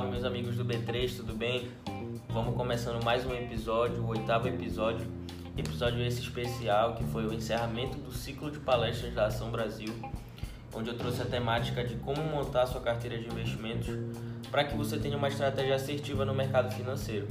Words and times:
Salve, 0.00 0.12
meus 0.12 0.24
amigos 0.24 0.56
do 0.56 0.64
B3, 0.64 1.14
tudo 1.14 1.34
bem? 1.34 1.70
Vamos 2.30 2.56
começando 2.56 3.04
mais 3.04 3.26
um 3.26 3.34
episódio, 3.34 4.02
o 4.02 4.08
oitavo 4.08 4.48
episódio. 4.48 5.06
Episódio 5.58 6.02
esse 6.02 6.22
especial 6.22 6.94
que 6.94 7.04
foi 7.04 7.26
o 7.26 7.34
encerramento 7.34 7.98
do 7.98 8.10
ciclo 8.10 8.50
de 8.50 8.58
palestras 8.60 9.12
da 9.12 9.26
Ação 9.26 9.50
Brasil, 9.50 9.92
onde 10.74 10.88
eu 10.88 10.96
trouxe 10.96 11.20
a 11.20 11.26
temática 11.26 11.84
de 11.84 11.96
como 11.96 12.22
montar 12.22 12.66
sua 12.66 12.80
carteira 12.80 13.18
de 13.18 13.26
investimentos 13.26 13.88
para 14.50 14.64
que 14.64 14.74
você 14.74 14.98
tenha 14.98 15.18
uma 15.18 15.28
estratégia 15.28 15.74
assertiva 15.74 16.24
no 16.24 16.34
mercado 16.34 16.72
financeiro. 16.72 17.28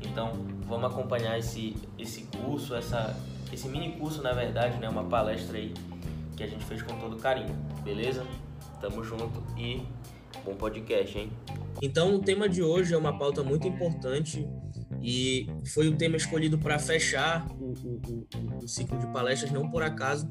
Então, 0.00 0.32
vamos 0.66 0.90
acompanhar 0.90 1.38
esse, 1.38 1.76
esse 1.96 2.22
curso, 2.22 2.74
essa, 2.74 3.16
esse 3.52 3.68
mini 3.68 3.92
curso, 3.92 4.22
na 4.22 4.32
verdade, 4.32 4.76
né, 4.78 4.88
uma 4.88 5.04
palestra 5.04 5.56
aí 5.56 5.72
que 6.36 6.42
a 6.42 6.48
gente 6.48 6.64
fez 6.64 6.82
com 6.82 6.98
todo 6.98 7.16
carinho, 7.16 7.54
beleza? 7.84 8.26
Tamo 8.80 9.04
junto 9.04 9.40
e 9.56 9.86
bom 10.44 10.54
podcast, 10.54 11.16
hein? 11.16 11.30
Então, 11.80 12.14
o 12.14 12.18
tema 12.18 12.48
de 12.48 12.62
hoje 12.62 12.94
é 12.94 12.96
uma 12.96 13.16
pauta 13.16 13.42
muito 13.42 13.66
importante 13.66 14.48
e 15.02 15.46
foi 15.66 15.88
o 15.88 15.96
tema 15.96 16.16
escolhido 16.16 16.58
para 16.58 16.78
fechar 16.78 17.46
o, 17.52 17.72
o, 17.72 18.00
o, 18.08 18.64
o, 18.64 18.68
ciclo 18.68 18.98
de 18.98 19.06
palestras, 19.12 19.50
não 19.52 19.70
por 19.70 19.82
acaso, 19.82 20.28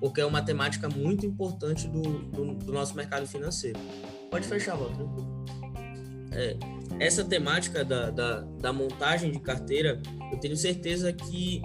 porque 0.00 0.20
é 0.20 0.26
uma 0.26 0.42
temática 0.42 0.88
muito 0.88 1.24
importante 1.24 1.88
do, 1.88 2.02
do, 2.02 2.54
do 2.54 2.72
nosso 2.72 2.94
mercado 2.94 3.26
financeiro. 3.26 3.78
Pode 4.30 4.46
fechar, 4.46 4.76
Walter. 4.76 5.06
É, 6.32 6.56
essa 6.98 7.24
temática 7.24 7.84
da, 7.84 8.10
da, 8.10 8.40
da 8.40 8.72
montagem 8.72 9.32
de 9.32 9.40
carteira, 9.40 10.00
eu 10.30 10.38
tenho 10.38 10.56
certeza 10.56 11.12
que 11.12 11.62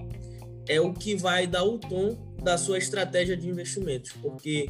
é 0.68 0.80
o 0.80 0.94
que 0.94 1.16
vai 1.16 1.48
dar 1.48 1.64
o 1.64 1.78
tom 1.78 2.36
da 2.44 2.58
sua 2.58 2.78
estratégia 2.78 3.36
de 3.36 3.50
investimentos, 3.50 4.12
porque 4.22 4.68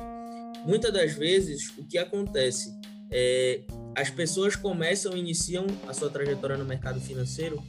muitas 0.65 0.91
das 0.91 1.13
vezes 1.13 1.69
o 1.77 1.85
que 1.85 1.97
acontece 1.97 2.71
é 3.11 3.61
as 3.97 4.11
pessoas 4.11 4.55
começam 4.55 5.17
iniciam 5.17 5.65
a 5.87 5.93
sua 5.93 6.07
trajetória 6.07 6.55
no 6.55 6.63
mercado 6.63 7.01
financeiro 7.01 7.63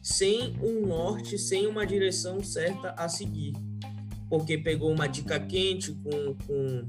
sem 0.00 0.56
um 0.62 0.86
norte, 0.86 1.36
sem 1.36 1.66
uma 1.66 1.84
direção 1.84 2.40
certa 2.40 2.90
a 2.92 3.08
seguir, 3.08 3.52
porque 4.30 4.56
pegou 4.56 4.92
uma 4.92 5.08
dica 5.08 5.40
quente 5.40 5.92
com, 5.92 6.36
com 6.46 6.88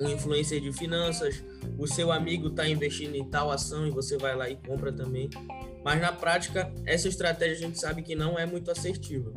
um 0.00 0.08
influencer 0.08 0.60
de 0.60 0.72
finanças, 0.72 1.44
o 1.78 1.86
seu 1.86 2.10
amigo 2.10 2.48
está 2.48 2.68
investindo 2.68 3.14
em 3.14 3.24
tal 3.24 3.52
ação 3.52 3.86
e 3.86 3.90
você 3.90 4.16
vai 4.16 4.34
lá 4.34 4.50
e 4.50 4.56
compra 4.56 4.92
também. 4.92 5.30
Mas 5.84 6.00
na 6.00 6.10
prática, 6.10 6.72
essa 6.84 7.06
estratégia 7.06 7.54
a 7.54 7.68
gente 7.68 7.78
sabe 7.78 8.02
que 8.02 8.16
não 8.16 8.36
é 8.36 8.44
muito 8.44 8.68
assertiva. 8.68 9.32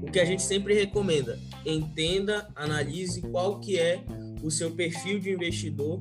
O 0.00 0.10
que 0.10 0.20
a 0.20 0.24
gente 0.24 0.42
sempre 0.42 0.74
recomenda, 0.74 1.36
entenda, 1.66 2.48
analise 2.54 3.20
qual 3.22 3.58
que 3.58 3.76
é 3.76 4.04
o 4.40 4.50
seu 4.52 4.70
perfil 4.70 5.18
de 5.18 5.30
investidor 5.30 6.00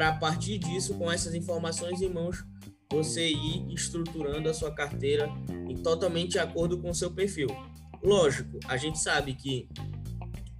para 0.00 0.08
a 0.08 0.12
partir 0.14 0.56
disso, 0.56 0.94
com 0.94 1.12
essas 1.12 1.34
informações 1.34 2.00
em 2.00 2.08
mãos, 2.08 2.42
você 2.90 3.28
ir 3.28 3.70
estruturando 3.70 4.48
a 4.48 4.54
sua 4.54 4.74
carteira 4.74 5.28
em 5.68 5.76
totalmente 5.76 6.38
acordo 6.38 6.78
com 6.78 6.88
o 6.88 6.94
seu 6.94 7.10
perfil. 7.10 7.48
Lógico, 8.02 8.58
a 8.66 8.78
gente 8.78 8.98
sabe 8.98 9.34
que, 9.34 9.68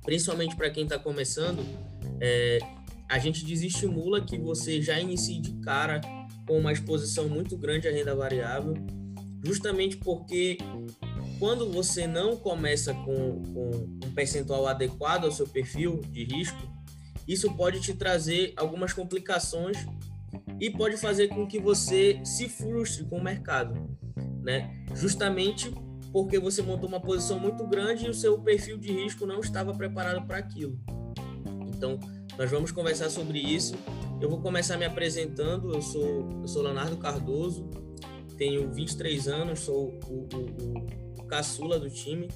principalmente 0.03 0.55
para 0.55 0.69
quem 0.69 0.85
está 0.85 0.99
começando, 0.99 1.65
é, 2.21 2.59
a 3.09 3.19
gente 3.19 3.43
desestimula 3.43 4.21
que 4.21 4.37
você 4.37 4.83
já 4.83 5.01
inicie 5.01 5.41
de 5.41 5.55
cara 5.63 6.03
com 6.47 6.59
uma 6.59 6.71
exposição 6.71 7.27
muito 7.27 7.57
grande 7.57 7.89
à 7.89 7.91
renda 7.91 8.15
variável, 8.15 8.75
justamente 9.43 9.97
porque 9.97 10.59
quando 11.39 11.67
você 11.73 12.07
não 12.07 12.37
começa 12.37 12.93
com, 12.93 13.43
com 13.55 13.71
um 14.05 14.13
percentual 14.15 14.67
adequado 14.67 15.25
ao 15.25 15.33
seu 15.33 15.49
perfil 15.49 15.99
de 16.13 16.25
risco, 16.25 16.61
isso 17.33 17.55
pode 17.55 17.81
te 17.81 17.95
trazer 17.95 18.53
algumas 18.57 18.93
complicações 18.93 19.77
e 20.61 20.71
pode 20.71 20.97
fazer 20.97 21.29
com 21.29 21.47
que 21.47 21.59
você 21.59 22.21
se 22.25 22.49
frustre 22.49 23.05
com 23.05 23.19
o 23.19 23.23
mercado, 23.23 23.75
né? 24.43 24.85
Justamente 24.95 25.73
porque 26.13 26.39
você 26.41 26.61
montou 26.61 26.89
uma 26.89 27.01
posição 27.01 27.39
muito 27.39 27.65
grande 27.67 28.07
e 28.07 28.11
o 28.11 28.15
seu 28.15 28.39
perfil 28.41 28.77
de 28.77 28.93
risco 28.93 29.27
não 29.27 29.39
estava 29.41 29.73
preparado 29.73 30.27
para 30.27 30.39
aquilo. 30.39 30.77
Então, 31.69 32.01
nós 32.37 32.51
vamos 32.51 32.73
conversar 32.73 33.09
sobre 33.11 33.39
isso. 33.39 33.75
Eu 34.21 34.29
vou 34.29 34.41
começar 34.41 34.77
me 34.77 34.85
apresentando. 34.85 35.73
Eu 35.73 35.81
sou, 35.81 36.29
eu 36.43 36.49
sou 36.49 36.63
Leonardo 36.63 36.97
Cardoso, 36.97 37.71
tenho 38.37 38.71
23 38.73 39.29
anos, 39.29 39.61
sou 39.61 39.99
o, 40.09 40.29
o, 40.35 41.21
o 41.21 41.25
caçula 41.27 41.79
do 41.79 41.89
time. 41.89 42.29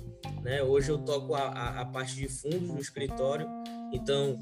Né? 0.43 0.63
Hoje 0.63 0.91
eu 0.91 0.99
toco 0.99 1.35
a, 1.35 1.43
a, 1.49 1.81
a 1.81 1.85
parte 1.87 2.15
de 2.15 2.29
fundos 2.29 2.69
no 2.69 2.79
escritório. 2.79 3.49
Então, 3.93 4.39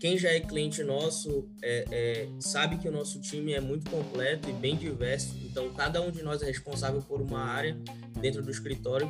quem 0.00 0.16
já 0.16 0.30
é 0.30 0.40
cliente 0.40 0.82
nosso 0.82 1.46
é, 1.62 1.84
é, 1.90 2.28
sabe 2.40 2.78
que 2.78 2.88
o 2.88 2.90
nosso 2.90 3.20
time 3.20 3.52
é 3.52 3.60
muito 3.60 3.90
completo 3.90 4.48
e 4.48 4.52
bem 4.52 4.74
diverso. 4.74 5.36
Então, 5.44 5.68
cada 5.74 6.00
um 6.00 6.10
de 6.10 6.22
nós 6.22 6.42
é 6.42 6.46
responsável 6.46 7.02
por 7.02 7.20
uma 7.20 7.40
área 7.40 7.76
dentro 8.18 8.42
do 8.42 8.50
escritório. 8.50 9.08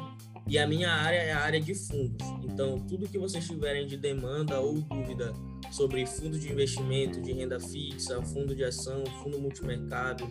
E 0.48 0.58
a 0.58 0.66
minha 0.66 0.90
área 0.90 1.18
é 1.18 1.30
a 1.30 1.38
área 1.38 1.60
de 1.60 1.76
fundos. 1.76 2.26
Então, 2.42 2.80
tudo 2.88 3.08
que 3.08 3.18
vocês 3.18 3.46
tiverem 3.46 3.86
de 3.86 3.96
demanda 3.96 4.58
ou 4.58 4.80
dúvida 4.80 5.32
sobre 5.70 6.04
fundo 6.04 6.36
de 6.36 6.50
investimento, 6.50 7.20
de 7.20 7.32
renda 7.32 7.60
fixa, 7.60 8.20
fundo 8.22 8.52
de 8.52 8.64
ação, 8.64 9.04
fundo 9.22 9.38
multimercado, 9.38 10.28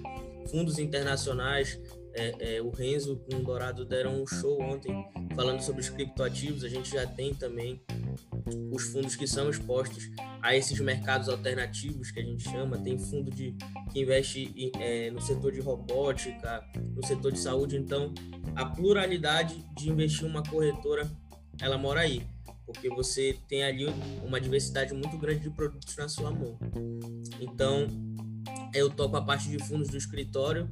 fundos 0.52 0.78
internacionais, 0.78 1.80
é, 2.14 2.58
é, 2.58 2.62
o 2.62 2.70
Renzo 2.70 3.16
com 3.30 3.38
o 3.38 3.44
Dourado 3.44 3.86
deram 3.86 4.22
um 4.22 4.28
show 4.28 4.62
ontem 4.62 4.94
falando 5.34 5.62
sobre 5.62 5.80
os 5.80 5.90
criptoativos. 5.90 6.66
A 6.66 6.70
gente 6.70 6.92
já 6.92 7.08
tem 7.08 7.34
também 7.34 7.82
os 8.72 8.84
fundos 8.84 9.16
que 9.16 9.28
são 9.28 9.50
expostos 9.50 10.10
a 10.42 10.56
esses 10.56 10.80
mercados 10.80 11.30
alternativos 11.30 12.12
que 12.12 12.20
a 12.20 12.24
gente 12.24 12.44
chama. 12.44 12.78
Tem 12.78 12.98
fundo 12.98 13.30
de, 13.32 13.56
que 13.92 14.02
investe 14.02 14.72
é, 14.80 15.12
no 15.12 15.22
setor 15.22 15.52
de 15.52 15.60
robótica, 15.60 16.64
no 16.96 17.06
setor 17.06 17.32
de 17.32 17.40
saúde. 17.40 17.78
Então, 17.78 18.14
a 18.56 18.66
pluralidade 18.66 19.64
de 19.76 19.90
investir 19.90 20.26
uma 20.26 20.44
corretora, 20.44 21.10
ela 21.62 21.78
mora 21.78 22.02
aí, 22.02 22.26
porque 22.66 22.90
você 22.90 23.38
tem 23.48 23.64
ali 23.64 23.88
uma 24.24 24.40
diversidade 24.40 24.94
muito 24.94 25.18
grande 25.18 25.42
de 25.42 25.50
produtos 25.50 25.96
na 25.98 26.08
sua 26.08 26.32
mão. 26.32 26.58
Então, 27.40 27.88
eu 28.74 28.90
toco 28.90 29.16
a 29.18 29.22
parte 29.22 29.50
de 29.50 29.60
fundos 29.66 29.90
do 29.90 29.98
escritório, 29.98 30.70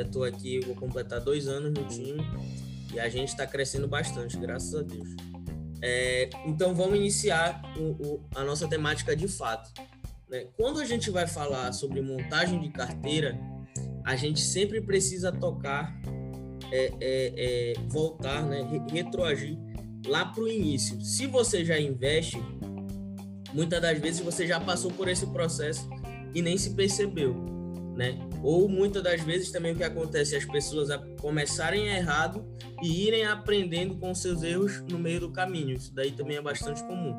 Estou 0.00 0.22
né? 0.22 0.28
aqui, 0.28 0.60
vou 0.60 0.74
completar 0.74 1.20
dois 1.20 1.48
anos 1.48 1.72
no 1.72 1.86
time 1.88 2.22
e 2.92 3.00
a 3.00 3.08
gente 3.08 3.28
está 3.28 3.46
crescendo 3.46 3.88
bastante, 3.88 4.36
graças 4.36 4.74
a 4.74 4.82
Deus. 4.82 5.08
É, 5.82 6.30
então 6.46 6.72
vamos 6.74 6.96
iniciar 6.96 7.60
o, 7.76 7.90
o, 8.06 8.20
a 8.36 8.44
nossa 8.44 8.68
temática 8.68 9.16
de 9.16 9.26
fato. 9.26 9.72
Né? 10.30 10.46
Quando 10.56 10.80
a 10.80 10.84
gente 10.84 11.10
vai 11.10 11.26
falar 11.26 11.72
sobre 11.72 12.00
montagem 12.00 12.60
de 12.60 12.70
carteira, 12.70 13.36
a 14.04 14.14
gente 14.14 14.40
sempre 14.40 14.80
precisa 14.80 15.32
tocar, 15.32 15.92
é, 16.70 16.92
é, 17.00 17.72
é 17.72 17.72
voltar, 17.88 18.46
né? 18.46 18.62
retroagir 18.90 19.58
lá 20.06 20.24
para 20.24 20.42
o 20.42 20.48
início. 20.48 21.00
Se 21.00 21.26
você 21.26 21.64
já 21.64 21.78
investe, 21.78 22.40
muitas 23.52 23.80
das 23.82 23.98
vezes 23.98 24.20
você 24.20 24.46
já 24.46 24.60
passou 24.60 24.90
por 24.90 25.08
esse 25.08 25.26
processo 25.26 25.88
e 26.34 26.40
nem 26.40 26.56
se 26.56 26.70
percebeu, 26.70 27.34
né? 27.96 28.18
Ou 28.42 28.68
muitas 28.68 29.02
das 29.02 29.20
vezes 29.20 29.50
também 29.50 29.72
o 29.72 29.76
que 29.76 29.84
acontece 29.84 30.34
é 30.34 30.38
as 30.38 30.44
pessoas 30.44 30.88
começarem 31.20 31.88
errado 31.88 32.44
e 32.82 33.06
irem 33.06 33.24
aprendendo 33.24 33.94
com 33.94 34.14
seus 34.14 34.42
erros 34.42 34.82
no 34.90 34.98
meio 34.98 35.20
do 35.20 35.30
caminho. 35.30 35.76
Isso 35.76 35.94
daí 35.94 36.10
também 36.10 36.36
é 36.36 36.42
bastante 36.42 36.82
comum. 36.82 37.14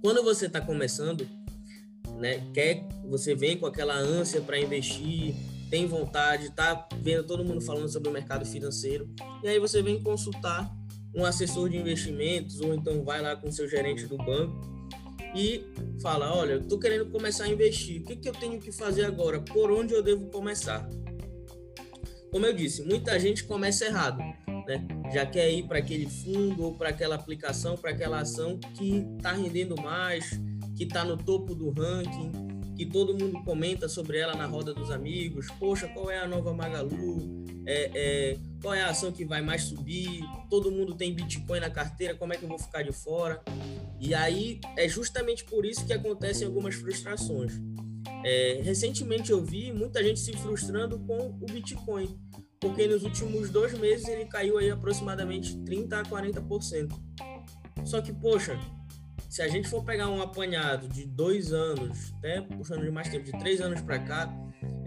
Quando 0.00 0.22
você 0.22 0.46
está 0.46 0.60
começando, 0.60 1.26
né, 2.18 2.46
quer, 2.54 2.86
você 3.04 3.34
vem 3.34 3.58
com 3.58 3.66
aquela 3.66 3.96
ânsia 3.96 4.40
para 4.40 4.58
investir, 4.58 5.34
tem 5.70 5.86
vontade, 5.86 6.50
tá 6.50 6.88
vendo 7.00 7.24
todo 7.24 7.44
mundo 7.44 7.60
falando 7.60 7.88
sobre 7.88 8.08
o 8.08 8.12
mercado 8.12 8.46
financeiro, 8.46 9.10
e 9.42 9.48
aí 9.48 9.58
você 9.58 9.82
vem 9.82 10.00
consultar 10.02 10.70
um 11.14 11.24
assessor 11.24 11.68
de 11.68 11.76
investimentos 11.76 12.60
ou 12.60 12.74
então 12.74 13.04
vai 13.04 13.20
lá 13.20 13.34
com 13.34 13.50
seu 13.50 13.68
gerente 13.68 14.06
do 14.06 14.16
banco 14.16 14.74
e 15.34 15.64
fala: 16.00 16.36
Olha, 16.36 16.52
eu 16.52 16.60
estou 16.60 16.78
querendo 16.78 17.10
começar 17.10 17.44
a 17.44 17.48
investir, 17.48 18.02
o 18.02 18.04
que, 18.04 18.16
que 18.16 18.28
eu 18.28 18.32
tenho 18.32 18.60
que 18.60 18.70
fazer 18.70 19.04
agora? 19.04 19.40
Por 19.40 19.70
onde 19.72 19.94
eu 19.94 20.02
devo 20.02 20.26
começar? 20.26 20.88
Como 22.30 22.46
eu 22.46 22.52
disse, 22.52 22.82
muita 22.82 23.18
gente 23.18 23.44
começa 23.44 23.84
errado, 23.84 24.18
né? 24.66 24.86
Já 25.12 25.26
quer 25.26 25.50
ir 25.52 25.64
para 25.64 25.78
aquele 25.78 26.08
fundo 26.08 26.64
ou 26.64 26.74
para 26.74 26.90
aquela 26.90 27.14
aplicação, 27.14 27.76
para 27.76 27.90
aquela 27.90 28.20
ação 28.20 28.58
que 28.58 29.04
está 29.16 29.32
rendendo 29.32 29.76
mais, 29.80 30.40
que 30.76 30.84
está 30.84 31.04
no 31.04 31.16
topo 31.16 31.54
do 31.54 31.70
ranking, 31.70 32.32
que 32.76 32.84
todo 32.84 33.16
mundo 33.16 33.42
comenta 33.44 33.88
sobre 33.88 34.18
ela 34.18 34.34
na 34.34 34.46
roda 34.46 34.74
dos 34.74 34.90
amigos. 34.90 35.46
Poxa, 35.58 35.88
qual 35.88 36.10
é 36.10 36.18
a 36.18 36.26
nova 36.26 36.52
Magalu? 36.52 37.44
É, 37.66 37.90
é, 37.94 38.38
qual 38.60 38.74
é 38.74 38.82
a 38.82 38.90
ação 38.90 39.12
que 39.12 39.24
vai 39.24 39.40
mais 39.40 39.62
subir? 39.62 40.22
Todo 40.50 40.70
mundo 40.70 40.94
tem 40.94 41.14
Bitcoin 41.14 41.60
na 41.60 41.70
carteira, 41.70 42.14
como 42.14 42.32
é 42.32 42.36
que 42.36 42.44
eu 42.44 42.48
vou 42.48 42.58
ficar 42.58 42.82
de 42.82 42.92
fora? 42.92 43.40
E 44.00 44.14
aí 44.14 44.60
é 44.76 44.88
justamente 44.88 45.44
por 45.44 45.64
isso 45.64 45.86
que 45.86 45.92
acontecem 45.92 46.46
algumas 46.46 46.74
frustrações. 46.74 47.52
É, 48.24 48.60
recentemente 48.62 49.30
eu 49.30 49.42
vi 49.42 49.72
muita 49.72 50.02
gente 50.02 50.18
se 50.18 50.32
frustrando 50.32 50.98
com 50.98 51.38
o 51.40 51.46
Bitcoin, 51.46 52.18
porque 52.64 52.86
nos 52.86 53.02
últimos 53.02 53.50
dois 53.50 53.78
meses 53.78 54.08
ele 54.08 54.24
caiu 54.24 54.56
aí 54.56 54.70
aproximadamente 54.70 55.54
30 55.58 56.00
a 56.00 56.02
40%. 56.02 56.98
Só 57.84 58.00
que, 58.00 58.10
poxa, 58.10 58.58
se 59.28 59.42
a 59.42 59.48
gente 59.48 59.68
for 59.68 59.84
pegar 59.84 60.08
um 60.08 60.22
apanhado 60.22 60.88
de 60.88 61.04
dois 61.04 61.52
anos, 61.52 62.14
até 62.16 62.40
puxando 62.40 62.82
de 62.82 62.90
mais 62.90 63.10
tempo, 63.10 63.26
de 63.26 63.32
três 63.32 63.60
anos 63.60 63.82
para 63.82 63.98
cá, 63.98 64.34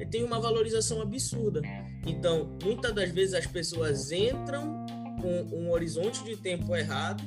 tem 0.09 0.23
uma 0.23 0.39
valorização 0.39 1.03
absurda. 1.03 1.61
Então, 2.03 2.57
muitas 2.63 2.91
das 2.93 3.11
vezes 3.11 3.35
as 3.35 3.45
pessoas 3.45 4.11
entram 4.11 4.83
com 5.21 5.55
um 5.55 5.69
horizonte 5.69 6.23
de 6.23 6.35
tempo 6.35 6.75
errado 6.75 7.23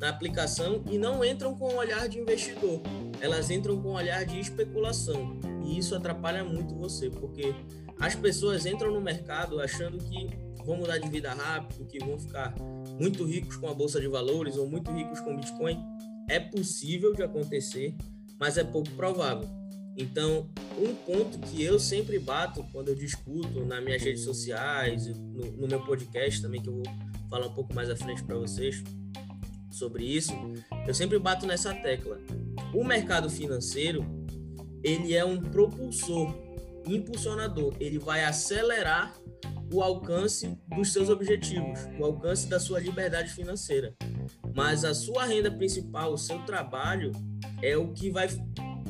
na 0.00 0.08
aplicação 0.08 0.82
e 0.90 0.98
não 0.98 1.24
entram 1.24 1.54
com 1.54 1.74
um 1.74 1.76
olhar 1.76 2.08
de 2.08 2.18
investidor. 2.18 2.82
Elas 3.20 3.50
entram 3.50 3.80
com 3.80 3.90
um 3.90 3.94
olhar 3.94 4.24
de 4.24 4.40
especulação. 4.40 5.38
E 5.64 5.78
isso 5.78 5.94
atrapalha 5.94 6.42
muito 6.42 6.74
você, 6.74 7.08
porque 7.08 7.54
as 7.98 8.14
pessoas 8.14 8.66
entram 8.66 8.92
no 8.92 9.00
mercado 9.00 9.60
achando 9.60 9.98
que 9.98 10.28
vão 10.64 10.76
mudar 10.76 10.98
de 10.98 11.08
vida 11.08 11.32
rápido, 11.32 11.86
que 11.86 11.98
vão 11.98 12.18
ficar 12.18 12.54
muito 13.00 13.24
ricos 13.24 13.56
com 13.56 13.68
a 13.68 13.74
bolsa 13.74 14.00
de 14.00 14.08
valores 14.08 14.56
ou 14.56 14.66
muito 14.66 14.90
ricos 14.92 15.20
com 15.20 15.36
Bitcoin. 15.36 15.78
É 16.28 16.38
possível 16.38 17.12
de 17.12 17.22
acontecer, 17.22 17.94
mas 18.38 18.56
é 18.56 18.64
pouco 18.64 18.90
provável. 18.90 19.48
Então, 19.96 20.48
um 20.78 20.94
ponto 20.94 21.38
que 21.38 21.62
eu 21.62 21.78
sempre 21.78 22.18
bato 22.18 22.64
quando 22.72 22.88
eu 22.88 22.94
discuto 22.94 23.64
nas 23.64 23.84
minhas 23.84 24.02
redes 24.02 24.24
sociais, 24.24 25.06
no, 25.06 25.52
no 25.52 25.68
meu 25.68 25.80
podcast 25.84 26.40
também, 26.40 26.62
que 26.62 26.68
eu 26.68 26.74
vou 26.74 26.84
falar 27.28 27.46
um 27.46 27.54
pouco 27.54 27.74
mais 27.74 27.90
à 27.90 27.96
frente 27.96 28.22
para 28.22 28.36
vocês 28.36 28.82
sobre 29.70 30.04
isso, 30.04 30.32
eu 30.86 30.94
sempre 30.94 31.18
bato 31.18 31.46
nessa 31.46 31.74
tecla. 31.74 32.18
O 32.72 32.84
mercado 32.84 33.28
financeiro, 33.28 34.04
ele 34.82 35.14
é 35.14 35.24
um 35.24 35.40
propulsor, 35.40 36.34
impulsionador, 36.86 37.74
ele 37.80 37.98
vai 37.98 38.24
acelerar 38.24 39.14
o 39.72 39.82
alcance 39.82 40.58
dos 40.68 40.92
seus 40.92 41.08
objetivos, 41.08 41.80
o 41.98 42.04
alcance 42.04 42.46
da 42.46 42.60
sua 42.60 42.78
liberdade 42.78 43.32
financeira. 43.32 43.94
Mas 44.54 44.84
a 44.84 44.94
sua 44.94 45.24
renda 45.24 45.50
principal, 45.50 46.12
o 46.12 46.18
seu 46.18 46.38
trabalho, 46.44 47.10
é 47.62 47.76
o 47.76 47.92
que 47.92 48.10
vai, 48.10 48.28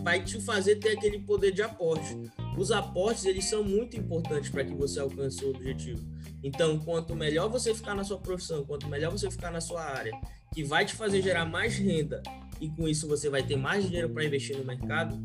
vai 0.02 0.24
te 0.24 0.40
fazer 0.40 0.76
ter 0.76 0.96
aquele 0.96 1.20
poder 1.20 1.52
de 1.52 1.62
aporte. 1.62 2.18
Os 2.58 2.72
aportes, 2.72 3.24
eles 3.24 3.44
são 3.44 3.62
muito 3.62 3.96
importantes 3.96 4.50
para 4.50 4.64
que 4.64 4.74
você 4.74 4.98
alcance 4.98 5.36
o 5.36 5.40
seu 5.40 5.50
objetivo. 5.50 6.02
Então, 6.42 6.78
quanto 6.78 7.14
melhor 7.14 7.48
você 7.48 7.72
ficar 7.72 7.94
na 7.94 8.02
sua 8.02 8.18
profissão, 8.18 8.64
quanto 8.64 8.88
melhor 8.88 9.12
você 9.12 9.30
ficar 9.30 9.52
na 9.52 9.60
sua 9.60 9.82
área, 9.82 10.12
que 10.52 10.64
vai 10.64 10.84
te 10.84 10.94
fazer 10.94 11.22
gerar 11.22 11.46
mais 11.46 11.76
renda 11.76 12.22
e 12.60 12.68
com 12.68 12.86
isso 12.86 13.08
você 13.08 13.28
vai 13.28 13.42
ter 13.42 13.56
mais 13.56 13.84
dinheiro 13.84 14.10
para 14.10 14.24
investir 14.24 14.56
no 14.56 14.64
mercado, 14.64 15.18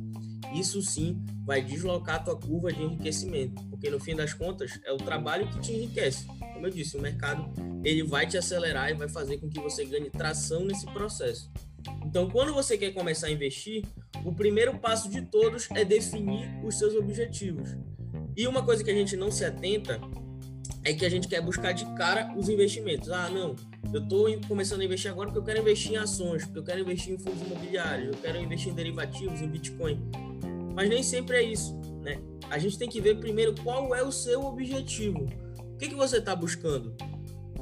isso 0.54 0.82
sim 0.82 1.24
vai 1.46 1.62
deslocar 1.62 2.16
a 2.16 2.20
tua 2.20 2.38
curva 2.38 2.72
de 2.72 2.82
enriquecimento, 2.82 3.64
porque 3.70 3.90
no 3.90 4.00
fim 4.00 4.16
das 4.16 4.34
contas 4.34 4.80
é 4.86 4.92
o 4.92 4.98
trabalho 4.98 5.48
que 5.48 5.60
te 5.60 5.74
enriquece. 5.74 6.26
Como 6.54 6.66
eu 6.66 6.72
disse, 6.72 6.98
o 6.98 7.02
mercado 7.02 7.50
ele 7.84 8.04
vai 8.04 8.28
te 8.28 8.38
acelerar 8.38 8.90
e 8.90 8.94
vai 8.94 9.08
fazer 9.08 9.38
com 9.38 9.50
que 9.50 9.60
você 9.60 9.86
ganhe 9.86 10.10
tração 10.10 10.66
nesse 10.66 10.86
processo. 10.88 11.52
Então, 12.06 12.30
quando 12.30 12.54
você 12.54 12.78
quer 12.78 12.92
começar 12.92 13.28
a 13.28 13.32
investir, 13.32 13.86
o 14.26 14.34
primeiro 14.34 14.78
passo 14.78 15.10
de 15.10 15.22
todos 15.22 15.70
é 15.72 15.86
definir 15.86 16.50
os 16.66 16.78
seus 16.78 16.96
objetivos. 16.96 17.70
E 18.36 18.48
uma 18.48 18.64
coisa 18.64 18.84
que 18.84 18.92
a 18.92 18.94
gente 18.94 19.16
não 19.16 19.32
se 19.32 19.46
atenta 19.46 20.00
é 20.84 20.94
que 20.94 21.06
a 21.06 21.10
gente 21.10 21.28
quer 21.28 21.42
buscar 21.42 21.74
de 21.74 21.86
cara 21.96 22.34
os 22.38 22.50
investimentos. 22.50 23.10
Ah, 23.10 23.30
não, 23.30 23.56
eu 23.94 24.02
estou 24.02 24.28
começando 24.48 24.82
a 24.82 24.86
investir 24.86 25.12
agora 25.12 25.28
porque 25.28 25.40
eu 25.40 25.44
quero 25.44 25.60
investir 25.60 25.94
em 25.94 25.98
ações, 25.98 26.46
porque 26.46 26.60
eu 26.60 26.64
quero 26.64 26.82
investir 26.82 27.14
em 27.14 27.18
fundos 27.18 27.42
imobiliários, 27.42 28.16
eu 28.16 28.22
quero 28.22 28.38
investir 28.40 28.72
em 28.72 28.76
derivativos, 28.76 29.42
em 29.42 29.48
Bitcoin. 29.48 30.00
Mas 30.78 30.90
nem 30.90 31.02
sempre 31.02 31.38
é 31.38 31.42
isso, 31.42 31.76
né? 32.04 32.22
A 32.52 32.60
gente 32.60 32.78
tem 32.78 32.88
que 32.88 33.02
ver 33.02 33.18
primeiro 33.20 33.56
qual 33.64 33.96
é 33.96 34.04
o 34.04 34.12
seu 34.12 34.46
objetivo. 34.46 35.26
O 35.58 35.76
que, 35.76 35.90
que 35.90 35.96
você 35.96 36.18
está 36.18 36.36
buscando? 36.36 36.96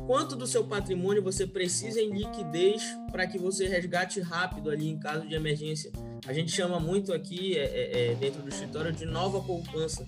Quanto 0.06 0.36
do 0.36 0.46
seu 0.46 0.66
patrimônio 0.66 1.24
você 1.24 1.48
precisa 1.48 2.02
em 2.02 2.12
liquidez 2.12 2.84
para 3.14 3.26
que 3.26 3.40
você 3.40 3.70
resgate 3.70 4.20
rápido 4.20 4.70
ali 4.70 4.90
em 4.90 5.00
caso 5.00 5.26
de 5.26 5.34
emergência? 5.34 5.94
A 6.28 6.34
gente 6.34 6.52
chama 6.52 6.78
muito 6.78 7.14
aqui, 7.14 7.58
é, 7.58 7.64
é, 7.64 8.12
é 8.12 8.16
dentro 8.16 8.42
do 8.42 8.50
escritório, 8.50 8.92
de 8.92 9.06
nova 9.06 9.42
poupança. 9.42 10.06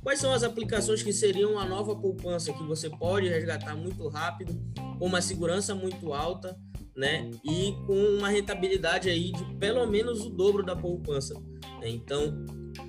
Quais 0.00 0.20
são 0.20 0.32
as 0.32 0.44
aplicações 0.44 1.02
que 1.02 1.12
seriam 1.12 1.58
a 1.58 1.64
nova 1.64 1.96
poupança 1.96 2.52
que 2.52 2.62
você 2.62 2.88
pode 2.88 3.28
resgatar 3.28 3.74
muito 3.74 4.06
rápido, 4.06 4.54
com 5.00 5.06
uma 5.06 5.20
segurança 5.20 5.74
muito 5.74 6.12
alta, 6.12 6.56
né? 6.96 7.28
E 7.44 7.72
com 7.84 7.96
uma 8.18 8.28
rentabilidade 8.28 9.10
aí 9.10 9.32
de 9.32 9.44
pelo 9.56 9.84
menos 9.88 10.24
o 10.24 10.30
dobro 10.30 10.62
da 10.62 10.76
poupança. 10.76 11.34
Né? 11.84 11.90
Então, 11.90 12.44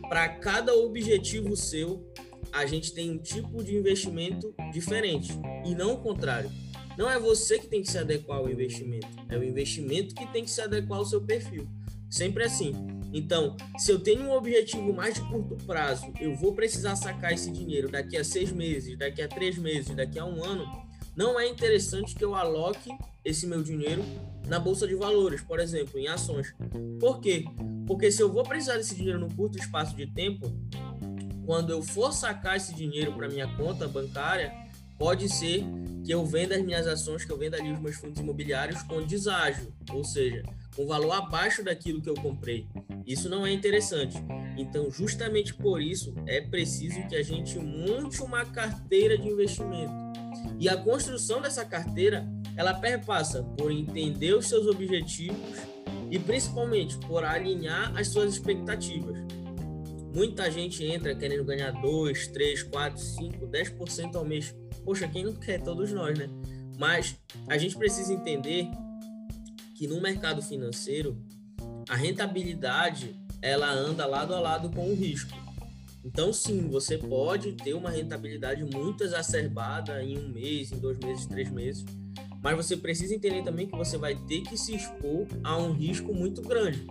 para 0.07 0.29
cada 0.29 0.73
objetivo 0.73 1.55
seu, 1.55 2.09
a 2.51 2.65
gente 2.65 2.93
tem 2.93 3.11
um 3.11 3.17
tipo 3.17 3.61
de 3.61 3.75
investimento 3.75 4.55
diferente 4.71 5.33
e 5.65 5.75
não 5.75 5.95
o 5.95 5.97
contrário. 5.97 6.49
Não 6.97 7.11
é 7.11 7.19
você 7.19 7.59
que 7.59 7.67
tem 7.67 7.81
que 7.81 7.91
se 7.91 7.97
adequar 7.97 8.37
ao 8.37 8.49
investimento, 8.49 9.07
é 9.27 9.37
o 9.37 9.43
investimento 9.43 10.15
que 10.15 10.25
tem 10.31 10.45
que 10.45 10.49
se 10.49 10.61
adequar 10.61 10.99
ao 10.99 11.05
seu 11.05 11.21
perfil. 11.21 11.67
Sempre 12.09 12.45
assim. 12.45 12.73
Então, 13.11 13.57
se 13.77 13.91
eu 13.91 13.99
tenho 13.99 14.21
um 14.21 14.31
objetivo 14.31 14.93
mais 14.93 15.15
de 15.15 15.21
curto 15.21 15.57
prazo, 15.65 16.13
eu 16.21 16.33
vou 16.33 16.53
precisar 16.53 16.95
sacar 16.95 17.33
esse 17.33 17.51
dinheiro 17.51 17.89
daqui 17.89 18.15
a 18.15 18.23
seis 18.23 18.51
meses, 18.51 18.97
daqui 18.97 19.21
a 19.21 19.27
três 19.27 19.57
meses, 19.57 19.93
daqui 19.93 20.17
a 20.17 20.25
um 20.25 20.41
ano, 20.41 20.65
não 21.15 21.37
é 21.37 21.47
interessante 21.47 22.15
que 22.15 22.23
eu 22.23 22.35
aloque 22.35 22.89
esse 23.23 23.45
meu 23.47 23.61
dinheiro 23.61 24.03
na 24.47 24.59
bolsa 24.59 24.87
de 24.87 24.95
valores, 24.95 25.41
por 25.41 25.59
exemplo, 25.59 25.99
em 25.99 26.07
ações. 26.07 26.53
Por 26.99 27.19
quê? 27.19 27.45
Porque 27.85 28.11
se 28.11 28.21
eu 28.21 28.31
vou 28.31 28.43
precisar 28.43 28.77
desse 28.77 28.95
dinheiro 28.95 29.19
num 29.19 29.29
curto 29.29 29.57
espaço 29.57 29.95
de 29.95 30.07
tempo, 30.07 30.51
quando 31.45 31.71
eu 31.71 31.81
for 31.81 32.11
sacar 32.11 32.57
esse 32.57 32.73
dinheiro 32.73 33.13
para 33.13 33.27
minha 33.27 33.47
conta 33.55 33.87
bancária, 33.87 34.51
pode 34.97 35.29
ser 35.29 35.63
que 36.03 36.13
eu 36.13 36.25
venda 36.25 36.55
as 36.55 36.63
minhas 36.63 36.87
ações, 36.87 37.23
que 37.23 37.31
eu 37.31 37.37
venda 37.37 37.57
ali 37.57 37.71
os 37.71 37.79
meus 37.79 37.95
fundos 37.95 38.19
imobiliários 38.19 38.81
com 38.83 39.01
deságio, 39.03 39.73
ou 39.91 40.03
seja, 40.03 40.43
com 40.75 40.87
valor 40.87 41.11
abaixo 41.11 41.63
daquilo 41.63 42.01
que 42.01 42.09
eu 42.09 42.15
comprei. 42.15 42.67
Isso 43.05 43.29
não 43.29 43.45
é 43.45 43.51
interessante. 43.51 44.17
Então, 44.57 44.89
justamente 44.89 45.53
por 45.53 45.81
isso, 45.81 46.13
é 46.25 46.41
preciso 46.41 47.07
que 47.07 47.15
a 47.15 47.23
gente 47.23 47.57
monte 47.59 48.21
uma 48.21 48.45
carteira 48.45 49.17
de 49.17 49.27
investimento. 49.27 49.93
E 50.59 50.69
a 50.69 50.77
construção 50.77 51.41
dessa 51.41 51.65
carteira, 51.65 52.25
ela 52.55 52.73
perpassa 52.73 53.43
por 53.57 53.71
entender 53.71 54.33
os 54.33 54.47
seus 54.47 54.65
objetivos 54.67 55.74
e 56.11 56.19
principalmente 56.19 56.97
por 56.97 57.23
alinhar 57.23 57.95
as 57.97 58.07
suas 58.09 58.33
expectativas. 58.33 59.17
Muita 60.13 60.49
gente 60.49 60.83
entra 60.83 61.13
querendo 61.13 61.43
ganhar 61.43 61.71
2, 61.71 62.27
3, 62.27 62.63
4, 62.63 62.97
5, 62.97 63.47
10% 63.47 64.15
ao 64.15 64.23
mês. 64.23 64.55
Poxa, 64.83 65.07
quem 65.07 65.25
não 65.25 65.33
quer? 65.33 65.61
Todos 65.61 65.91
nós, 65.91 66.17
né? 66.17 66.29
Mas 66.77 67.17
a 67.47 67.57
gente 67.57 67.77
precisa 67.77 68.13
entender 68.13 68.69
que 69.75 69.87
no 69.87 70.01
mercado 70.01 70.41
financeiro 70.41 71.17
a 71.89 71.95
rentabilidade 71.95 73.15
ela 73.41 73.69
anda 73.69 74.05
lado 74.05 74.33
a 74.33 74.39
lado 74.39 74.69
com 74.71 74.89
o 74.89 74.95
risco. 74.95 75.37
Então, 76.03 76.31
sim, 76.31 76.69
você 76.69 76.97
pode 76.97 77.53
ter 77.53 77.73
uma 77.73 77.89
rentabilidade 77.89 78.63
muito 78.63 79.03
exacerbada 79.03 80.03
em 80.03 80.17
um 80.17 80.29
mês, 80.29 80.71
em 80.71 80.77
dois 80.77 80.97
meses, 80.99 81.25
três 81.25 81.51
meses, 81.51 81.83
mas 82.45 82.55
você 82.55 82.77
precisa 82.77 83.15
entender 83.15 83.41
também 83.41 83.65
que 83.65 83.75
você 83.75 83.97
vai 83.97 84.13
ter 84.13 84.41
que 84.41 84.55
se 84.55 84.75
expor 84.75 85.25
a 85.43 85.57
um 85.57 85.71
risco 85.71 86.13
muito 86.13 86.43
grande. 86.43 86.85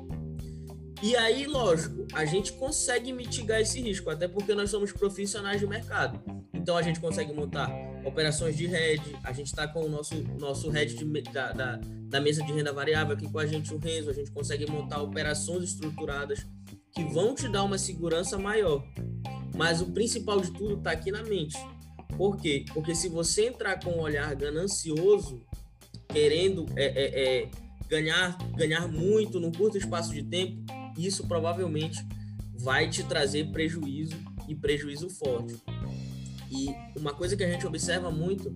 E 1.00 1.14
aí, 1.14 1.46
lógico, 1.46 2.08
a 2.12 2.24
gente 2.24 2.52
consegue 2.54 3.12
mitigar 3.12 3.60
esse 3.60 3.80
risco, 3.80 4.10
até 4.10 4.26
porque 4.26 4.52
nós 4.52 4.68
somos 4.68 4.90
profissionais 4.90 5.60
de 5.60 5.66
mercado. 5.68 6.20
Então, 6.52 6.76
a 6.76 6.82
gente 6.82 6.98
consegue 6.98 7.32
montar 7.32 7.70
operações 8.04 8.56
de 8.56 8.66
hedge, 8.66 9.16
a 9.22 9.32
gente 9.32 9.46
está 9.46 9.68
com 9.68 9.84
o 9.84 9.88
nosso, 9.88 10.16
nosso 10.40 10.76
hedge 10.76 10.96
de, 10.96 11.22
da, 11.30 11.52
da, 11.52 11.76
da, 11.76 12.20
mesa 12.20 12.42
de 12.42 12.52
renda 12.52 12.72
variável 12.72 13.14
aqui 13.14 13.30
com 13.30 13.38
a 13.38 13.46
gente, 13.46 13.72
o 13.72 13.78
Renzo, 13.78 14.10
a 14.10 14.12
gente 14.12 14.32
consegue 14.32 14.68
montar 14.68 15.02
operações 15.02 15.70
estruturadas 15.70 16.44
que 16.90 17.04
vão 17.04 17.32
te 17.32 17.48
dar 17.48 17.62
uma 17.62 17.78
segurança 17.78 18.36
maior. 18.36 18.84
Mas 19.54 19.80
o 19.80 19.92
principal 19.92 20.40
de 20.40 20.50
tudo 20.50 20.78
está 20.78 20.90
aqui 20.90 21.12
na 21.12 21.22
mente. 21.22 21.56
Por 22.16 22.36
quê? 22.36 22.64
Porque 22.72 22.94
se 22.94 23.08
você 23.08 23.46
entrar 23.46 23.82
com 23.82 23.90
um 23.90 24.00
olhar 24.00 24.34
ganancioso, 24.34 25.42
querendo 26.08 26.66
é, 26.76 26.84
é, 26.84 27.42
é, 27.42 27.50
ganhar, 27.88 28.36
ganhar 28.56 28.88
muito 28.88 29.40
num 29.40 29.52
curto 29.52 29.76
espaço 29.76 30.12
de 30.12 30.22
tempo, 30.22 30.62
isso 30.96 31.26
provavelmente 31.26 32.04
vai 32.58 32.88
te 32.88 33.02
trazer 33.02 33.50
prejuízo 33.50 34.16
e 34.48 34.54
prejuízo 34.54 35.10
forte. 35.10 35.56
E 36.50 36.68
uma 36.96 37.12
coisa 37.12 37.36
que 37.36 37.42
a 37.42 37.50
gente 37.50 37.66
observa 37.66 38.10
muito 38.10 38.54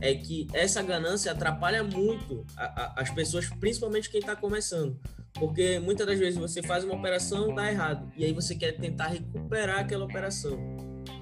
é 0.00 0.14
que 0.14 0.46
essa 0.52 0.82
ganância 0.82 1.32
atrapalha 1.32 1.82
muito 1.82 2.46
a, 2.56 2.64
a, 2.64 3.02
as 3.02 3.10
pessoas, 3.10 3.48
principalmente 3.48 4.08
quem 4.08 4.20
está 4.20 4.36
começando. 4.36 4.98
Porque 5.34 5.78
muitas 5.78 6.06
das 6.06 6.18
vezes 6.18 6.38
você 6.38 6.62
faz 6.62 6.84
uma 6.84 6.94
operação, 6.94 7.54
dá 7.54 7.70
errado, 7.70 8.10
e 8.16 8.24
aí 8.24 8.32
você 8.32 8.54
quer 8.54 8.72
tentar 8.72 9.08
recuperar 9.08 9.80
aquela 9.80 10.04
operação. 10.04 10.58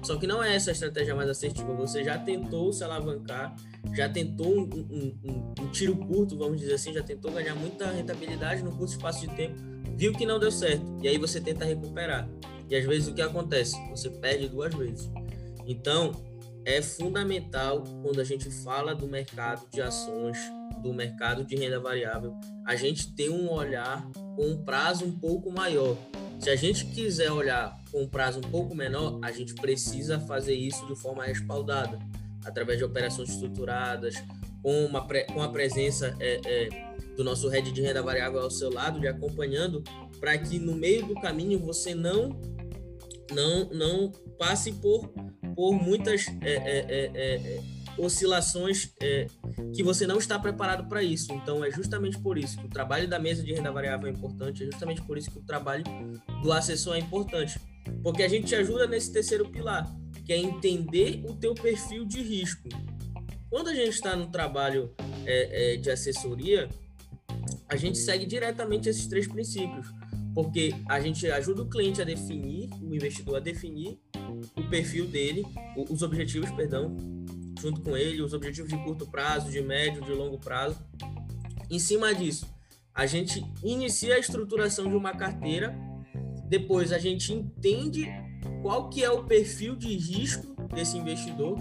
Só 0.03 0.17
que 0.17 0.25
não 0.25 0.43
é 0.43 0.55
essa 0.55 0.71
a 0.71 0.73
estratégia 0.73 1.15
mais 1.15 1.29
assertiva. 1.29 1.73
Você 1.73 2.03
já 2.03 2.17
tentou 2.17 2.71
se 2.71 2.83
alavancar, 2.83 3.55
já 3.95 4.09
tentou 4.09 4.47
um, 4.47 4.61
um, 4.61 5.17
um, 5.23 5.53
um 5.61 5.67
tiro 5.71 5.95
curto, 5.95 6.37
vamos 6.37 6.59
dizer 6.59 6.75
assim, 6.75 6.93
já 6.93 7.03
tentou 7.03 7.31
ganhar 7.31 7.55
muita 7.55 7.91
rentabilidade 7.91 8.63
no 8.63 8.71
curto 8.71 8.91
espaço 8.91 9.21
de 9.21 9.35
tempo, 9.35 9.55
viu 9.95 10.13
que 10.13 10.25
não 10.25 10.39
deu 10.39 10.51
certo, 10.51 10.85
e 11.01 11.07
aí 11.07 11.17
você 11.17 11.39
tenta 11.41 11.65
recuperar. 11.65 12.29
E 12.69 12.75
às 12.75 12.85
vezes 12.85 13.07
o 13.07 13.13
que 13.13 13.21
acontece? 13.21 13.75
Você 13.89 14.09
perde 14.09 14.47
duas 14.47 14.73
vezes. 14.73 15.09
Então, 15.65 16.11
é 16.65 16.81
fundamental 16.81 17.83
quando 18.03 18.19
a 18.19 18.23
gente 18.23 18.49
fala 18.63 18.93
do 18.93 19.07
mercado 19.07 19.67
de 19.71 19.81
ações, 19.81 20.37
do 20.81 20.93
mercado 20.93 21.43
de 21.43 21.55
renda 21.55 21.79
variável, 21.79 22.33
a 22.65 22.75
gente 22.75 23.13
ter 23.13 23.29
um 23.29 23.51
olhar 23.51 24.07
com 24.35 24.45
um 24.45 24.63
prazo 24.63 25.05
um 25.05 25.11
pouco 25.11 25.51
maior. 25.51 25.97
Se 26.39 26.49
a 26.49 26.55
gente 26.55 26.85
quiser 26.85 27.31
olhar 27.31 27.77
com 27.91 28.03
um 28.03 28.07
prazo 28.07 28.39
um 28.39 28.49
pouco 28.49 28.73
menor, 28.73 29.19
a 29.21 29.31
gente 29.31 29.53
precisa 29.55 30.19
fazer 30.21 30.55
isso 30.55 30.85
de 30.87 30.95
forma 30.95 31.25
respaldada, 31.25 31.99
através 32.45 32.77
de 32.77 32.85
operações 32.85 33.29
estruturadas, 33.29 34.15
com, 34.63 34.85
uma, 34.85 35.05
com 35.33 35.41
a 35.41 35.49
presença 35.49 36.15
é, 36.19 36.39
é, 36.45 36.69
do 37.17 37.23
nosso 37.23 37.49
head 37.49 37.69
de 37.71 37.81
renda 37.81 38.01
variável 38.01 38.39
ao 38.39 38.49
seu 38.49 38.71
lado, 38.71 38.99
de 39.01 39.07
acompanhando, 39.07 39.83
para 40.19 40.37
que 40.37 40.57
no 40.57 40.75
meio 40.75 41.05
do 41.05 41.15
caminho 41.15 41.59
você 41.59 41.93
não 41.93 42.39
não 43.31 43.69
não 43.69 44.11
passe 44.39 44.71
por 44.73 45.07
por 45.55 45.73
muitas 45.73 46.25
é, 46.41 46.53
é, 46.53 46.85
é, 46.89 47.35
é 47.35 47.61
oscilações 47.97 48.91
que 49.73 49.83
você 49.83 50.05
não 50.05 50.17
está 50.17 50.37
preparado 50.37 50.87
para 50.87 51.03
isso. 51.03 51.31
Então, 51.33 51.63
é 51.63 51.71
justamente 51.71 52.17
por 52.19 52.37
isso 52.37 52.57
que 52.57 52.65
o 52.65 52.69
trabalho 52.69 53.07
da 53.07 53.19
mesa 53.19 53.43
de 53.43 53.53
renda 53.53 53.71
variável 53.71 54.07
é 54.07 54.11
importante, 54.11 54.63
é 54.63 54.65
justamente 54.65 55.01
por 55.01 55.17
isso 55.17 55.31
que 55.31 55.39
o 55.39 55.43
trabalho 55.43 55.83
do 56.41 56.51
assessor 56.51 56.95
é 56.95 56.99
importante, 56.99 57.59
porque 58.03 58.23
a 58.23 58.27
gente 58.27 58.47
te 58.47 58.55
ajuda 58.55 58.87
nesse 58.87 59.11
terceiro 59.11 59.49
pilar, 59.49 59.89
que 60.25 60.33
é 60.33 60.37
entender 60.37 61.23
o 61.27 61.33
teu 61.33 61.53
perfil 61.53 62.05
de 62.05 62.21
risco. 62.21 62.69
Quando 63.49 63.69
a 63.69 63.73
gente 63.73 63.89
está 63.89 64.15
no 64.15 64.27
trabalho 64.27 64.93
é, 65.25 65.73
é, 65.73 65.77
de 65.77 65.89
assessoria, 65.89 66.69
a 67.67 67.75
gente 67.75 67.97
segue 67.97 68.25
diretamente 68.25 68.89
esses 68.89 69.07
três 69.07 69.27
princípios, 69.27 69.87
porque 70.33 70.73
a 70.87 70.99
gente 70.99 71.29
ajuda 71.29 71.63
o 71.63 71.69
cliente 71.69 72.01
a 72.01 72.05
definir, 72.05 72.69
o 72.81 72.93
investidor 72.93 73.37
a 73.37 73.39
definir 73.39 73.99
o 74.55 74.63
perfil 74.69 75.07
dele, 75.07 75.43
os 75.89 76.01
objetivos, 76.01 76.51
perdão, 76.51 76.95
junto 77.59 77.81
com 77.81 77.95
ele, 77.95 78.21
os 78.21 78.33
objetivos 78.33 78.69
de 78.69 78.77
curto 78.83 79.05
prazo, 79.07 79.51
de 79.51 79.61
médio, 79.61 80.01
de 80.01 80.11
longo 80.11 80.37
prazo. 80.37 80.83
Em 81.69 81.79
cima 81.79 82.13
disso, 82.13 82.47
a 82.93 83.05
gente 83.05 83.45
inicia 83.63 84.15
a 84.15 84.19
estruturação 84.19 84.89
de 84.89 84.95
uma 84.95 85.13
carteira, 85.13 85.75
depois 86.47 86.91
a 86.91 86.97
gente 86.97 87.33
entende 87.33 88.07
qual 88.61 88.89
que 88.89 89.03
é 89.03 89.09
o 89.09 89.23
perfil 89.23 89.75
de 89.75 89.95
risco 89.95 90.55
desse 90.73 90.97
investidor, 90.97 91.57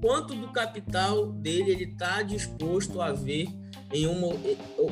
quanto 0.00 0.34
do 0.34 0.52
capital 0.52 1.32
dele 1.32 1.72
ele 1.72 1.84
está 1.84 2.22
disposto 2.22 3.00
a 3.00 3.12
ver 3.12 3.48
em 3.92 4.06
uma 4.06 4.28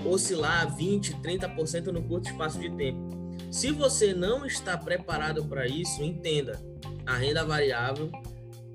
oscilar 0.09 0.75
20, 0.75 1.15
30% 1.17 1.87
no 1.87 2.03
curto 2.03 2.29
espaço 2.29 2.59
de 2.59 2.71
tempo. 2.71 2.99
Se 3.51 3.71
você 3.71 4.13
não 4.13 4.45
está 4.45 4.77
preparado 4.77 5.45
para 5.45 5.67
isso, 5.67 6.03
entenda, 6.03 6.61
a 7.07 7.17
renda 7.17 7.45
variável 7.45 8.11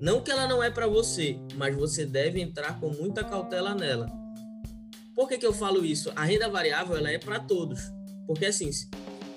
não 0.01 0.19
que 0.19 0.31
ela 0.31 0.47
não 0.47 0.63
é 0.63 0.71
para 0.71 0.87
você, 0.87 1.37
mas 1.55 1.75
você 1.75 2.07
deve 2.07 2.41
entrar 2.41 2.79
com 2.79 2.89
muita 2.89 3.23
cautela 3.23 3.75
nela. 3.75 4.11
Por 5.15 5.29
que, 5.29 5.37
que 5.37 5.45
eu 5.45 5.53
falo 5.53 5.85
isso? 5.85 6.11
A 6.15 6.25
renda 6.25 6.49
variável 6.49 6.97
ela 6.97 7.11
é 7.11 7.19
para 7.19 7.39
todos. 7.39 7.79
Porque 8.25 8.47
assim, 8.47 8.71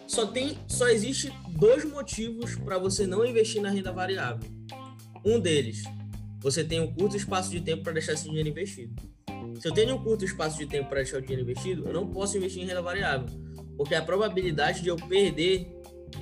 só 0.07 0.27
tem, 0.27 0.57
só 0.67 0.89
existe 0.89 1.31
dois 1.51 1.85
motivos 1.85 2.57
para 2.57 2.79
você 2.79 3.07
não 3.07 3.27
investir 3.27 3.61
na 3.61 3.69
renda 3.69 3.93
variável. 3.93 4.51
Um 5.23 5.39
deles, 5.39 5.83
você 6.41 6.65
tem 6.65 6.81
um 6.81 6.95
curto 6.95 7.15
espaço 7.15 7.51
de 7.51 7.61
tempo 7.61 7.83
para 7.83 7.93
deixar 7.93 8.15
esse 8.15 8.25
dinheiro 8.25 8.49
investido. 8.49 8.95
Se 9.61 9.69
eu 9.69 9.75
tenho 9.75 9.95
um 9.95 10.03
curto 10.03 10.25
espaço 10.25 10.57
de 10.57 10.67
tempo 10.67 10.89
para 10.89 11.03
deixar 11.03 11.19
o 11.19 11.21
dinheiro 11.21 11.43
investido, 11.43 11.87
eu 11.87 11.93
não 11.93 12.09
posso 12.09 12.39
investir 12.39 12.63
em 12.63 12.67
renda 12.67 12.81
variável, 12.81 13.29
porque 13.77 13.95
a 13.95 14.01
probabilidade 14.03 14.81
de 14.81 14.89
eu 14.89 14.97
perder, 14.97 15.71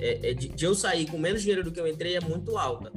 é, 0.01 0.31
é 0.31 0.33
de, 0.33 0.49
de 0.49 0.65
eu 0.65 0.75
sair 0.75 1.09
com 1.09 1.17
menos 1.17 1.41
dinheiro 1.41 1.63
do 1.63 1.71
que 1.71 1.79
eu 1.79 1.87
entrei 1.87 2.17
é 2.17 2.19
muito 2.19 2.57
alta. 2.57 2.91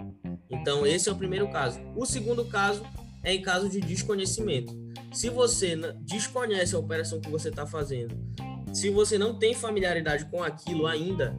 Então, 0.51 0.87
esse 0.87 1.09
é 1.09 1.13
o 1.13 1.17
primeiro 1.17 1.49
caso. 1.51 1.81
O 1.97 2.05
segundo 2.05 2.45
caso 2.45 2.83
é 3.23 3.35
em 3.35 3.43
caso 3.43 3.69
de 3.69 3.81
desconhecimento. 3.81 4.75
Se 5.13 5.29
você 5.29 5.77
desconhece 6.03 6.75
a 6.75 6.79
operação 6.79 7.21
que 7.21 7.31
você 7.31 7.49
está 7.49 7.67
fazendo, 7.67 8.15
se 8.73 8.91
você 8.91 9.19
não 9.19 9.39
tem 9.39 9.55
familiaridade 9.55 10.27
com 10.27 10.43
aquilo 10.43 10.87
ainda, 10.87 11.37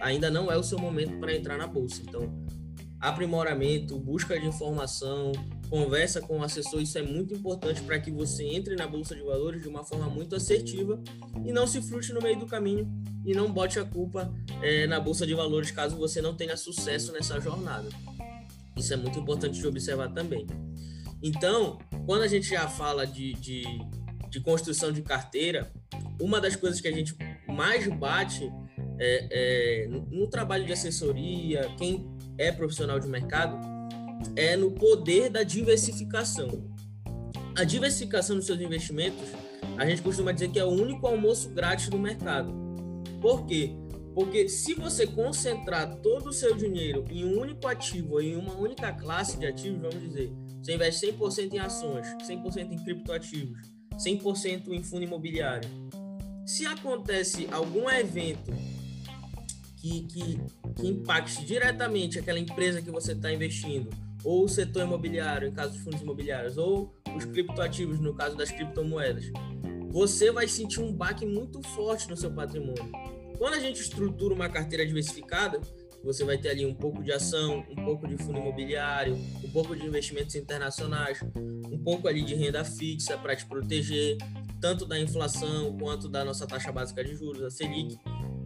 ainda 0.00 0.30
não 0.30 0.50
é 0.50 0.56
o 0.56 0.62
seu 0.62 0.78
momento 0.78 1.18
para 1.18 1.34
entrar 1.34 1.56
na 1.56 1.66
bolsa. 1.66 2.02
Então, 2.02 2.28
aprimoramento, 3.00 3.98
busca 3.98 4.38
de 4.38 4.46
informação, 4.46 5.32
conversa 5.70 6.20
com 6.20 6.38
o 6.38 6.42
assessor, 6.42 6.80
isso 6.80 6.98
é 6.98 7.02
muito 7.02 7.34
importante 7.34 7.80
para 7.82 7.98
que 8.00 8.10
você 8.10 8.44
entre 8.44 8.74
na 8.74 8.86
bolsa 8.86 9.14
de 9.14 9.22
valores 9.22 9.62
de 9.62 9.68
uma 9.68 9.84
forma 9.84 10.08
muito 10.08 10.34
assertiva 10.34 11.00
e 11.44 11.52
não 11.52 11.66
se 11.66 11.80
frustre 11.80 12.14
no 12.14 12.20
meio 12.20 12.38
do 12.38 12.46
caminho 12.46 12.90
e 13.24 13.34
não 13.34 13.52
bote 13.52 13.78
a 13.78 13.84
culpa 13.84 14.32
é, 14.62 14.86
na 14.86 14.98
bolsa 14.98 15.26
de 15.26 15.34
valores 15.34 15.70
caso 15.70 15.96
você 15.96 16.20
não 16.20 16.34
tenha 16.34 16.56
sucesso 16.56 17.12
nessa 17.12 17.38
jornada. 17.40 17.88
Isso 18.78 18.94
é 18.94 18.96
muito 18.96 19.18
importante 19.18 19.58
de 19.58 19.66
observar 19.66 20.08
também. 20.12 20.46
Então, 21.22 21.78
quando 22.06 22.22
a 22.22 22.28
gente 22.28 22.48
já 22.48 22.68
fala 22.68 23.06
de, 23.06 23.32
de, 23.34 23.62
de 24.30 24.40
construção 24.40 24.92
de 24.92 25.02
carteira, 25.02 25.72
uma 26.20 26.40
das 26.40 26.54
coisas 26.54 26.80
que 26.80 26.88
a 26.88 26.92
gente 26.92 27.16
mais 27.48 27.86
bate 27.88 28.50
é, 28.98 29.28
é, 29.30 29.88
no, 29.88 30.06
no 30.06 30.28
trabalho 30.28 30.64
de 30.64 30.72
assessoria, 30.72 31.68
quem 31.76 32.08
é 32.36 32.52
profissional 32.52 32.98
de 33.00 33.08
mercado, 33.08 33.58
é 34.36 34.56
no 34.56 34.70
poder 34.70 35.28
da 35.28 35.42
diversificação. 35.42 36.48
A 37.56 37.64
diversificação 37.64 38.36
dos 38.36 38.46
seus 38.46 38.60
investimentos, 38.60 39.28
a 39.76 39.86
gente 39.86 40.02
costuma 40.02 40.30
dizer 40.30 40.50
que 40.50 40.58
é 40.58 40.64
o 40.64 40.68
único 40.68 41.06
almoço 41.06 41.50
grátis 41.50 41.88
do 41.88 41.98
mercado. 41.98 42.52
Por 43.20 43.46
quê? 43.46 43.74
Porque 44.18 44.48
se 44.48 44.74
você 44.74 45.06
concentrar 45.06 45.94
todo 45.98 46.30
o 46.30 46.32
seu 46.32 46.56
dinheiro 46.56 47.04
em 47.08 47.24
um 47.24 47.38
único 47.38 47.68
ativo, 47.68 48.20
em 48.20 48.34
uma 48.34 48.52
única 48.52 48.92
classe 48.92 49.38
de 49.38 49.46
ativos, 49.46 49.80
vamos 49.80 50.00
dizer, 50.00 50.32
você 50.60 50.74
investe 50.74 51.06
100% 51.06 51.52
em 51.52 51.58
ações, 51.60 52.04
100% 52.28 52.72
em 52.72 52.82
criptoativos, 52.82 53.56
100% 53.96 54.72
em 54.72 54.82
fundo 54.82 55.04
imobiliário. 55.04 55.70
Se 56.44 56.66
acontece 56.66 57.46
algum 57.52 57.88
evento 57.88 58.50
que, 59.76 60.02
que, 60.08 60.40
que 60.74 60.88
impacte 60.88 61.44
diretamente 61.44 62.18
aquela 62.18 62.40
empresa 62.40 62.82
que 62.82 62.90
você 62.90 63.12
está 63.12 63.32
investindo, 63.32 63.88
ou 64.24 64.46
o 64.46 64.48
setor 64.48 64.82
imobiliário, 64.82 65.46
em 65.46 65.52
caso 65.52 65.74
de 65.74 65.78
fundos 65.78 66.00
imobiliários, 66.00 66.58
ou 66.58 66.92
os 67.16 67.24
criptoativos, 67.24 68.00
no 68.00 68.12
caso 68.12 68.36
das 68.36 68.50
criptomoedas, 68.50 69.30
você 69.90 70.32
vai 70.32 70.48
sentir 70.48 70.80
um 70.80 70.92
baque 70.92 71.24
muito 71.24 71.62
forte 71.62 72.10
no 72.10 72.16
seu 72.16 72.32
patrimônio. 72.32 73.17
Quando 73.38 73.54
a 73.54 73.60
gente 73.60 73.80
estrutura 73.80 74.34
uma 74.34 74.48
carteira 74.48 74.84
diversificada, 74.84 75.60
você 76.02 76.24
vai 76.24 76.36
ter 76.36 76.50
ali 76.50 76.66
um 76.66 76.74
pouco 76.74 77.02
de 77.02 77.12
ação, 77.12 77.64
um 77.70 77.84
pouco 77.84 78.06
de 78.06 78.16
fundo 78.16 78.38
imobiliário, 78.38 79.14
um 79.14 79.50
pouco 79.50 79.76
de 79.76 79.86
investimentos 79.86 80.34
internacionais, 80.34 81.20
um 81.36 81.78
pouco 81.78 82.08
ali 82.08 82.22
de 82.22 82.34
renda 82.34 82.64
fixa 82.64 83.16
para 83.16 83.36
te 83.36 83.46
proteger, 83.46 84.16
tanto 84.60 84.84
da 84.84 84.98
inflação 84.98 85.76
quanto 85.78 86.08
da 86.08 86.24
nossa 86.24 86.46
taxa 86.46 86.72
básica 86.72 87.04
de 87.04 87.14
juros, 87.14 87.42
a 87.42 87.50
Selic. 87.50 87.96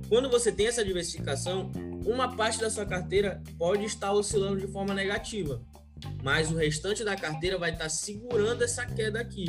Quando 0.08 0.28
você 0.28 0.52
tem 0.52 0.66
essa 0.66 0.84
diversificação, 0.84 1.70
uma 2.04 2.36
parte 2.36 2.60
da 2.60 2.68
sua 2.68 2.84
carteira 2.84 3.42
pode 3.58 3.84
estar 3.84 4.12
oscilando 4.12 4.60
de 4.60 4.66
forma 4.66 4.92
negativa, 4.92 5.62
mas 6.22 6.50
o 6.50 6.56
restante 6.56 7.02
da 7.02 7.16
carteira 7.16 7.56
vai 7.56 7.72
estar 7.72 7.88
segurando 7.88 8.62
essa 8.62 8.84
queda 8.84 9.20
aqui. 9.20 9.46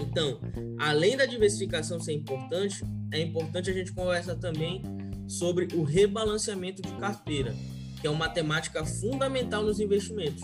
Então, 0.00 0.40
além 0.78 1.16
da 1.16 1.26
diversificação 1.26 2.00
ser 2.00 2.12
importante, 2.12 2.82
é 3.12 3.20
importante 3.20 3.70
a 3.70 3.72
gente 3.72 3.92
conversar 3.92 4.36
também 4.36 4.82
sobre 5.28 5.68
o 5.74 5.82
rebalanceamento 5.82 6.82
de 6.82 6.92
carteira, 6.94 7.54
que 8.00 8.06
é 8.06 8.10
uma 8.10 8.28
temática 8.28 8.84
fundamental 8.84 9.62
nos 9.62 9.78
investimentos. 9.78 10.42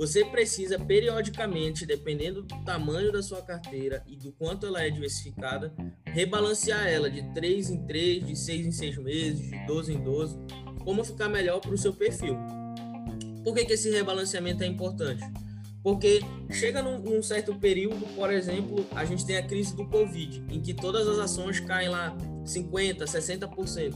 Você 0.00 0.24
precisa 0.24 0.78
periodicamente, 0.78 1.84
dependendo 1.84 2.42
do 2.42 2.64
tamanho 2.64 3.12
da 3.12 3.22
sua 3.22 3.42
carteira 3.42 4.02
e 4.06 4.16
do 4.16 4.32
quanto 4.32 4.66
ela 4.66 4.82
é 4.82 4.88
diversificada, 4.88 5.74
rebalancear 6.06 6.86
ela 6.86 7.10
de 7.10 7.22
3 7.34 7.70
em 7.70 7.86
3, 7.86 8.26
de 8.26 8.34
6 8.34 8.66
em 8.66 8.72
6 8.72 8.96
meses, 8.96 9.50
de 9.50 9.66
12 9.66 9.92
em 9.92 10.02
12, 10.02 10.38
como 10.84 11.04
ficar 11.04 11.28
melhor 11.28 11.60
para 11.60 11.74
o 11.74 11.78
seu 11.78 11.92
perfil. 11.92 12.34
Por 13.44 13.54
que, 13.54 13.66
que 13.66 13.74
esse 13.74 13.90
rebalanceamento 13.90 14.62
é 14.62 14.66
importante? 14.66 15.22
Porque 15.82 16.20
chega 16.50 16.82
num, 16.82 16.98
num, 16.98 17.22
certo 17.22 17.54
período, 17.54 18.06
por 18.14 18.30
exemplo, 18.30 18.86
a 18.94 19.04
gente 19.04 19.24
tem 19.24 19.38
a 19.38 19.42
crise 19.42 19.74
do 19.74 19.86
Covid, 19.86 20.44
em 20.50 20.60
que 20.60 20.74
todas 20.74 21.08
as 21.08 21.18
ações 21.18 21.58
caem 21.58 21.88
lá 21.88 22.14
50%, 22.44 22.98
60%. 22.98 23.94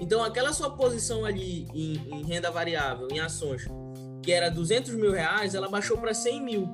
Então, 0.00 0.22
aquela 0.22 0.52
sua 0.52 0.70
posição 0.70 1.24
ali 1.24 1.66
em, 1.74 2.18
em 2.18 2.24
renda 2.24 2.50
variável, 2.50 3.08
em 3.10 3.18
ações, 3.18 3.66
que 4.22 4.30
era 4.30 4.48
200 4.48 4.94
mil 4.94 5.10
reais, 5.10 5.54
ela 5.54 5.68
baixou 5.68 5.98
para 5.98 6.14
100 6.14 6.44
mil. 6.44 6.68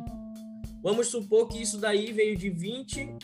Vamos 0.83 1.07
supor 1.07 1.49
que 1.49 1.63
isso 1.63 1.79
daí 1.79 2.13
veio 2.13 2.37
de 2.37 2.51
20, 2.51 3.17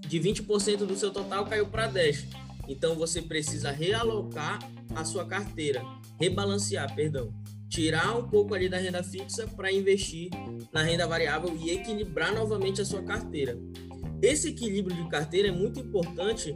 de 0.00 0.20
20% 0.20 0.78
do 0.78 0.96
seu 0.96 1.10
total 1.10 1.46
caiu 1.46 1.66
para 1.66 1.86
10. 1.86 2.26
Então, 2.68 2.94
você 2.94 3.22
precisa 3.22 3.70
realocar 3.70 4.58
a 4.94 5.02
sua 5.02 5.24
carteira, 5.24 5.82
rebalancear, 6.18 6.94
perdão 6.94 7.39
tirar 7.70 8.18
um 8.18 8.28
pouco 8.28 8.52
ali 8.52 8.68
da 8.68 8.78
renda 8.78 9.02
fixa 9.02 9.46
para 9.46 9.72
investir 9.72 10.28
na 10.72 10.82
renda 10.82 11.06
variável 11.06 11.56
e 11.56 11.70
equilibrar 11.70 12.34
novamente 12.34 12.80
a 12.80 12.84
sua 12.84 13.00
carteira. 13.02 13.56
Esse 14.20 14.48
equilíbrio 14.48 14.96
de 14.96 15.08
carteira 15.08 15.48
é 15.48 15.52
muito 15.52 15.78
importante 15.78 16.54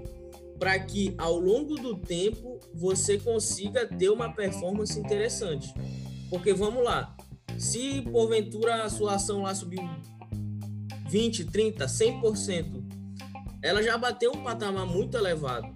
para 0.59 0.77
que 0.81 1.15
ao 1.17 1.39
longo 1.39 1.77
do 1.77 1.97
tempo 1.97 2.59
você 2.75 3.17
consiga 3.17 3.87
ter 3.87 4.11
uma 4.11 4.35
performance 4.35 4.99
interessante. 4.99 5.73
Porque 6.29 6.53
vamos 6.53 6.83
lá, 6.83 7.17
se 7.57 8.03
porventura 8.03 8.83
a 8.83 8.91
sua 8.91 9.15
ação 9.15 9.43
lá 9.43 9.55
subiu 9.55 9.83
20, 11.09 11.45
30, 11.45 11.87
100%, 11.87 12.85
ela 13.63 13.83
já 13.83 13.97
bateu 13.97 14.33
um 14.33 14.43
patamar 14.43 14.85
muito 14.85 15.17
elevado. 15.17 15.73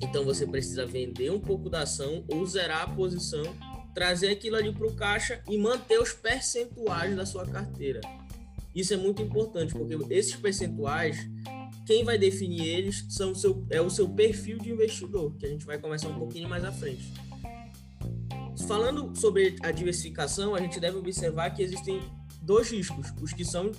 Então 0.00 0.24
você 0.24 0.46
precisa 0.46 0.86
vender 0.86 1.30
um 1.30 1.40
pouco 1.40 1.68
da 1.68 1.82
ação 1.82 2.24
ou 2.30 2.46
zerar 2.46 2.82
a 2.82 2.94
posição, 2.94 3.42
trazer 3.94 4.28
aquilo 4.28 4.56
ali 4.56 4.72
para 4.72 4.86
o 4.86 4.94
caixa 4.94 5.42
e 5.48 5.56
manter 5.56 6.00
os 6.00 6.12
percentuais 6.12 7.14
da 7.14 7.24
sua 7.24 7.46
carteira. 7.46 8.00
Isso 8.74 8.92
é 8.92 8.96
muito 8.96 9.22
importante, 9.22 9.72
porque 9.72 9.96
esses 10.12 10.34
percentuais, 10.34 11.16
quem 11.86 12.04
vai 12.04 12.18
definir 12.18 12.66
eles 12.66 13.06
são 13.08 13.30
o 13.30 13.34
seu, 13.34 13.64
é 13.70 13.80
o 13.80 13.88
seu 13.88 14.08
perfil 14.08 14.58
de 14.58 14.72
investidor, 14.72 15.36
que 15.36 15.46
a 15.46 15.48
gente 15.48 15.64
vai 15.64 15.78
começar 15.78 16.08
um 16.08 16.18
pouquinho 16.18 16.48
mais 16.48 16.64
à 16.64 16.72
frente. 16.72 17.12
Falando 18.66 19.14
sobre 19.14 19.56
a 19.62 19.70
diversificação, 19.70 20.54
a 20.54 20.60
gente 20.60 20.80
deve 20.80 20.96
observar 20.96 21.50
que 21.50 21.62
existem 21.62 22.00
dois 22.42 22.70
riscos, 22.70 23.12
os 23.20 23.32
que 23.32 23.44
são 23.44 23.70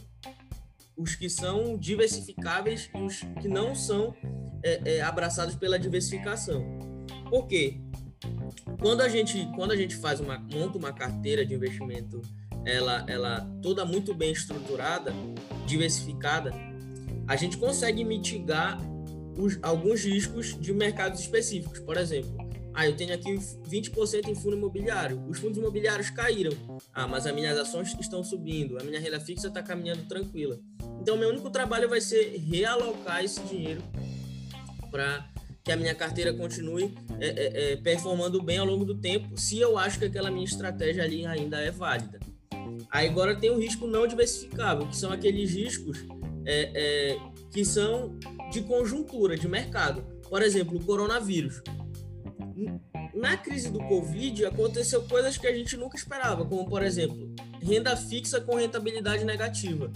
os 0.97 1.13
que 1.13 1.29
são 1.29 1.77
diversificáveis 1.77 2.89
e 2.95 3.01
os 3.01 3.19
que 3.41 3.49
não 3.49 3.75
são 3.75 4.15
é, 4.63 4.95
é, 4.95 5.01
abraçados 5.01 5.55
pela 5.55 5.77
diversificação. 5.77 6.63
Por 7.29 7.47
quê? 7.47 7.81
Quando 8.79 9.01
a 9.01 9.09
gente, 9.09 9.47
quando 9.55 9.71
a 9.71 9.75
gente 9.75 9.95
faz 9.95 10.19
uma, 10.19 10.37
monta 10.37 10.77
uma 10.77 10.93
carteira 10.93 11.45
de 11.45 11.53
investimento, 11.53 12.21
ela, 12.65 13.05
ela 13.07 13.41
toda 13.61 13.85
muito 13.85 14.13
bem 14.13 14.31
estruturada, 14.31 15.13
diversificada, 15.65 16.53
a 17.27 17.35
gente 17.35 17.57
consegue 17.57 18.03
mitigar 18.03 18.79
os, 19.37 19.59
alguns 19.61 20.03
riscos 20.03 20.59
de 20.59 20.73
mercados 20.73 21.19
específicos. 21.19 21.79
Por 21.79 21.97
exemplo, 21.97 22.35
ah, 22.73 22.85
eu 22.85 22.95
tenho 22.95 23.13
aqui 23.13 23.33
20% 23.33 24.27
em 24.27 24.35
fundo 24.35 24.57
imobiliário. 24.57 25.23
Os 25.29 25.39
fundos 25.39 25.57
imobiliários 25.57 26.09
caíram. 26.09 26.51
Ah, 26.93 27.07
mas 27.07 27.25
as 27.25 27.33
minhas 27.33 27.57
ações 27.57 27.95
estão 27.99 28.23
subindo. 28.23 28.77
A 28.77 28.83
minha 28.83 28.99
renda 28.99 29.19
fixa 29.19 29.47
está 29.47 29.63
caminhando 29.63 30.03
tranquila. 30.07 30.59
Então, 30.99 31.15
meu 31.17 31.29
único 31.29 31.49
trabalho 31.49 31.87
vai 31.87 32.01
ser 32.01 32.37
realocar 32.37 33.23
esse 33.23 33.41
dinheiro 33.43 33.81
para 34.91 35.25
que 35.65 35.71
a 35.71 35.75
minha 35.75 35.95
carteira 35.95 36.31
continue 36.31 36.93
é, 37.19 37.27
é, 37.27 37.71
é, 37.71 37.75
performando 37.77 38.39
bem 38.41 38.59
ao 38.59 38.67
longo 38.67 38.85
do 38.85 38.93
tempo, 38.93 39.35
se 39.35 39.59
eu 39.59 39.79
acho 39.79 39.97
que 39.97 40.05
aquela 40.05 40.29
minha 40.29 40.45
estratégia 40.45 41.03
ali 41.03 41.25
ainda 41.25 41.59
é 41.59 41.71
válida. 41.71 42.19
Aí 42.91 43.09
agora 43.09 43.35
tem 43.35 43.49
o 43.49 43.57
risco 43.57 43.87
não 43.87 44.05
diversificável, 44.05 44.87
que 44.87 44.95
são 44.95 45.11
aqueles 45.11 45.51
riscos 45.51 46.05
é, 46.45 46.71
é, 46.75 47.17
que 47.51 47.65
são 47.65 48.15
de 48.51 48.61
conjuntura, 48.61 49.35
de 49.35 49.47
mercado. 49.47 50.03
Por 50.29 50.43
exemplo, 50.43 50.77
o 50.77 50.83
coronavírus 50.83 51.63
na 53.15 53.35
crise 53.35 53.71
do 53.71 53.79
Covid 53.79 54.45
aconteceu 54.45 55.01
coisas 55.03 55.35
que 55.35 55.47
a 55.47 55.55
gente 55.55 55.75
nunca 55.75 55.97
esperava, 55.97 56.45
como 56.45 56.69
por 56.69 56.83
exemplo, 56.83 57.33
renda 57.59 57.97
fixa 57.97 58.39
com 58.39 58.55
rentabilidade 58.55 59.25
negativa. 59.25 59.91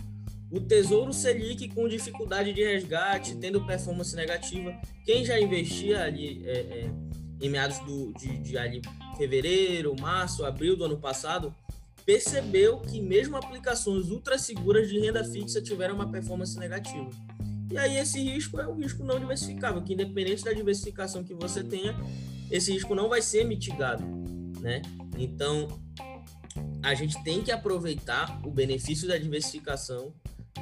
O 0.51 0.60
Tesouro 0.60 1.13
Selic 1.13 1.70
com 1.70 1.88
dificuldade 1.88 2.51
de 2.53 2.63
resgate, 2.63 3.36
tendo 3.36 3.65
performance 3.65 4.15
negativa. 4.15 4.75
Quem 5.06 5.24
já 5.24 5.39
investia 5.39 6.03
ali 6.03 6.41
é, 6.46 6.51
é, 6.51 6.91
em 7.39 7.50
meados 7.50 7.79
do, 7.79 8.12
de, 8.13 8.38
de 8.39 8.58
ali, 8.58 8.82
fevereiro, 9.15 9.96
março, 10.00 10.44
abril 10.44 10.75
do 10.75 10.86
ano 10.86 10.98
passado, 10.98 11.53
percebeu 12.03 12.79
que 12.79 13.00
mesmo 13.00 13.38
aplicações 13.38 14.10
ultra 14.10 14.39
seguras 14.39 14.89
de 14.89 15.00
renda 15.00 15.24
fixa 15.24 15.62
tiveram 15.62 15.94
uma 15.94 16.12
performance 16.12 16.58
negativa. 16.58 17.10
E 17.72 17.77
aí 17.77 17.98
esse 17.98 18.20
risco 18.20 18.60
é 18.60 18.68
um 18.68 18.75
risco 18.75 19.03
não 19.03 19.20
diversificável, 19.20 19.84
que 19.84 19.94
independente 19.94 20.44
da 20.44 20.51
diversificação 20.51 21.24
que 21.24 21.36
você 21.36 21.63
tenha, 21.63 21.96
esse 22.50 22.72
risco 22.74 22.96
não 22.96 23.08
vai 23.08 23.22
ser 23.22 23.44
mitigado, 23.44 24.03
né? 24.60 24.82
Então, 25.15 25.68
a 26.82 26.96
gente 26.96 27.24
tem 27.24 27.44
que 27.44 27.51
aproveitar 27.51 28.41
o 28.44 28.50
benefício 28.50 29.08
da 29.08 29.18
diversificação, 29.18 30.12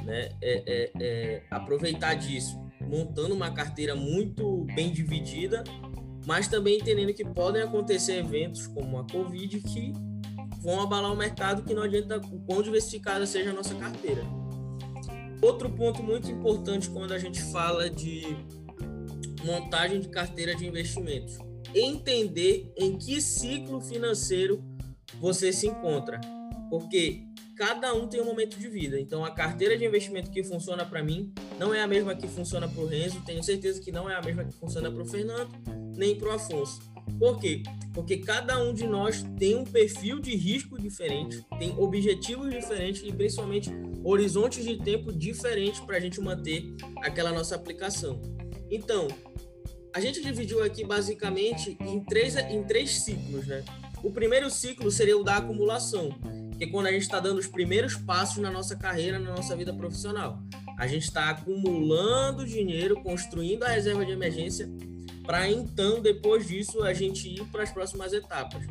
né? 0.04 0.30
É, 0.40 0.62
é, 0.66 0.92
é, 1.00 1.42
aproveitar 1.50 2.14
disso, 2.14 2.60
montando 2.80 3.34
uma 3.34 3.50
carteira 3.50 3.94
muito 3.94 4.64
bem 4.74 4.92
dividida, 4.92 5.64
mas 6.26 6.48
também 6.48 6.78
entendendo 6.78 7.12
que 7.14 7.24
podem 7.24 7.62
acontecer 7.62 8.18
eventos 8.18 8.66
como 8.66 8.98
a 8.98 9.04
Covid 9.04 9.60
que 9.60 9.92
vão 10.60 10.82
abalar 10.82 11.12
o 11.12 11.16
mercado, 11.16 11.62
que 11.62 11.74
não 11.74 11.82
adianta 11.82 12.18
o 12.18 12.40
quão 12.40 12.62
diversificada 12.62 13.26
seja 13.26 13.50
a 13.50 13.52
nossa 13.52 13.74
carteira. 13.74 14.22
Outro 15.40 15.70
ponto 15.70 16.02
muito 16.02 16.30
importante 16.30 16.90
quando 16.90 17.12
a 17.12 17.18
gente 17.18 17.40
fala 17.40 17.88
de 17.88 18.22
montagem 19.44 20.00
de 20.00 20.08
carteira 20.08 20.54
de 20.54 20.66
investimentos 20.66 21.38
entender 21.74 22.72
em 22.76 22.96
que 22.96 23.20
ciclo 23.20 23.80
financeiro 23.80 24.62
você 25.20 25.52
se 25.52 25.66
encontra, 25.66 26.20
porque 26.70 27.22
cada 27.58 27.92
um 27.92 28.06
tem 28.06 28.20
um 28.20 28.24
momento 28.24 28.56
de 28.56 28.68
vida. 28.68 29.00
Então, 29.00 29.24
a 29.24 29.32
carteira 29.32 29.76
de 29.76 29.84
investimento 29.84 30.30
que 30.30 30.44
funciona 30.44 30.86
para 30.86 31.02
mim 31.02 31.32
não 31.58 31.74
é 31.74 31.82
a 31.82 31.88
mesma 31.88 32.14
que 32.14 32.28
funciona 32.28 32.68
para 32.68 32.80
o 32.80 32.86
Renzo, 32.86 33.20
tenho 33.26 33.42
certeza 33.42 33.80
que 33.80 33.90
não 33.90 34.08
é 34.08 34.14
a 34.14 34.22
mesma 34.22 34.44
que 34.44 34.52
funciona 34.52 34.88
para 34.88 35.02
o 35.02 35.04
Fernando, 35.04 35.50
nem 35.96 36.16
para 36.16 36.28
o 36.28 36.30
Afonso. 36.30 36.80
Por 37.18 37.40
quê? 37.40 37.64
Porque 37.92 38.18
cada 38.18 38.62
um 38.62 38.72
de 38.72 38.86
nós 38.86 39.24
tem 39.36 39.56
um 39.56 39.64
perfil 39.64 40.20
de 40.20 40.36
risco 40.36 40.80
diferente, 40.80 41.44
tem 41.58 41.76
objetivos 41.76 42.48
diferentes 42.48 43.02
e 43.02 43.12
principalmente 43.12 43.70
horizontes 44.04 44.64
de 44.64 44.76
tempo 44.76 45.12
diferentes 45.12 45.80
para 45.80 45.96
a 45.96 46.00
gente 46.00 46.20
manter 46.20 46.64
aquela 47.02 47.32
nossa 47.32 47.56
aplicação. 47.56 48.22
Então, 48.70 49.08
a 49.92 49.98
gente 49.98 50.22
dividiu 50.22 50.62
aqui 50.62 50.84
basicamente 50.84 51.76
em 51.80 52.04
três, 52.04 52.36
em 52.36 52.62
três 52.62 53.00
ciclos, 53.00 53.48
né? 53.48 53.64
O 54.02 54.12
primeiro 54.12 54.48
ciclo 54.48 54.92
seria 54.92 55.18
o 55.18 55.24
da 55.24 55.38
acumulação, 55.38 56.10
que 56.58 56.64
é 56.64 56.66
quando 56.66 56.86
a 56.86 56.92
gente 56.92 57.02
está 57.02 57.20
dando 57.20 57.38
os 57.38 57.46
primeiros 57.46 57.94
passos 57.94 58.38
na 58.38 58.50
nossa 58.50 58.74
carreira, 58.74 59.18
na 59.18 59.30
nossa 59.30 59.56
vida 59.56 59.72
profissional. 59.72 60.42
A 60.76 60.86
gente 60.88 61.04
está 61.04 61.30
acumulando 61.30 62.44
dinheiro, 62.44 63.00
construindo 63.00 63.62
a 63.62 63.68
reserva 63.68 64.04
de 64.04 64.10
emergência, 64.12 64.68
para 65.24 65.48
então, 65.48 66.00
depois 66.00 66.48
disso, 66.48 66.82
a 66.82 66.92
gente 66.92 67.28
ir 67.28 67.44
para 67.46 67.62
as 67.62 67.70
próximas 67.70 68.12
etapas. 68.12 68.66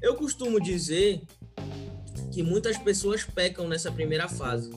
Eu 0.00 0.14
costumo 0.14 0.60
dizer 0.60 1.22
que 2.32 2.42
muitas 2.42 2.78
pessoas 2.78 3.24
pecam 3.24 3.68
nessa 3.68 3.90
primeira 3.90 4.28
fase. 4.28 4.70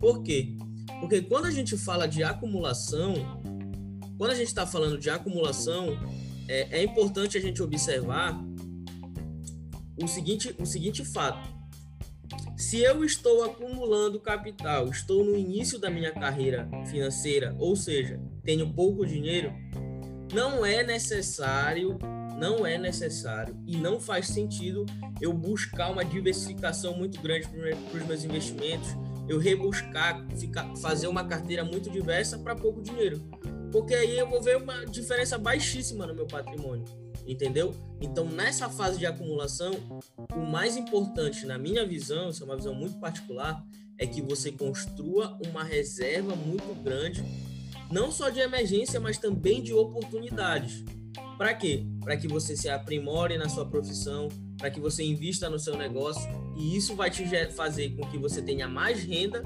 Por 0.00 0.22
quê? 0.22 0.56
Porque 1.00 1.20
quando 1.22 1.46
a 1.46 1.50
gente 1.50 1.76
fala 1.76 2.06
de 2.06 2.22
acumulação, 2.22 3.14
quando 4.16 4.30
a 4.30 4.34
gente 4.34 4.48
está 4.48 4.66
falando 4.66 4.98
de 4.98 5.10
acumulação, 5.10 5.98
é, 6.48 6.78
é, 6.78 6.84
importante 6.84 7.36
a 7.36 7.40
gente 7.40 7.62
observar 7.62 8.40
o 10.02 10.08
seguinte, 10.08 10.54
o 10.58 10.64
seguinte 10.64 11.04
fato. 11.04 11.57
Se 12.58 12.82
eu 12.82 13.04
estou 13.04 13.44
acumulando 13.44 14.18
capital, 14.18 14.88
estou 14.88 15.24
no 15.24 15.36
início 15.36 15.78
da 15.78 15.88
minha 15.88 16.10
carreira 16.10 16.68
financeira, 16.90 17.54
ou 17.56 17.76
seja, 17.76 18.20
tenho 18.42 18.74
pouco 18.74 19.06
dinheiro, 19.06 19.52
não 20.34 20.66
é 20.66 20.82
necessário, 20.82 21.96
não 22.36 22.66
é 22.66 22.76
necessário 22.76 23.56
e 23.64 23.76
não 23.76 24.00
faz 24.00 24.26
sentido 24.26 24.84
eu 25.20 25.32
buscar 25.32 25.92
uma 25.92 26.04
diversificação 26.04 26.96
muito 26.96 27.22
grande 27.22 27.46
para 27.46 28.00
os 28.00 28.06
meus 28.08 28.24
investimentos, 28.24 28.88
eu 29.28 29.38
rebuscar, 29.38 30.26
ficar, 30.36 30.74
fazer 30.78 31.06
uma 31.06 31.24
carteira 31.24 31.64
muito 31.64 31.88
diversa 31.88 32.40
para 32.40 32.56
pouco 32.56 32.82
dinheiro. 32.82 33.22
Porque 33.70 33.94
aí 33.94 34.18
eu 34.18 34.28
vou 34.28 34.42
ver 34.42 34.56
uma 34.56 34.84
diferença 34.84 35.38
baixíssima 35.38 36.08
no 36.08 36.14
meu 36.14 36.26
patrimônio, 36.26 36.84
entendeu? 37.28 37.74
Então, 38.00 38.24
nessa 38.24 38.70
fase 38.70 38.98
de 38.98 39.04
acumulação, 39.06 39.72
o 40.34 40.50
mais 40.50 40.76
importante, 40.76 41.44
na 41.44 41.58
minha 41.58 41.86
visão, 41.86 42.30
isso 42.30 42.42
é 42.42 42.46
uma 42.46 42.56
visão 42.56 42.74
muito 42.74 42.98
particular, 42.98 43.62
é 43.98 44.06
que 44.06 44.22
você 44.22 44.50
construa 44.50 45.38
uma 45.46 45.62
reserva 45.62 46.34
muito 46.34 46.74
grande, 46.82 47.22
não 47.90 48.10
só 48.10 48.30
de 48.30 48.40
emergência, 48.40 48.98
mas 48.98 49.18
também 49.18 49.62
de 49.62 49.74
oportunidades. 49.74 50.84
Para 51.36 51.52
quê? 51.54 51.84
Para 52.00 52.16
que 52.16 52.26
você 52.26 52.56
se 52.56 52.68
aprimore 52.68 53.36
na 53.36 53.48
sua 53.48 53.66
profissão, 53.66 54.28
para 54.56 54.70
que 54.70 54.80
você 54.80 55.04
invista 55.04 55.50
no 55.50 55.58
seu 55.58 55.76
negócio, 55.76 56.22
e 56.56 56.76
isso 56.76 56.96
vai 56.96 57.10
te 57.10 57.24
fazer 57.52 57.90
com 57.90 58.08
que 58.10 58.16
você 58.16 58.40
tenha 58.40 58.66
mais 58.66 59.02
renda, 59.02 59.42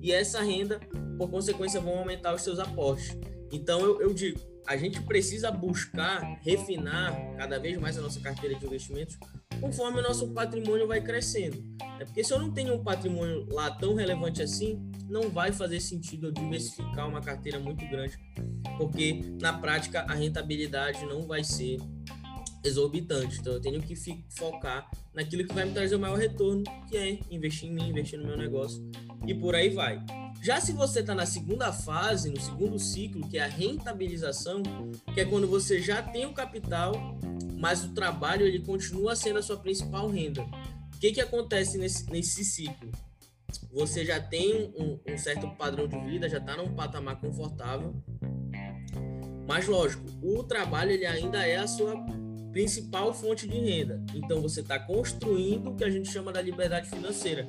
e 0.00 0.12
essa 0.12 0.40
renda, 0.40 0.78
por 1.18 1.30
consequência, 1.30 1.80
vão 1.80 1.98
aumentar 1.98 2.34
os 2.34 2.42
seus 2.42 2.58
aportes. 2.58 3.16
Então 3.50 3.80
eu, 3.80 4.00
eu 4.00 4.12
digo, 4.12 4.38
a 4.66 4.76
gente 4.76 5.00
precisa 5.02 5.50
buscar 5.50 6.38
refinar 6.42 7.14
cada 7.36 7.58
vez 7.58 7.78
mais 7.78 7.98
a 7.98 8.00
nossa 8.00 8.20
carteira 8.20 8.54
de 8.54 8.64
investimentos 8.64 9.18
conforme 9.60 10.00
o 10.00 10.02
nosso 10.02 10.28
patrimônio 10.32 10.86
vai 10.86 11.00
crescendo. 11.00 11.62
É 11.98 12.04
porque 12.04 12.24
se 12.24 12.32
eu 12.32 12.38
não 12.38 12.52
tenho 12.52 12.74
um 12.74 12.82
patrimônio 12.82 13.46
lá 13.50 13.70
tão 13.70 13.94
relevante 13.94 14.42
assim, 14.42 14.78
não 15.08 15.30
vai 15.30 15.52
fazer 15.52 15.80
sentido 15.80 16.26
eu 16.26 16.32
diversificar 16.32 17.08
uma 17.08 17.20
carteira 17.20 17.58
muito 17.58 17.86
grande, 17.88 18.18
porque 18.76 19.20
na 19.40 19.52
prática 19.52 20.00
a 20.00 20.14
rentabilidade 20.14 21.04
não 21.06 21.22
vai 21.22 21.44
ser 21.44 21.78
exorbitante. 22.64 23.38
Então 23.40 23.52
eu 23.52 23.60
tenho 23.60 23.80
que 23.82 23.94
focar 24.30 24.90
naquilo 25.12 25.46
que 25.46 25.54
vai 25.54 25.64
me 25.64 25.72
trazer 25.72 25.94
o 25.94 26.00
maior 26.00 26.18
retorno, 26.18 26.64
que 26.88 26.96
é 26.96 27.18
investir 27.30 27.68
em 27.68 27.74
mim, 27.74 27.88
investir 27.88 28.18
no 28.18 28.26
meu 28.26 28.36
negócio 28.36 28.82
e 29.26 29.34
por 29.34 29.54
aí 29.54 29.70
vai. 29.70 30.04
Já 30.42 30.60
se 30.60 30.72
você 30.72 31.00
está 31.00 31.14
na 31.14 31.24
segunda 31.24 31.72
fase, 31.72 32.28
no 32.28 32.40
segundo 32.40 32.78
ciclo, 32.78 33.26
que 33.28 33.38
é 33.38 33.44
a 33.44 33.48
rentabilização, 33.48 34.62
que 35.14 35.20
é 35.20 35.24
quando 35.24 35.46
você 35.46 35.80
já 35.80 36.02
tem 36.02 36.26
o 36.26 36.34
capital, 36.34 36.92
mas 37.58 37.84
o 37.84 37.94
trabalho 37.94 38.46
ele 38.46 38.60
continua 38.60 39.16
sendo 39.16 39.38
a 39.38 39.42
sua 39.42 39.56
principal 39.56 40.08
renda. 40.08 40.42
O 40.42 40.98
que, 41.00 41.12
que 41.12 41.20
acontece 41.20 41.78
nesse, 41.78 42.10
nesse 42.10 42.44
ciclo? 42.44 42.90
Você 43.72 44.04
já 44.04 44.20
tem 44.20 44.72
um, 44.76 45.00
um 45.08 45.16
certo 45.16 45.48
padrão 45.56 45.88
de 45.88 45.98
vida, 46.00 46.28
já 46.28 46.38
está 46.38 46.56
num 46.56 46.74
patamar 46.74 47.20
confortável, 47.20 47.94
Mas 49.46 49.66
lógico, 49.66 50.04
o 50.22 50.42
trabalho 50.42 50.90
ele 50.90 51.06
ainda 51.06 51.46
é 51.46 51.56
a 51.56 51.66
sua 51.66 51.94
principal 52.54 53.12
fonte 53.12 53.48
de 53.48 53.58
renda. 53.58 54.00
Então 54.14 54.40
você 54.40 54.60
está 54.60 54.78
construindo 54.78 55.70
o 55.70 55.74
que 55.74 55.82
a 55.82 55.90
gente 55.90 56.08
chama 56.08 56.32
da 56.32 56.40
liberdade 56.40 56.88
financeira, 56.88 57.48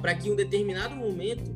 para 0.00 0.16
que 0.16 0.28
em 0.28 0.32
um 0.32 0.36
determinado 0.36 0.96
momento, 0.96 1.54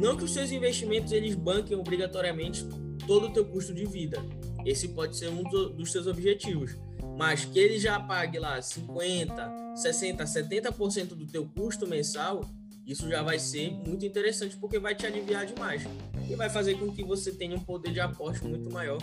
não 0.00 0.16
que 0.16 0.24
os 0.24 0.32
seus 0.32 0.50
investimentos 0.50 1.12
eles 1.12 1.34
banquem 1.34 1.76
obrigatoriamente 1.76 2.66
todo 3.06 3.26
o 3.26 3.32
teu 3.34 3.44
custo 3.44 3.74
de 3.74 3.84
vida. 3.84 4.18
Esse 4.64 4.88
pode 4.88 5.14
ser 5.14 5.28
um 5.28 5.42
dos 5.42 5.92
seus 5.92 6.06
objetivos, 6.06 6.74
mas 7.18 7.44
que 7.44 7.58
ele 7.58 7.78
já 7.78 8.00
pague 8.00 8.38
lá 8.38 8.62
50, 8.62 9.76
60, 9.76 10.24
70% 10.24 11.08
do 11.08 11.26
teu 11.26 11.46
custo 11.46 11.86
mensal, 11.86 12.48
isso 12.86 13.10
já 13.10 13.22
vai 13.22 13.38
ser 13.38 13.72
muito 13.72 14.06
interessante 14.06 14.56
porque 14.56 14.78
vai 14.78 14.94
te 14.94 15.06
aliviar 15.06 15.44
demais 15.44 15.82
e 16.30 16.34
vai 16.34 16.48
fazer 16.48 16.76
com 16.78 16.90
que 16.90 17.04
você 17.04 17.30
tenha 17.30 17.54
um 17.54 17.60
poder 17.60 17.92
de 17.92 18.00
aporte 18.00 18.42
muito 18.42 18.72
maior 18.72 18.98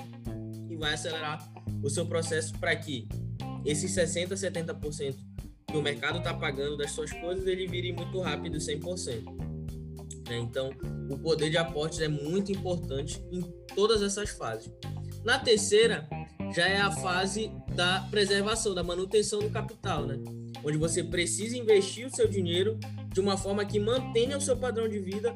e 0.68 0.76
vai 0.76 0.96
acelerar 0.96 1.48
o 1.84 1.90
seu 1.90 2.06
processo 2.06 2.54
para 2.60 2.76
que 2.76 3.08
esses 3.66 3.92
60, 3.92 4.36
70% 4.36 5.16
que 5.68 5.78
o 5.78 5.82
mercado 5.82 6.18
está 6.18 6.34
pagando 6.34 6.78
das 6.78 6.92
suas 6.92 7.12
coisas, 7.12 7.46
ele 7.46 7.68
vire 7.68 7.92
muito 7.94 8.20
rápido 8.22 8.58
100%. 8.58 9.24
Né? 10.28 10.38
Então, 10.38 10.72
o 11.10 11.18
poder 11.18 11.50
de 11.50 11.58
aportes 11.58 12.00
é 12.00 12.08
muito 12.08 12.52
importante 12.52 13.22
em 13.32 13.42
todas 13.76 14.02
essas 14.02 14.30
fases. 14.30 14.72
Na 15.24 15.38
terceira, 15.38 16.08
já 16.56 16.68
é 16.68 16.80
a 16.80 16.92
fase 16.92 17.52
da 17.76 18.02
preservação, 18.10 18.74
da 18.74 18.84
manutenção 18.84 19.40
do 19.40 19.50
capital, 19.50 20.06
né? 20.06 20.18
onde 20.64 20.78
você 20.78 21.04
precisa 21.04 21.58
investir 21.58 22.08
o 22.08 22.16
seu 22.16 22.28
dinheiro 22.28 22.80
de 23.14 23.20
uma 23.20 23.38
forma 23.38 23.66
que 23.66 23.80
mantenha 23.80 24.38
o 24.38 24.42
seu 24.42 24.58
padrão 24.58 24.88
de 24.88 25.00
vida 25.00 25.36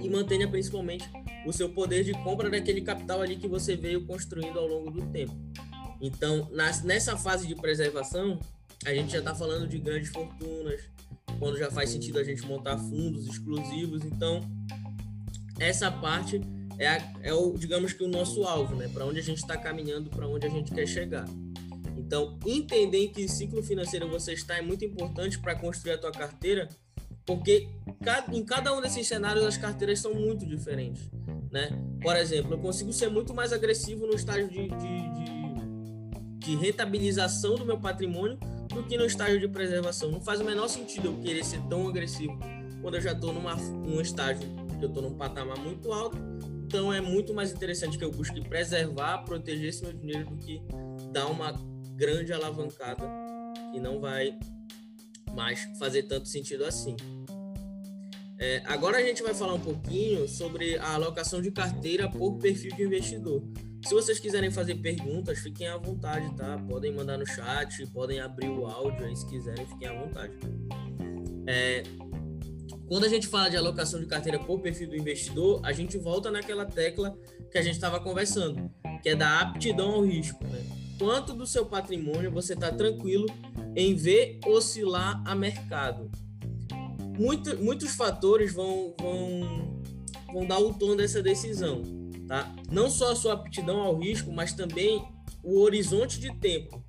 e 0.00 0.08
mantenha 0.08 0.48
principalmente 0.48 1.08
o 1.46 1.52
seu 1.52 1.68
poder 1.68 2.04
de 2.04 2.12
compra 2.12 2.50
daquele 2.50 2.80
capital 2.80 3.22
ali 3.22 3.36
que 3.36 3.48
você 3.48 3.76
veio 3.76 4.04
construindo 4.06 4.58
ao 4.58 4.66
longo 4.66 4.90
do 4.90 5.06
tempo. 5.06 5.34
Então, 6.00 6.48
nas, 6.52 6.82
nessa 6.82 7.16
fase 7.16 7.46
de 7.46 7.54
preservação, 7.54 8.38
a 8.84 8.94
gente 8.94 9.12
já 9.12 9.18
está 9.18 9.34
falando 9.34 9.66
de 9.66 9.78
grandes 9.78 10.10
fortunas, 10.10 10.80
quando 11.38 11.58
já 11.58 11.70
faz 11.70 11.90
sentido 11.90 12.18
a 12.18 12.24
gente 12.24 12.44
montar 12.46 12.78
fundos 12.78 13.26
exclusivos. 13.26 14.04
Então, 14.04 14.40
essa 15.58 15.90
parte 15.90 16.40
é, 16.78 16.86
a, 16.88 17.12
é 17.22 17.34
o, 17.34 17.56
digamos 17.58 17.92
que 17.92 18.04
o 18.04 18.08
nosso 18.08 18.44
alvo, 18.44 18.76
né? 18.76 18.88
Para 18.88 19.04
onde 19.04 19.18
a 19.18 19.22
gente 19.22 19.38
está 19.38 19.56
caminhando, 19.56 20.08
para 20.10 20.26
onde 20.28 20.46
a 20.46 20.50
gente 20.50 20.72
quer 20.72 20.86
chegar. 20.86 21.26
Então, 21.96 22.38
entender 22.46 22.98
em 22.98 23.12
que 23.12 23.28
ciclo 23.28 23.62
financeiro 23.62 24.08
você 24.08 24.32
está 24.32 24.56
é 24.56 24.62
muito 24.62 24.84
importante 24.84 25.38
para 25.38 25.56
construir 25.56 25.92
a 25.94 25.98
tua 25.98 26.12
carteira, 26.12 26.68
porque 27.28 27.68
em 28.32 28.42
cada 28.42 28.74
um 28.74 28.80
desses 28.80 29.06
cenários 29.06 29.44
as 29.44 29.56
carteiras 29.56 30.00
são 30.00 30.14
muito 30.14 30.46
diferentes, 30.46 31.08
né? 31.52 31.70
Por 32.02 32.16
exemplo, 32.16 32.54
eu 32.54 32.58
consigo 32.58 32.92
ser 32.92 33.10
muito 33.10 33.34
mais 33.34 33.52
agressivo 33.52 34.06
no 34.06 34.14
estágio 34.14 34.48
de, 34.48 34.68
de, 34.68 35.10
de 35.12 35.28
de 36.48 36.56
rentabilização 36.56 37.56
do 37.56 37.66
meu 37.66 37.78
patrimônio 37.78 38.38
do 38.68 38.82
que 38.82 38.96
no 38.96 39.04
estágio 39.04 39.38
de 39.38 39.46
preservação. 39.46 40.10
Não 40.10 40.20
faz 40.20 40.40
o 40.40 40.44
menor 40.44 40.66
sentido 40.68 41.08
eu 41.08 41.18
querer 41.18 41.44
ser 41.44 41.60
tão 41.68 41.86
agressivo 41.86 42.38
quando 42.80 42.94
eu 42.94 43.02
já 43.02 43.12
estou 43.12 43.34
num 43.34 44.00
estágio 44.00 44.48
que 44.78 44.82
eu 44.82 44.88
estou 44.88 45.02
num 45.02 45.14
patamar 45.14 45.58
muito 45.58 45.92
alto. 45.92 46.16
Então 46.64 46.90
é 46.90 47.02
muito 47.02 47.34
mais 47.34 47.52
interessante 47.52 47.98
que 47.98 48.04
eu 48.04 48.10
busque 48.10 48.40
preservar, 48.40 49.18
proteger 49.24 49.68
esse 49.68 49.82
meu 49.82 49.92
dinheiro 49.92 50.24
do 50.24 50.36
que 50.36 50.62
dar 51.12 51.26
uma 51.26 51.52
grande 51.94 52.32
alavancada 52.32 53.04
que 53.70 53.78
não 53.78 54.00
vai 54.00 54.38
mais 55.34 55.68
fazer 55.78 56.04
tanto 56.04 56.28
sentido 56.28 56.64
assim. 56.64 56.96
É, 58.40 58.62
agora 58.66 58.98
a 58.98 59.02
gente 59.02 59.20
vai 59.22 59.34
falar 59.34 59.54
um 59.54 59.60
pouquinho 59.60 60.28
sobre 60.28 60.78
a 60.78 60.94
alocação 60.94 61.42
de 61.42 61.50
carteira 61.50 62.08
por 62.08 62.38
perfil 62.38 62.74
de 62.76 62.84
investidor. 62.84 63.42
Se 63.84 63.92
vocês 63.92 64.20
quiserem 64.20 64.50
fazer 64.50 64.76
perguntas, 64.76 65.40
fiquem 65.40 65.66
à 65.66 65.76
vontade, 65.76 66.32
tá? 66.36 66.56
Podem 66.68 66.92
mandar 66.92 67.18
no 67.18 67.26
chat, 67.26 67.84
podem 67.88 68.20
abrir 68.20 68.48
o 68.48 68.66
áudio 68.66 69.06
aí 69.06 69.16
se 69.16 69.26
quiserem, 69.26 69.66
fiquem 69.66 69.88
à 69.88 69.94
vontade. 69.94 70.32
É, 71.48 71.82
quando 72.86 73.04
a 73.04 73.08
gente 73.08 73.26
fala 73.26 73.48
de 73.48 73.56
alocação 73.56 73.98
de 73.98 74.06
carteira 74.06 74.38
por 74.38 74.60
perfil 74.60 74.88
do 74.88 74.96
investidor, 74.96 75.60
a 75.64 75.72
gente 75.72 75.98
volta 75.98 76.30
naquela 76.30 76.64
tecla 76.64 77.18
que 77.50 77.58
a 77.58 77.62
gente 77.62 77.74
estava 77.74 77.98
conversando, 77.98 78.70
que 79.02 79.08
é 79.08 79.16
da 79.16 79.40
aptidão 79.40 79.90
ao 79.90 80.04
risco. 80.04 80.42
Né? 80.44 80.64
Quanto 80.96 81.34
do 81.34 81.46
seu 81.46 81.66
patrimônio 81.66 82.30
você 82.30 82.54
está 82.54 82.70
tranquilo 82.70 83.26
em 83.74 83.94
ver 83.94 84.38
oscilar 84.46 85.22
a 85.26 85.34
mercado? 85.34 86.10
Muito, 87.18 87.62
muitos 87.62 87.94
fatores 87.94 88.52
vão, 88.52 88.94
vão, 89.00 89.82
vão 90.32 90.46
dar 90.46 90.58
o 90.58 90.72
tom 90.74 90.94
dessa 90.94 91.22
decisão 91.22 91.82
tá? 92.28 92.54
Não 92.70 92.90
só 92.90 93.12
a 93.12 93.16
sua 93.16 93.32
aptidão 93.32 93.80
ao 93.80 93.98
risco, 93.98 94.30
mas 94.30 94.52
também 94.52 95.02
o 95.42 95.60
horizonte 95.60 96.20
de 96.20 96.32
tempo, 96.34 96.84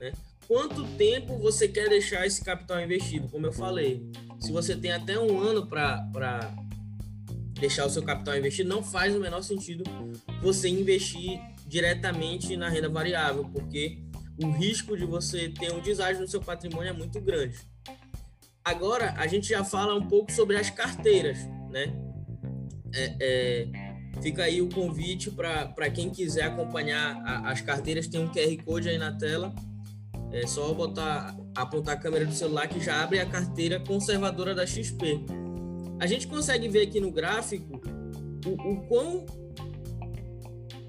né? 0.00 0.12
Quanto 0.46 0.84
tempo 0.96 1.36
você 1.38 1.66
quer 1.66 1.88
deixar 1.88 2.24
esse 2.24 2.42
capital 2.42 2.80
investido? 2.80 3.28
Como 3.28 3.44
eu 3.44 3.52
falei, 3.52 4.08
se 4.38 4.52
você 4.52 4.76
tem 4.76 4.92
até 4.92 5.18
um 5.18 5.40
ano 5.40 5.66
para 5.66 6.54
deixar 7.54 7.84
o 7.84 7.90
seu 7.90 8.02
capital 8.04 8.38
investido, 8.38 8.68
não 8.68 8.80
faz 8.80 9.14
o 9.16 9.18
menor 9.18 9.42
sentido 9.42 9.82
você 10.40 10.68
investir 10.68 11.40
diretamente 11.66 12.56
na 12.56 12.68
renda 12.68 12.88
variável, 12.88 13.44
porque 13.52 13.98
o 14.40 14.52
risco 14.52 14.96
de 14.96 15.04
você 15.04 15.48
ter 15.48 15.72
um 15.72 15.80
deságio 15.80 16.22
no 16.22 16.28
seu 16.28 16.40
patrimônio 16.40 16.90
é 16.90 16.92
muito 16.92 17.20
grande. 17.20 17.58
Agora, 18.66 19.14
a 19.16 19.28
gente 19.28 19.48
já 19.48 19.62
fala 19.62 19.94
um 19.94 20.08
pouco 20.08 20.32
sobre 20.32 20.56
as 20.56 20.70
carteiras, 20.70 21.38
né? 21.70 21.94
É, 22.92 23.16
é, 23.20 23.86
Fica 24.20 24.42
aí 24.42 24.60
o 24.60 24.68
convite 24.68 25.30
para 25.30 25.88
quem 25.88 26.10
quiser 26.10 26.42
acompanhar 26.42 27.22
a, 27.24 27.50
as 27.52 27.60
carteiras, 27.60 28.08
tem 28.08 28.20
um 28.20 28.28
QR 28.28 28.64
Code 28.64 28.88
aí 28.88 28.98
na 28.98 29.12
tela. 29.12 29.54
É 30.32 30.44
só 30.48 30.74
botar, 30.74 31.36
apontar 31.54 31.94
a 31.94 31.96
câmera 31.96 32.24
do 32.24 32.32
celular 32.32 32.66
que 32.66 32.80
já 32.80 33.04
abre 33.04 33.20
a 33.20 33.26
carteira 33.26 33.78
conservadora 33.78 34.52
da 34.52 34.66
XP. 34.66 35.24
A 36.00 36.06
gente 36.08 36.26
consegue 36.26 36.68
ver 36.68 36.88
aqui 36.88 36.98
no 36.98 37.12
gráfico 37.12 37.80
o, 38.44 38.72
o 38.72 38.80
quão 38.88 39.24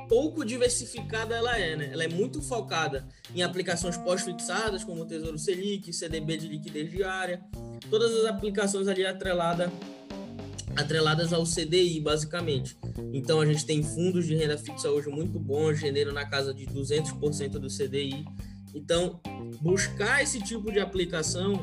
pouco 0.07 0.45
diversificada 0.45 1.35
ela 1.35 1.57
é, 1.57 1.75
né? 1.75 1.89
Ela 1.91 2.03
é 2.03 2.07
muito 2.07 2.41
focada 2.41 3.07
em 3.33 3.43
aplicações 3.43 3.97
pós-fixadas, 3.97 4.83
como 4.83 5.01
o 5.01 5.05
Tesouro 5.05 5.37
Selic, 5.37 5.91
CDB 5.93 6.37
de 6.37 6.47
liquidez 6.47 6.89
diária, 6.89 7.41
todas 7.89 8.11
as 8.13 8.25
aplicações 8.25 8.87
ali 8.87 9.05
atreladas 9.05 9.69
atreladas 10.75 11.33
ao 11.33 11.43
CDI, 11.43 11.99
basicamente. 11.99 12.77
Então 13.11 13.41
a 13.41 13.45
gente 13.45 13.65
tem 13.65 13.81
fundos 13.81 14.27
de 14.27 14.35
renda 14.35 14.57
fixa 14.57 14.89
hoje 14.89 15.09
muito 15.09 15.39
bons, 15.39 15.79
generam 15.79 16.13
na 16.13 16.25
casa 16.25 16.53
de 16.53 16.67
200% 16.67 17.53
do 17.53 17.67
CDI. 17.67 18.23
Então, 18.75 19.19
buscar 19.59 20.21
esse 20.21 20.39
tipo 20.39 20.71
de 20.71 20.79
aplicação 20.79 21.53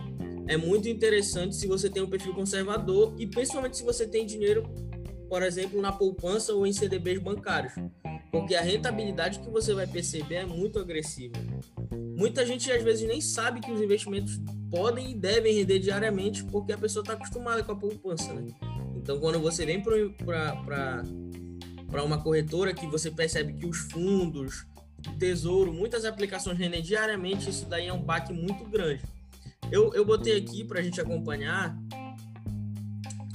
é 0.49 0.57
muito 0.57 0.89
interessante 0.89 1.55
se 1.55 1.67
você 1.67 1.89
tem 1.89 2.03
um 2.03 2.09
perfil 2.09 2.35
conservador 2.35 3.15
e 3.17 3.27
principalmente 3.27 3.77
se 3.77 3.85
você 3.85 4.07
tem 4.07 4.27
dinheiro, 4.27 4.69
por 5.29 5.43
exemplo, 5.43 5.81
na 5.81 5.93
poupança 5.93 6.53
ou 6.53 6.67
em 6.67 6.73
CDBs 6.73 7.21
bancários, 7.21 7.73
porque 8.35 8.57
a 8.57 8.63
rentabilidade 8.63 9.39
que 9.39 9.49
você 9.49 9.73
vai 9.73 9.87
perceber 9.87 10.35
é 10.35 10.45
muito 10.45 10.81
agressiva. 10.81 11.37
Muita 12.17 12.45
gente 12.45 12.71
às 12.73 12.83
vezes 12.83 13.07
nem 13.07 13.21
sabe 13.21 13.61
que 13.61 13.71
os 13.71 13.81
investimentos 13.81 14.41
podem 14.69 15.13
e 15.13 15.15
devem 15.15 15.55
render 15.55 15.79
diariamente 15.79 16.43
porque 16.43 16.73
a 16.73 16.77
pessoa 16.77 17.05
está 17.05 17.13
acostumada 17.13 17.63
com 17.63 17.71
a 17.71 17.77
poupança, 17.77 18.35
né? 18.35 18.53
Então, 18.97 19.21
quando 19.21 19.39
você 19.39 19.65
vem 19.65 19.81
para 19.81 21.05
uma 22.05 22.21
corretora 22.21 22.75
que 22.75 22.89
você 22.89 23.09
percebe 23.09 23.53
que 23.53 23.67
os 23.67 23.79
fundos, 23.93 24.67
tesouro, 25.17 25.73
muitas 25.73 26.05
aplicações 26.05 26.59
rendem 26.59 26.83
diariamente, 26.83 27.49
isso 27.49 27.67
daí 27.67 27.87
é 27.87 27.93
um 27.93 28.03
baque 28.03 28.33
muito 28.33 28.65
grande. 28.65 29.05
Eu, 29.71 29.95
eu 29.95 30.05
botei 30.05 30.37
aqui 30.37 30.65
para 30.65 30.81
a 30.81 30.83
gente 30.83 31.01
acompanhar 31.01 31.79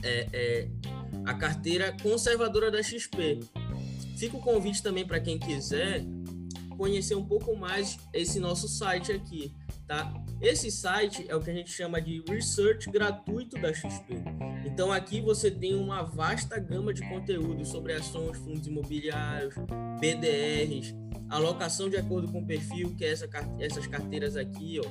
é, 0.04 0.28
é, 0.34 0.68
a 1.26 1.34
carteira 1.36 1.96
conservadora 2.04 2.70
da 2.70 2.84
XP. 2.84 3.40
Fica 4.20 4.36
o 4.36 4.42
convite 4.42 4.84
também 4.84 5.08
para 5.08 5.18
quem 5.22 5.40
quiser 5.40 6.04
conhecer 6.78 7.16
um 7.16 7.24
pouco 7.24 7.56
mais 7.56 7.98
esse 8.14 8.38
nosso 8.38 8.68
site 8.68 9.14
aqui, 9.14 9.54
tá? 9.88 10.14
Esse 10.42 10.70
site 10.70 11.26
é 11.30 11.36
o 11.36 11.42
que 11.42 11.50
a 11.50 11.54
gente 11.54 11.72
chama 11.72 12.02
de 12.02 12.22
research 12.28 12.90
gratuito 12.92 13.58
da 13.62 13.74
XP. 13.74 14.16
Então 14.66 14.92
aqui 14.92 15.22
você 15.22 15.50
tem 15.50 15.74
uma 15.74 16.04
vasta 16.04 16.60
gama 16.60 16.94
de 16.94 17.02
conteúdos 17.08 17.70
sobre 17.70 17.94
ações, 17.94 18.38
fundos 18.40 18.68
imobiliários, 18.68 19.56
BDRs, 20.02 20.94
alocação 21.30 21.90
de 21.90 21.96
acordo 21.96 22.30
com 22.30 22.40
o 22.40 22.46
perfil, 22.46 22.94
que 22.98 23.06
é 23.06 23.12
essa, 23.12 23.30
essas 23.58 23.88
carteiras 23.88 24.36
aqui, 24.36 24.82
ó. 24.84 24.90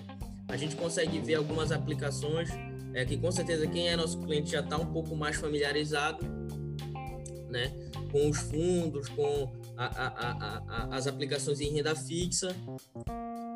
A 0.48 0.56
gente 0.56 0.74
consegue 0.74 1.18
ver 1.20 1.34
algumas 1.34 1.70
aplicações 1.70 2.48
é, 2.94 3.04
que 3.04 3.18
com 3.18 3.30
certeza 3.30 3.66
quem 3.66 3.88
é 3.88 3.96
nosso 3.96 4.18
cliente 4.22 4.52
já 4.52 4.60
está 4.60 4.78
um 4.78 4.86
pouco 4.86 5.14
mais 5.14 5.36
familiarizado, 5.36 6.24
né? 7.50 7.87
Com 8.10 8.30
os 8.30 8.38
fundos, 8.38 9.08
com 9.08 9.52
a, 9.76 9.86
a, 9.86 10.86
a, 10.90 10.96
as 10.96 11.06
aplicações 11.06 11.60
em 11.60 11.70
renda 11.70 11.94
fixa. 11.94 12.54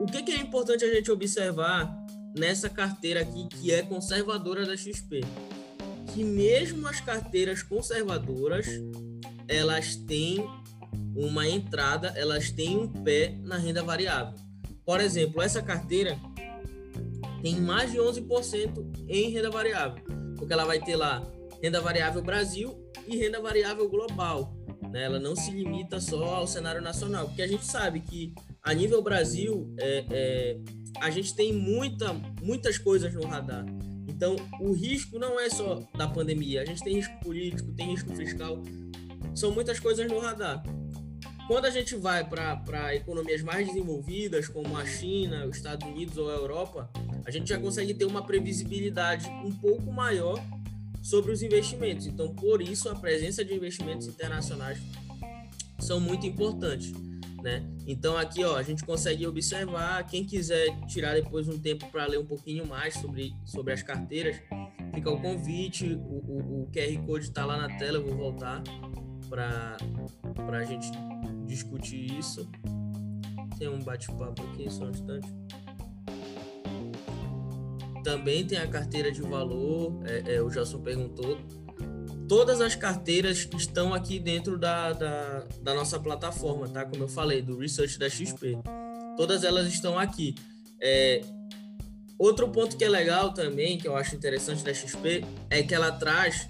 O 0.00 0.06
que, 0.06 0.22
que 0.22 0.32
é 0.32 0.36
importante 0.36 0.84
a 0.84 0.92
gente 0.92 1.10
observar 1.10 1.92
nessa 2.36 2.68
carteira 2.68 3.20
aqui 3.20 3.48
que 3.48 3.72
é 3.72 3.82
conservadora 3.82 4.66
da 4.66 4.76
XP? 4.76 5.20
Que 6.12 6.22
mesmo 6.22 6.86
as 6.86 7.00
carteiras 7.00 7.62
conservadoras, 7.62 8.66
elas 9.48 9.96
têm 9.96 10.46
uma 11.14 11.48
entrada, 11.48 12.12
elas 12.16 12.50
têm 12.50 12.76
um 12.76 12.88
pé 12.88 13.36
na 13.42 13.56
renda 13.56 13.82
variável. 13.82 14.38
Por 14.84 15.00
exemplo, 15.00 15.40
essa 15.40 15.62
carteira 15.62 16.18
tem 17.42 17.60
mais 17.60 17.92
de 17.92 17.98
11% 17.98 19.06
em 19.08 19.30
renda 19.30 19.50
variável, 19.50 20.02
porque 20.36 20.52
ela 20.52 20.64
vai 20.64 20.80
ter 20.80 20.96
lá 20.96 21.22
renda 21.62 21.80
variável 21.80 22.22
Brasil 22.22 22.81
e 23.06 23.16
renda 23.16 23.40
variável 23.40 23.88
global. 23.88 24.54
Né? 24.90 25.04
Ela 25.04 25.18
não 25.18 25.34
se 25.34 25.50
limita 25.50 26.00
só 26.00 26.36
ao 26.36 26.46
cenário 26.46 26.82
nacional, 26.82 27.26
porque 27.26 27.42
a 27.42 27.46
gente 27.46 27.64
sabe 27.64 28.00
que 28.00 28.34
a 28.62 28.72
nível 28.72 29.02
Brasil 29.02 29.74
é, 29.78 30.04
é, 30.10 30.58
a 31.00 31.10
gente 31.10 31.34
tem 31.34 31.52
muita, 31.52 32.12
muitas 32.42 32.78
coisas 32.78 33.12
no 33.14 33.26
radar. 33.26 33.64
Então, 34.06 34.36
o 34.60 34.72
risco 34.72 35.18
não 35.18 35.38
é 35.38 35.48
só 35.48 35.82
da 35.96 36.06
pandemia, 36.06 36.62
a 36.62 36.64
gente 36.64 36.82
tem 36.82 36.94
risco 36.94 37.18
político, 37.20 37.72
tem 37.72 37.90
risco 37.90 38.14
fiscal, 38.14 38.62
são 39.34 39.50
muitas 39.50 39.80
coisas 39.80 40.06
no 40.08 40.18
radar. 40.18 40.62
Quando 41.48 41.64
a 41.64 41.70
gente 41.70 41.96
vai 41.96 42.24
para 42.24 42.94
economias 42.94 43.42
mais 43.42 43.66
desenvolvidas, 43.66 44.48
como 44.48 44.76
a 44.76 44.86
China, 44.86 45.44
os 45.46 45.56
Estados 45.56 45.86
Unidos 45.88 46.16
ou 46.16 46.30
a 46.30 46.34
Europa, 46.34 46.88
a 47.24 47.30
gente 47.30 47.48
já 47.48 47.58
consegue 47.58 47.94
ter 47.94 48.04
uma 48.04 48.24
previsibilidade 48.24 49.28
um 49.28 49.52
pouco 49.52 49.92
maior 49.92 50.40
sobre 51.02 51.32
os 51.32 51.42
investimentos. 51.42 52.06
Então, 52.06 52.34
por 52.34 52.62
isso, 52.62 52.88
a 52.88 52.94
presença 52.94 53.44
de 53.44 53.52
investimentos 53.52 54.06
internacionais 54.06 54.78
são 55.78 56.00
muito 56.00 56.26
importantes. 56.26 56.92
Né? 57.42 57.60
Então 57.88 58.16
aqui 58.16 58.44
ó, 58.44 58.56
a 58.56 58.62
gente 58.62 58.84
consegue 58.84 59.26
observar, 59.26 60.06
quem 60.06 60.24
quiser 60.24 60.68
tirar 60.86 61.14
depois 61.14 61.48
um 61.48 61.58
tempo 61.58 61.90
para 61.90 62.06
ler 62.06 62.20
um 62.20 62.24
pouquinho 62.24 62.64
mais 62.64 62.94
sobre, 62.94 63.34
sobre 63.44 63.72
as 63.72 63.82
carteiras, 63.82 64.36
fica 64.94 65.10
o 65.10 65.20
convite, 65.20 65.92
o, 65.92 65.98
o, 65.98 66.62
o 66.62 66.70
QR 66.72 67.04
Code 67.04 67.24
está 67.24 67.44
lá 67.44 67.56
na 67.56 67.76
tela, 67.78 67.98
eu 67.98 68.04
vou 68.04 68.16
voltar 68.16 68.62
para 69.28 69.76
a 70.56 70.64
gente 70.64 70.88
discutir 71.46 72.16
isso. 72.16 72.48
Tem 73.58 73.68
um 73.68 73.80
bate-papo 73.80 74.40
aqui, 74.42 74.70
só 74.70 74.84
um 74.84 74.90
instante. 74.90 75.28
Também 78.02 78.46
tem 78.46 78.58
a 78.58 78.66
carteira 78.66 79.10
de 79.12 79.22
valor, 79.22 80.00
é, 80.04 80.34
é, 80.34 80.42
o 80.42 80.50
Gelson 80.50 80.80
perguntou 80.80 81.38
todas 82.32 82.62
as 82.62 82.74
carteiras 82.74 83.46
estão 83.58 83.92
aqui 83.92 84.18
dentro 84.18 84.58
da, 84.58 84.94
da, 84.94 85.44
da, 85.60 85.74
nossa 85.74 86.00
plataforma, 86.00 86.66
tá? 86.66 86.82
Como 86.82 87.04
eu 87.04 87.08
falei, 87.08 87.42
do 87.42 87.58
Research 87.58 87.98
da 87.98 88.08
XP. 88.08 88.56
Todas 89.18 89.44
elas 89.44 89.66
estão 89.66 89.98
aqui. 89.98 90.34
É, 90.80 91.20
outro 92.18 92.48
ponto 92.48 92.74
que 92.74 92.84
é 92.84 92.88
legal 92.88 93.34
também, 93.34 93.76
que 93.76 93.86
eu 93.86 93.94
acho 93.94 94.16
interessante 94.16 94.64
da 94.64 94.72
XP, 94.72 95.22
é 95.50 95.62
que 95.62 95.74
ela 95.74 95.92
traz 95.92 96.48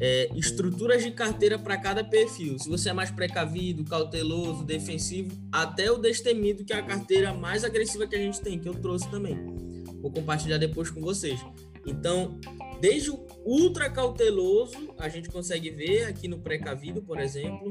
é, 0.00 0.30
estruturas 0.34 1.02
de 1.02 1.10
carteira 1.10 1.58
para 1.58 1.76
cada 1.76 2.02
perfil. 2.02 2.58
Se 2.58 2.66
você 2.66 2.88
é 2.88 2.92
mais 2.94 3.10
precavido, 3.10 3.84
cauteloso, 3.84 4.64
defensivo, 4.64 5.30
até 5.52 5.90
o 5.90 5.98
destemido, 5.98 6.64
que 6.64 6.72
é 6.72 6.76
a 6.76 6.82
carteira 6.82 7.34
mais 7.34 7.64
agressiva 7.64 8.06
que 8.06 8.16
a 8.16 8.18
gente 8.18 8.40
tem, 8.40 8.58
que 8.58 8.68
eu 8.68 8.74
trouxe 8.74 9.06
também. 9.10 9.65
Vou 10.00 10.10
compartilhar 10.10 10.58
depois 10.58 10.90
com 10.90 11.00
vocês. 11.00 11.40
Então, 11.86 12.38
Desde 12.80 13.10
o 13.10 13.26
ultra 13.44 13.88
cauteloso, 13.88 14.94
a 14.98 15.08
gente 15.08 15.30
consegue 15.30 15.70
ver 15.70 16.04
aqui 16.04 16.28
no 16.28 16.38
precavido, 16.38 17.00
por 17.02 17.18
exemplo, 17.18 17.70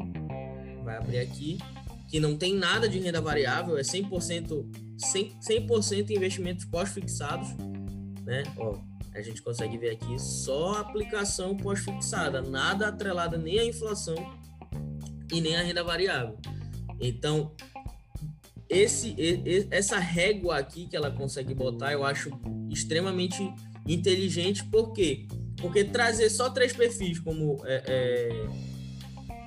vai 0.83 0.97
abrir 0.97 1.19
aqui, 1.19 1.59
que 2.09 2.19
não 2.19 2.35
tem 2.35 2.55
nada 2.55 2.89
de 2.89 2.99
renda 2.99 3.21
variável, 3.21 3.77
é 3.77 3.81
100%, 3.81 4.65
100%, 4.97 5.81
100 5.81 6.15
investimentos 6.15 6.65
pós-fixados, 6.65 7.49
né? 8.23 8.43
Ó, 8.57 8.79
a 9.13 9.21
gente 9.21 9.41
consegue 9.41 9.77
ver 9.77 9.91
aqui 9.91 10.19
só 10.19 10.79
aplicação 10.79 11.55
pós-fixada, 11.55 12.41
nada 12.41 12.87
atrelada 12.87 13.37
nem 13.37 13.59
à 13.59 13.65
inflação 13.65 14.15
e 15.31 15.39
nem 15.39 15.55
à 15.55 15.61
renda 15.61 15.83
variável. 15.83 16.37
Então, 16.99 17.53
esse, 18.69 19.15
essa 19.71 19.99
régua 19.99 20.57
aqui 20.57 20.87
que 20.87 20.95
ela 20.95 21.11
consegue 21.11 21.53
botar, 21.53 21.91
eu 21.93 22.03
acho 22.03 22.31
extremamente 22.69 23.41
inteligente, 23.87 24.63
por 24.65 24.91
quê? 24.93 25.27
Porque 25.57 25.83
trazer 25.83 26.29
só 26.29 26.49
três 26.49 26.73
perfis 26.73 27.19
como 27.19 27.57
é, 27.65 27.83
é, 27.87 28.49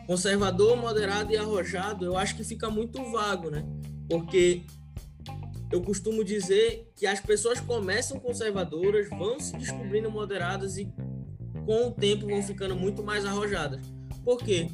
conservador, 0.06 0.76
moderado 0.76 1.32
e 1.32 1.36
arrojado, 1.36 2.04
eu 2.04 2.16
acho 2.16 2.36
que 2.36 2.44
fica 2.44 2.70
muito 2.70 3.02
vago, 3.10 3.50
né? 3.50 3.64
Porque 4.08 4.62
eu 5.70 5.82
costumo 5.82 6.24
dizer 6.24 6.90
que 6.96 7.06
as 7.06 7.20
pessoas 7.20 7.60
começam 7.60 8.18
conservadoras, 8.18 9.08
vão 9.10 9.38
se 9.38 9.56
descobrindo 9.56 10.10
moderadas 10.10 10.78
e 10.78 10.90
com 11.66 11.88
o 11.88 11.90
tempo 11.90 12.26
vão 12.26 12.42
ficando 12.42 12.74
muito 12.74 13.02
mais 13.02 13.26
arrojadas. 13.26 13.97
Por 14.28 14.44
quê? 14.44 14.68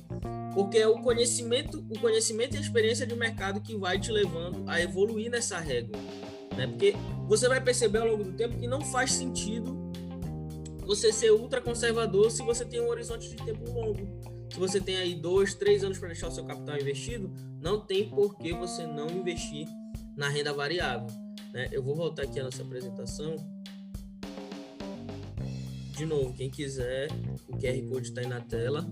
Porque 0.53 0.79
é 0.79 0.89
o 0.89 1.01
conhecimento, 1.01 1.79
o 1.89 1.97
conhecimento 2.01 2.57
e 2.57 2.59
a 2.59 2.61
experiência 2.61 3.07
de 3.07 3.15
mercado 3.15 3.61
que 3.61 3.77
vai 3.77 4.01
te 4.01 4.11
levando 4.11 4.69
a 4.69 4.81
evoluir 4.81 5.31
nessa 5.31 5.61
régua. 5.61 5.97
Né? 6.57 6.67
Porque 6.67 6.93
você 7.29 7.47
vai 7.47 7.61
perceber 7.61 7.99
ao 7.99 8.09
longo 8.09 8.25
do 8.25 8.33
tempo 8.33 8.59
que 8.59 8.67
não 8.67 8.81
faz 8.81 9.13
sentido 9.13 9.93
você 10.85 11.13
ser 11.13 11.31
ultra 11.31 11.61
conservador 11.61 12.33
se 12.33 12.43
você 12.43 12.65
tem 12.65 12.81
um 12.81 12.89
horizonte 12.89 13.29
de 13.29 13.37
tempo 13.37 13.71
longo. 13.71 14.21
Se 14.53 14.59
você 14.59 14.81
tem 14.81 14.97
aí 14.97 15.15
dois, 15.15 15.55
três 15.55 15.85
anos 15.85 15.99
para 16.01 16.09
deixar 16.09 16.27
o 16.27 16.33
seu 16.33 16.45
capital 16.45 16.77
investido, 16.77 17.33
não 17.61 17.79
tem 17.79 18.11
por 18.11 18.37
que 18.37 18.53
você 18.53 18.85
não 18.85 19.09
investir 19.09 19.69
na 20.17 20.29
renda 20.29 20.53
variável. 20.53 21.07
Né? 21.53 21.69
Eu 21.71 21.81
vou 21.81 21.95
voltar 21.95 22.25
aqui 22.25 22.41
a 22.41 22.43
nossa 22.43 22.61
apresentação. 22.61 23.37
De 25.97 26.05
novo, 26.05 26.35
quem 26.35 26.51
quiser, 26.51 27.09
o 27.49 27.57
QR 27.57 27.89
Code 27.89 28.09
está 28.09 28.21
aí 28.21 28.27
na 28.27 28.41
tela, 28.41 28.85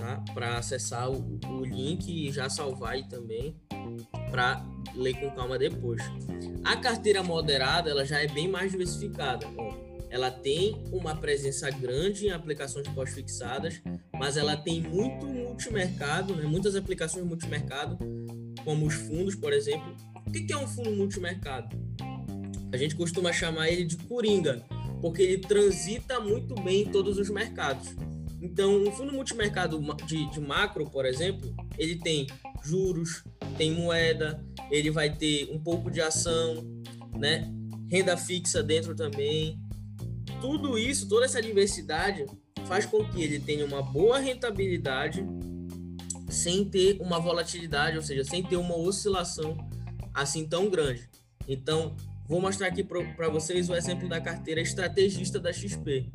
tá? 0.00 0.24
Para 0.32 0.56
acessar 0.56 1.10
o, 1.10 1.38
o 1.46 1.64
link 1.64 2.08
e 2.08 2.32
já 2.32 2.48
salvar 2.48 2.94
aí 2.94 3.06
também 3.06 3.54
para 4.30 4.64
ler 4.94 5.14
com 5.20 5.30
calma 5.32 5.58
depois. 5.58 6.02
A 6.64 6.76
carteira 6.76 7.22
moderada 7.22 7.90
ela 7.90 8.04
já 8.04 8.18
é 8.18 8.26
bem 8.26 8.48
mais 8.48 8.72
diversificada. 8.72 9.46
Ela 10.08 10.30
tem 10.30 10.82
uma 10.90 11.14
presença 11.14 11.70
grande 11.70 12.26
em 12.26 12.30
aplicações 12.30 12.88
pós-fixadas, 12.88 13.80
mas 14.18 14.36
ela 14.36 14.56
tem 14.56 14.80
muito 14.80 15.26
multimercado, 15.26 16.34
né? 16.34 16.44
muitas 16.46 16.74
aplicações 16.74 17.24
multimercado, 17.24 17.96
como 18.64 18.86
os 18.86 18.94
fundos, 18.94 19.36
por 19.36 19.52
exemplo. 19.52 19.94
O 20.26 20.32
que 20.32 20.52
é 20.52 20.56
um 20.56 20.66
fundo 20.66 20.90
multimercado? 20.92 21.76
A 22.72 22.76
gente 22.76 22.96
costuma 22.96 23.32
chamar 23.32 23.68
ele 23.68 23.84
de 23.84 23.96
coringa, 23.96 24.64
porque 25.00 25.22
ele 25.22 25.42
transita 25.42 26.18
muito 26.20 26.54
bem 26.56 26.82
em 26.82 26.90
todos 26.90 27.18
os 27.18 27.28
mercados. 27.28 27.94
Então, 28.40 28.82
um 28.82 28.90
fundo 28.90 29.12
multimercado 29.12 29.78
de, 30.06 30.30
de 30.30 30.40
macro, 30.40 30.88
por 30.90 31.04
exemplo, 31.04 31.54
ele 31.76 31.96
tem 31.96 32.26
juros, 32.64 33.22
tem 33.56 33.72
moeda, 33.72 34.42
ele 34.70 34.90
vai 34.90 35.14
ter 35.14 35.50
um 35.52 35.58
pouco 35.58 35.90
de 35.90 36.00
ação, 36.00 36.64
né? 37.18 37.52
Renda 37.90 38.16
fixa 38.16 38.62
dentro 38.62 38.94
também. 38.94 39.58
Tudo 40.40 40.78
isso, 40.78 41.08
toda 41.08 41.26
essa 41.26 41.42
diversidade 41.42 42.24
faz 42.66 42.86
com 42.86 43.04
que 43.04 43.22
ele 43.22 43.38
tenha 43.38 43.66
uma 43.66 43.82
boa 43.82 44.18
rentabilidade 44.18 45.26
sem 46.30 46.64
ter 46.64 46.98
uma 47.00 47.18
volatilidade, 47.18 47.96
ou 47.96 48.02
seja, 48.02 48.24
sem 48.24 48.42
ter 48.42 48.56
uma 48.56 48.76
oscilação 48.76 49.56
assim 50.14 50.46
tão 50.46 50.70
grande. 50.70 51.10
Então, 51.46 51.96
vou 52.26 52.40
mostrar 52.40 52.68
aqui 52.68 52.84
para 52.84 53.28
vocês 53.28 53.68
o 53.68 53.74
exemplo 53.74 54.08
da 54.08 54.20
carteira 54.20 54.60
estrategista 54.60 55.38
da 55.40 55.52
XP, 55.52 56.08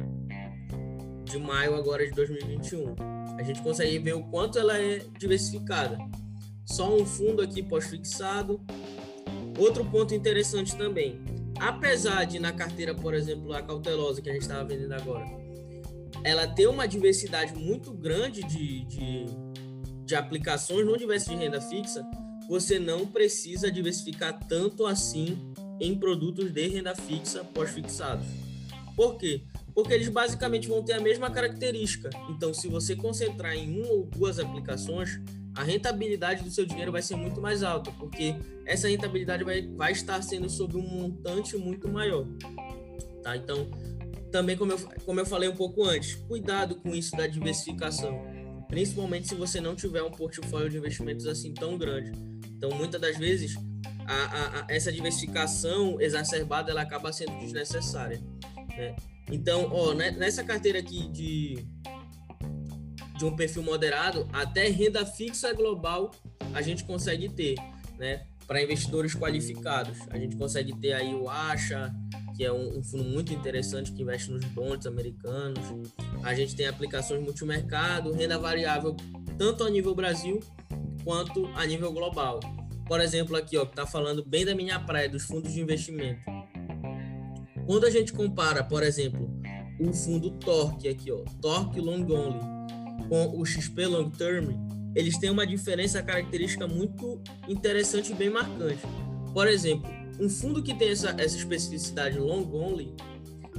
de 1.36 1.38
maio 1.38 1.76
agora 1.76 2.06
de 2.06 2.12
2021. 2.14 2.96
A 3.38 3.44
gente 3.44 3.62
consegue 3.62 4.00
ver 4.00 4.14
o 4.14 4.24
quanto 4.24 4.58
ela 4.58 4.78
é 4.78 5.02
diversificada 5.20 5.98
só 6.66 6.96
um 6.96 7.06
fundo 7.06 7.42
aqui 7.42 7.62
pós-fixado. 7.62 8.60
Outro 9.60 9.86
ponto 9.86 10.14
interessante 10.14 10.76
também, 10.76 11.22
apesar 11.60 12.24
de 12.26 12.40
na 12.40 12.52
carteira, 12.52 12.96
por 12.96 13.14
exemplo, 13.14 13.54
a 13.54 13.62
cautelosa 13.62 14.22
que 14.22 14.30
a 14.30 14.34
gente 14.34 14.44
estava 14.44 14.64
vendendo 14.64 14.94
agora, 14.94 15.26
ela 16.24 16.48
ter 16.48 16.68
uma 16.68 16.88
diversidade 16.88 17.54
muito 17.54 17.94
grande 17.94 18.42
de, 18.44 18.86
de, 18.86 19.26
de 20.06 20.16
aplicações 20.16 20.86
no 20.86 20.94
universo 20.94 21.30
de 21.30 21.36
renda 21.36 21.62
fixa, 21.62 22.04
você 22.50 22.80
não 22.80 23.06
precisa 23.06 23.72
diversificar 23.72 24.40
tanto 24.48 24.86
assim 24.86 25.54
em 25.80 25.98
produtos 25.98 26.52
de 26.52 26.68
renda 26.68 26.96
fixa 26.96 27.44
pós-fixados. 27.44 28.26
Por 28.96 29.18
quê? 29.18 29.44
Porque 29.76 29.94
eles 29.94 30.10
basicamente 30.10 30.68
vão 30.68 30.82
ter 30.82 30.94
a 30.94 31.00
mesma 31.02 31.30
característica. 31.30 32.10
Então, 32.30 32.54
se 32.54 32.68
você 32.68 32.96
concentrar 32.96 33.54
em 33.54 33.82
uma 33.82 33.92
ou 33.92 34.06
duas 34.06 34.40
aplicações, 34.40 35.20
a 35.54 35.64
rentabilidade 35.64 36.44
do 36.44 36.50
seu 36.50 36.66
dinheiro 36.66 36.92
vai 36.92 37.02
ser 37.02 37.16
muito 37.16 37.42
mais 37.42 37.62
alta, 37.62 37.92
porque 37.92 38.36
essa 38.66 38.88
rentabilidade 38.88 39.44
vai, 39.44 39.68
vai 39.68 39.92
estar 39.92 40.22
sendo 40.22 40.50
sobre 40.50 40.78
um 40.78 40.82
montante 40.82 41.58
muito 41.58 41.88
maior. 41.90 42.26
Tá? 43.22 43.36
Então, 43.36 43.70
também 44.32 44.58
como 44.58 44.74
eu, 44.74 44.80
como 45.06 45.20
eu 45.20 45.26
falei 45.26 45.48
um 45.48 45.56
pouco 45.56 45.84
antes, 45.84 46.16
cuidado 46.16 46.76
com 46.76 46.90
isso 46.90 47.16
da 47.16 47.26
diversificação, 47.26 48.22
principalmente 48.68 49.30
se 49.30 49.36
você 49.36 49.62
não 49.62 49.76
tiver 49.76 50.04
um 50.04 50.12
portfólio 50.12 50.70
de 50.70 50.78
investimentos 50.78 51.26
assim 51.26 51.54
tão 51.54 51.78
grande. 51.78 52.12
Então, 52.58 52.70
muitas 52.72 53.00
das 53.00 53.18
vezes, 53.18 53.56
a, 54.06 54.14
a, 54.14 54.60
a, 54.62 54.66
essa 54.70 54.92
diversificação 54.92 56.00
exacerbada 56.02 56.72
ela 56.72 56.82
acaba 56.82 57.14
sendo 57.14 57.38
desnecessária. 57.40 58.22
Né? 58.76 58.96
Então, 59.32 59.70
ó, 59.72 59.94
né, 59.94 60.12
nessa 60.12 60.44
carteira 60.44 60.80
aqui 60.80 61.08
de 61.10 61.66
de 63.18 63.24
um 63.24 63.36
perfil 63.36 63.64
moderado 63.64 64.28
até 64.34 64.68
renda 64.68 65.06
fixa 65.06 65.54
global 65.54 66.12
a 66.54 66.62
gente 66.62 66.84
consegue 66.84 67.30
ter, 67.30 67.56
né? 67.98 68.26
Para 68.46 68.62
investidores 68.62 69.16
qualificados, 69.16 69.98
a 70.10 70.18
gente 70.18 70.36
consegue 70.36 70.76
ter 70.80 70.94
aí 70.94 71.16
o 71.16 71.28
Acha, 71.28 71.92
que 72.36 72.46
é 72.46 72.52
um, 72.52 72.78
um, 72.78 72.84
fundo 72.84 73.04
muito 73.04 73.34
interessante 73.34 73.92
que 73.92 74.04
investe 74.04 74.30
nos 74.30 74.46
bonds 74.46 74.86
americanos. 74.86 75.66
A 76.22 76.36
gente 76.36 76.56
tem 76.56 76.68
aplicações 76.68 77.24
multimercado, 77.24 78.12
renda 78.12 78.38
variável 78.38 78.96
tanto 79.38 79.64
a 79.64 79.70
nível 79.70 79.96
Brasil 79.96 80.40
quanto 81.04 81.48
a 81.56 81.66
nível 81.66 81.92
global. 81.92 82.40
Por 82.88 83.02
exemplo, 83.02 83.36
aqui, 83.36 83.58
ó, 83.58 83.66
que 83.66 83.76
tá 83.76 83.88
falando 83.88 84.24
bem 84.24 84.46
da 84.46 84.54
minha 84.54 84.80
praia, 84.80 85.10
dos 85.10 85.24
fundos 85.24 85.52
de 85.52 85.60
investimento. 85.60 86.24
Quando 87.66 87.86
a 87.86 87.90
gente 87.90 88.14
compara, 88.14 88.64
por 88.64 88.84
exemplo, 88.84 89.30
o 89.80 89.92
fundo 89.92 90.32
Torque 90.32 90.88
aqui, 90.88 91.12
ó, 91.12 91.24
Torque 91.42 91.80
Long 91.80 92.06
Only, 92.10 92.40
com 93.10 93.40
o 93.40 93.46
XP 93.46 93.88
Long 93.88 94.10
Term, 94.10 94.52
eles 94.96 95.18
têm 95.18 95.30
uma 95.30 95.46
diferença 95.46 96.02
característica 96.02 96.68
muito 96.68 97.22
interessante 97.48 98.12
e 98.12 98.16
bem 98.16 98.30
marcante. 98.30 98.82
Por 99.34 99.48
exemplo, 99.48 99.92
um 100.20 100.30
fundo 100.30 100.64
que 100.64 100.74
tem 100.74 100.90
essa, 100.90 101.10
essa 101.18 101.36
especificidade 101.36 102.18
long 102.18 102.50
only, 102.54 102.96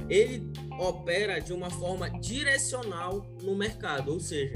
ele 0.09 0.51
opera 0.79 1.39
de 1.39 1.53
uma 1.53 1.69
forma 1.69 2.09
direcional 2.19 3.25
no 3.43 3.55
mercado, 3.55 4.11
ou 4.11 4.19
seja, 4.19 4.55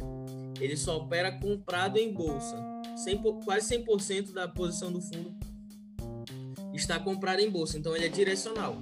ele 0.59 0.75
só 0.75 0.97
opera 0.97 1.31
comprado 1.31 1.97
em 1.97 2.11
bolsa. 2.13 2.57
100, 2.95 3.21
quase 3.43 3.77
100% 3.77 4.33
da 4.33 4.47
posição 4.47 4.91
do 4.91 5.01
fundo 5.01 5.35
está 6.73 6.99
comprada 6.99 7.41
em 7.41 7.49
bolsa, 7.49 7.77
então 7.77 7.95
ele 7.95 8.05
é 8.05 8.09
direcional. 8.09 8.81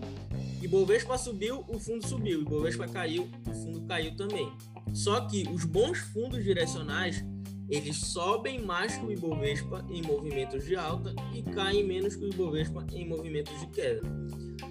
Ibovespa 0.61 1.17
subiu, 1.17 1.63
o 1.67 1.79
fundo 1.79 2.05
subiu. 2.07 2.41
Ibovespa 2.41 2.87
caiu, 2.87 3.29
o 3.47 3.53
fundo 3.53 3.81
caiu 3.81 4.15
também. 4.15 4.51
Só 4.93 5.21
que 5.21 5.47
os 5.53 5.63
bons 5.63 5.99
fundos 5.99 6.43
direcionais, 6.43 7.23
eles 7.69 7.97
sobem 7.97 8.59
mais 8.59 8.97
que 8.97 9.05
o 9.05 9.11
Ibovespa 9.11 9.85
em 9.89 10.01
movimentos 10.01 10.65
de 10.65 10.75
alta 10.75 11.13
e 11.33 11.41
caem 11.43 11.85
menos 11.85 12.15
que 12.15 12.25
o 12.25 12.29
Ibovespa 12.29 12.85
em 12.91 13.07
movimentos 13.07 13.57
de 13.59 13.67
queda. 13.67 14.01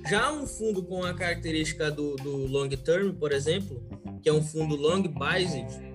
Já 0.08 0.32
um 0.32 0.46
fundo 0.46 0.82
com 0.82 1.04
a 1.04 1.14
característica 1.14 1.90
do, 1.90 2.16
do 2.16 2.46
long 2.46 2.68
term, 2.68 3.12
por 3.12 3.32
exemplo, 3.32 3.82
que 4.22 4.28
é 4.28 4.32
um 4.32 4.42
fundo 4.42 4.76
long 4.76 5.02
biased, 5.02 5.88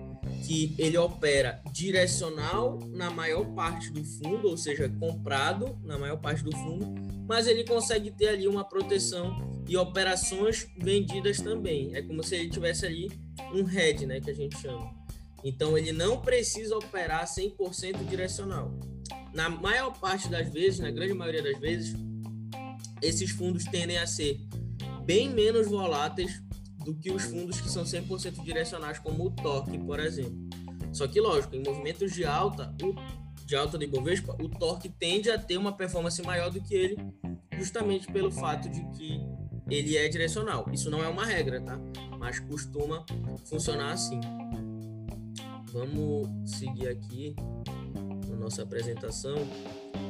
que 0.46 0.74
ele 0.78 0.96
opera 0.98 1.62
direcional 1.72 2.78
na 2.90 3.10
maior 3.10 3.46
parte 3.54 3.90
do 3.90 4.04
fundo, 4.04 4.48
ou 4.48 4.56
seja, 4.56 4.88
comprado 4.88 5.78
na 5.82 5.98
maior 5.98 6.18
parte 6.18 6.42
do 6.42 6.52
fundo, 6.52 6.86
mas 7.26 7.46
ele 7.46 7.64
consegue 7.64 8.10
ter 8.10 8.28
ali 8.28 8.46
uma 8.46 8.64
proteção 8.64 9.53
e 9.68 9.76
operações 9.76 10.68
vendidas 10.76 11.38
também. 11.38 11.94
É 11.94 12.02
como 12.02 12.22
se 12.22 12.34
ele 12.36 12.50
tivesse 12.50 12.86
ali 12.86 13.10
um 13.52 13.64
head, 13.64 14.06
né, 14.06 14.20
que 14.20 14.30
a 14.30 14.34
gente 14.34 14.56
chama. 14.58 14.94
Então 15.42 15.76
ele 15.76 15.92
não 15.92 16.20
precisa 16.20 16.76
operar 16.76 17.26
100% 17.26 18.06
direcional. 18.08 18.78
Na 19.32 19.48
maior 19.48 19.98
parte 19.98 20.28
das 20.28 20.48
vezes, 20.50 20.80
na 20.80 20.90
grande 20.90 21.12
maioria 21.12 21.42
das 21.42 21.58
vezes, 21.58 21.94
esses 23.02 23.30
fundos 23.30 23.64
tendem 23.64 23.98
a 23.98 24.06
ser 24.06 24.40
bem 25.04 25.28
menos 25.28 25.66
voláteis 25.66 26.42
do 26.84 26.94
que 26.94 27.10
os 27.10 27.24
fundos 27.24 27.60
que 27.60 27.68
são 27.68 27.84
100% 27.84 28.42
direcionais, 28.42 28.98
como 28.98 29.26
o 29.26 29.30
torque, 29.30 29.78
por 29.78 30.00
exemplo. 30.00 30.48
Só 30.92 31.06
que, 31.08 31.20
lógico, 31.20 31.56
em 31.56 31.62
movimentos 31.62 32.12
de 32.12 32.24
alta, 32.24 32.74
o, 32.82 32.94
de 33.44 33.56
alta 33.56 33.76
do 33.76 33.84
Ibovespa, 33.84 34.36
o 34.40 34.48
torque 34.48 34.88
tende 34.88 35.30
a 35.30 35.38
ter 35.38 35.56
uma 35.56 35.76
performance 35.76 36.22
maior 36.22 36.50
do 36.50 36.60
que 36.60 36.74
ele, 36.74 36.96
justamente 37.58 38.06
pelo 38.12 38.30
fato 38.30 38.68
de 38.68 38.80
que 38.96 39.20
ele 39.70 39.96
é 39.96 40.08
direcional. 40.08 40.66
Isso 40.72 40.90
não 40.90 41.02
é 41.02 41.08
uma 41.08 41.24
regra, 41.24 41.60
tá? 41.60 41.78
Mas 42.18 42.38
costuma 42.40 43.04
funcionar 43.44 43.92
assim. 43.92 44.20
Vamos 45.72 46.28
seguir 46.44 46.88
aqui 46.88 47.34
na 48.28 48.36
nossa 48.36 48.62
apresentação. 48.62 49.36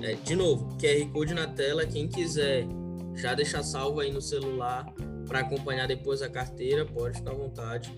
É, 0.02 0.14
de 0.14 0.34
novo, 0.34 0.76
QR 0.78 1.10
Code 1.12 1.34
na 1.34 1.46
tela. 1.46 1.86
Quem 1.86 2.08
quiser 2.08 2.66
já 3.14 3.34
deixar 3.34 3.62
salvo 3.62 4.00
aí 4.00 4.12
no 4.12 4.20
celular 4.20 4.86
para 5.26 5.40
acompanhar 5.40 5.86
depois 5.86 6.20
a 6.20 6.28
carteira, 6.28 6.84
pode 6.84 7.18
ficar 7.18 7.30
à 7.30 7.34
vontade. 7.34 7.96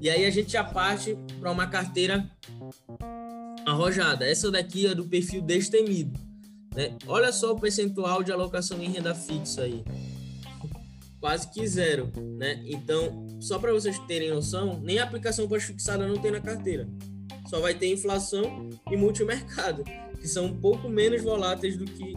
E 0.00 0.08
aí 0.08 0.24
a 0.24 0.30
gente 0.30 0.52
já 0.52 0.64
parte 0.64 1.18
para 1.38 1.50
uma 1.50 1.66
carteira 1.66 2.30
arrojada. 3.66 4.26
Essa 4.26 4.50
daqui 4.50 4.86
é 4.86 4.94
do 4.94 5.04
perfil 5.04 5.42
destemido. 5.42 6.18
Né? 6.74 6.96
Olha 7.06 7.32
só 7.32 7.52
o 7.52 7.60
percentual 7.60 8.22
de 8.22 8.32
alocação 8.32 8.80
em 8.80 8.88
renda 8.88 9.14
fixa 9.14 9.62
aí 9.62 9.84
quase 11.20 11.50
que 11.50 11.66
zero, 11.66 12.10
né? 12.38 12.62
Então, 12.64 13.26
só 13.40 13.58
para 13.58 13.72
vocês 13.72 13.98
terem 14.00 14.30
noção, 14.30 14.80
nem 14.80 14.98
a 14.98 15.04
aplicação 15.04 15.46
pós-fixada 15.46 16.06
não 16.06 16.16
tem 16.16 16.30
na 16.30 16.40
carteira. 16.40 16.88
Só 17.48 17.60
vai 17.60 17.74
ter 17.74 17.92
inflação 17.92 18.70
e 18.90 18.96
multimercado, 18.96 19.84
que 20.18 20.26
são 20.26 20.46
um 20.46 20.60
pouco 20.60 20.88
menos 20.88 21.22
voláteis 21.22 21.76
do 21.76 21.84
que 21.84 22.14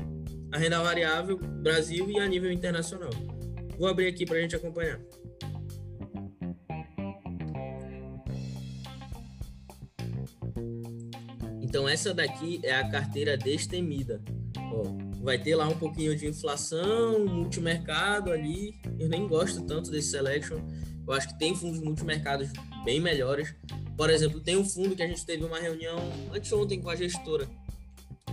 a 0.51 0.57
renda 0.57 0.81
variável 0.81 1.37
Brasil 1.37 2.09
e 2.09 2.19
a 2.19 2.27
nível 2.27 2.51
internacional. 2.51 3.09
Vou 3.77 3.87
abrir 3.87 4.07
aqui 4.07 4.25
para 4.25 4.37
a 4.37 4.41
gente 4.41 4.55
acompanhar. 4.55 4.99
Então 11.61 11.89
essa 11.89 12.13
daqui 12.13 12.59
é 12.63 12.75
a 12.75 12.87
carteira 12.87 13.35
destemida. 13.35 14.21
Ó, 14.55 14.83
vai 15.23 15.39
ter 15.39 15.55
lá 15.55 15.67
um 15.67 15.75
pouquinho 15.75 16.15
de 16.15 16.27
inflação, 16.27 17.25
multimercado 17.25 18.31
ali. 18.31 18.75
Eu 18.99 19.09
nem 19.09 19.27
gosto 19.27 19.61
tanto 19.63 19.91
desse 19.91 20.09
selection. 20.09 20.59
Eu 21.05 21.13
acho 21.13 21.27
que 21.27 21.39
tem 21.39 21.55
fundos 21.55 21.79
multimercados 21.79 22.49
bem 22.83 22.99
melhores. 22.99 23.53
Por 23.97 24.09
exemplo, 24.09 24.39
tem 24.39 24.57
um 24.57 24.65
fundo 24.65 24.95
que 24.95 25.03
a 25.03 25.07
gente 25.07 25.25
teve 25.25 25.43
uma 25.43 25.59
reunião 25.59 25.97
anteontem 26.33 26.81
com 26.81 26.89
a 26.89 26.95
gestora. 26.95 27.47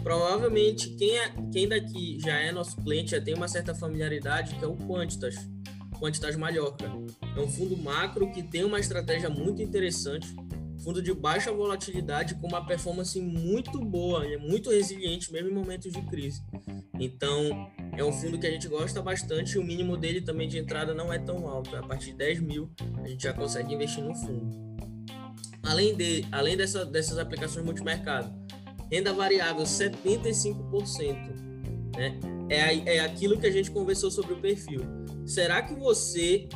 Provavelmente 0.02 0.90
quem, 0.90 1.18
é, 1.18 1.32
quem 1.52 1.68
daqui 1.68 2.18
já 2.20 2.38
é 2.38 2.50
nosso 2.50 2.76
cliente 2.76 3.10
já 3.10 3.20
tem 3.20 3.34
uma 3.34 3.48
certa 3.48 3.74
familiaridade, 3.74 4.54
que 4.54 4.64
é 4.64 4.68
o 4.68 4.74
Quantitas, 4.74 5.36
Quantitas 5.98 6.36
Mallorca. 6.36 6.86
É 7.36 7.40
um 7.40 7.48
fundo 7.48 7.76
macro 7.76 8.30
que 8.32 8.42
tem 8.42 8.64
uma 8.64 8.80
estratégia 8.80 9.28
muito 9.28 9.60
interessante, 9.60 10.34
fundo 10.82 11.02
de 11.02 11.12
baixa 11.12 11.52
volatilidade 11.52 12.34
com 12.36 12.46
uma 12.46 12.64
performance 12.64 13.20
muito 13.20 13.78
boa, 13.80 14.26
é 14.26 14.36
muito 14.36 14.70
resiliente 14.70 15.32
mesmo 15.32 15.50
em 15.50 15.54
momentos 15.54 15.92
de 15.92 16.02
crise. 16.02 16.42
Então, 16.98 17.70
é 17.96 18.04
um 18.04 18.12
fundo 18.12 18.38
que 18.38 18.46
a 18.46 18.50
gente 18.50 18.68
gosta 18.68 19.00
bastante 19.02 19.52
e 19.52 19.58
o 19.58 19.64
mínimo 19.64 19.96
dele 19.96 20.20
também 20.20 20.48
de 20.48 20.58
entrada 20.58 20.94
não 20.94 21.12
é 21.12 21.18
tão 21.18 21.48
alto. 21.48 21.76
A 21.76 21.82
partir 21.82 22.12
de 22.12 22.18
10 22.18 22.40
mil, 22.40 22.70
a 23.02 23.08
gente 23.08 23.22
já 23.22 23.32
consegue 23.32 23.74
investir 23.74 24.02
no 24.02 24.14
fundo. 24.14 24.70
Além, 25.62 25.94
de, 25.94 26.24
além 26.32 26.56
dessa, 26.56 26.84
dessas 26.84 27.18
aplicações 27.18 27.64
multimercado, 27.64 28.32
renda 28.90 29.12
variável 29.12 29.62
75%. 29.62 31.40
Né? 31.96 32.18
É, 32.48 32.96
é 32.96 33.00
aquilo 33.00 33.38
que 33.38 33.46
a 33.46 33.50
gente 33.50 33.70
conversou 33.70 34.10
sobre 34.10 34.32
o 34.32 34.40
perfil. 34.40 34.80
Será 35.26 35.62
que 35.62 35.74
você 35.74 36.48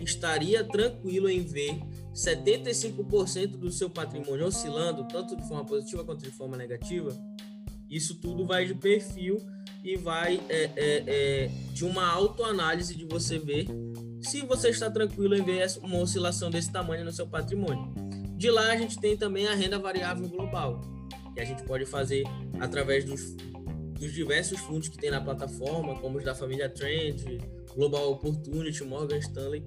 estaria 0.00 0.64
tranquilo 0.64 1.28
em 1.28 1.44
ver 1.44 1.80
75% 2.18 3.56
do 3.58 3.70
seu 3.70 3.88
patrimônio 3.88 4.46
oscilando, 4.46 5.06
tanto 5.06 5.36
de 5.36 5.46
forma 5.46 5.64
positiva 5.64 6.04
quanto 6.04 6.24
de 6.24 6.32
forma 6.32 6.56
negativa? 6.56 7.16
Isso 7.88 8.16
tudo 8.16 8.44
vai 8.44 8.66
de 8.66 8.74
perfil 8.74 9.38
e 9.84 9.96
vai 9.96 10.40
é, 10.48 10.64
é, 10.76 11.04
é, 11.06 11.50
de 11.72 11.84
uma 11.84 12.10
autoanálise 12.10 12.96
de 12.96 13.04
você 13.04 13.38
ver 13.38 13.68
se 14.20 14.42
você 14.42 14.70
está 14.70 14.90
tranquilo 14.90 15.36
em 15.36 15.44
ver 15.44 15.64
uma 15.80 15.98
oscilação 15.98 16.50
desse 16.50 16.72
tamanho 16.72 17.04
no 17.04 17.12
seu 17.12 17.26
patrimônio. 17.26 17.94
De 18.36 18.50
lá 18.50 18.72
a 18.72 18.76
gente 18.76 18.98
tem 18.98 19.16
também 19.16 19.46
a 19.46 19.54
renda 19.54 19.78
variável 19.78 20.28
global, 20.28 20.80
que 21.32 21.40
a 21.40 21.44
gente 21.44 21.62
pode 21.62 21.86
fazer 21.86 22.24
através 22.58 23.04
dos, 23.04 23.32
dos 23.94 24.12
diversos 24.12 24.58
fundos 24.58 24.88
que 24.88 24.98
tem 24.98 25.10
na 25.10 25.20
plataforma, 25.20 25.98
como 26.00 26.18
os 26.18 26.24
da 26.24 26.34
família 26.34 26.68
Trend, 26.68 27.38
Global 27.76 28.10
Opportunity, 28.10 28.82
Morgan 28.82 29.18
Stanley 29.18 29.64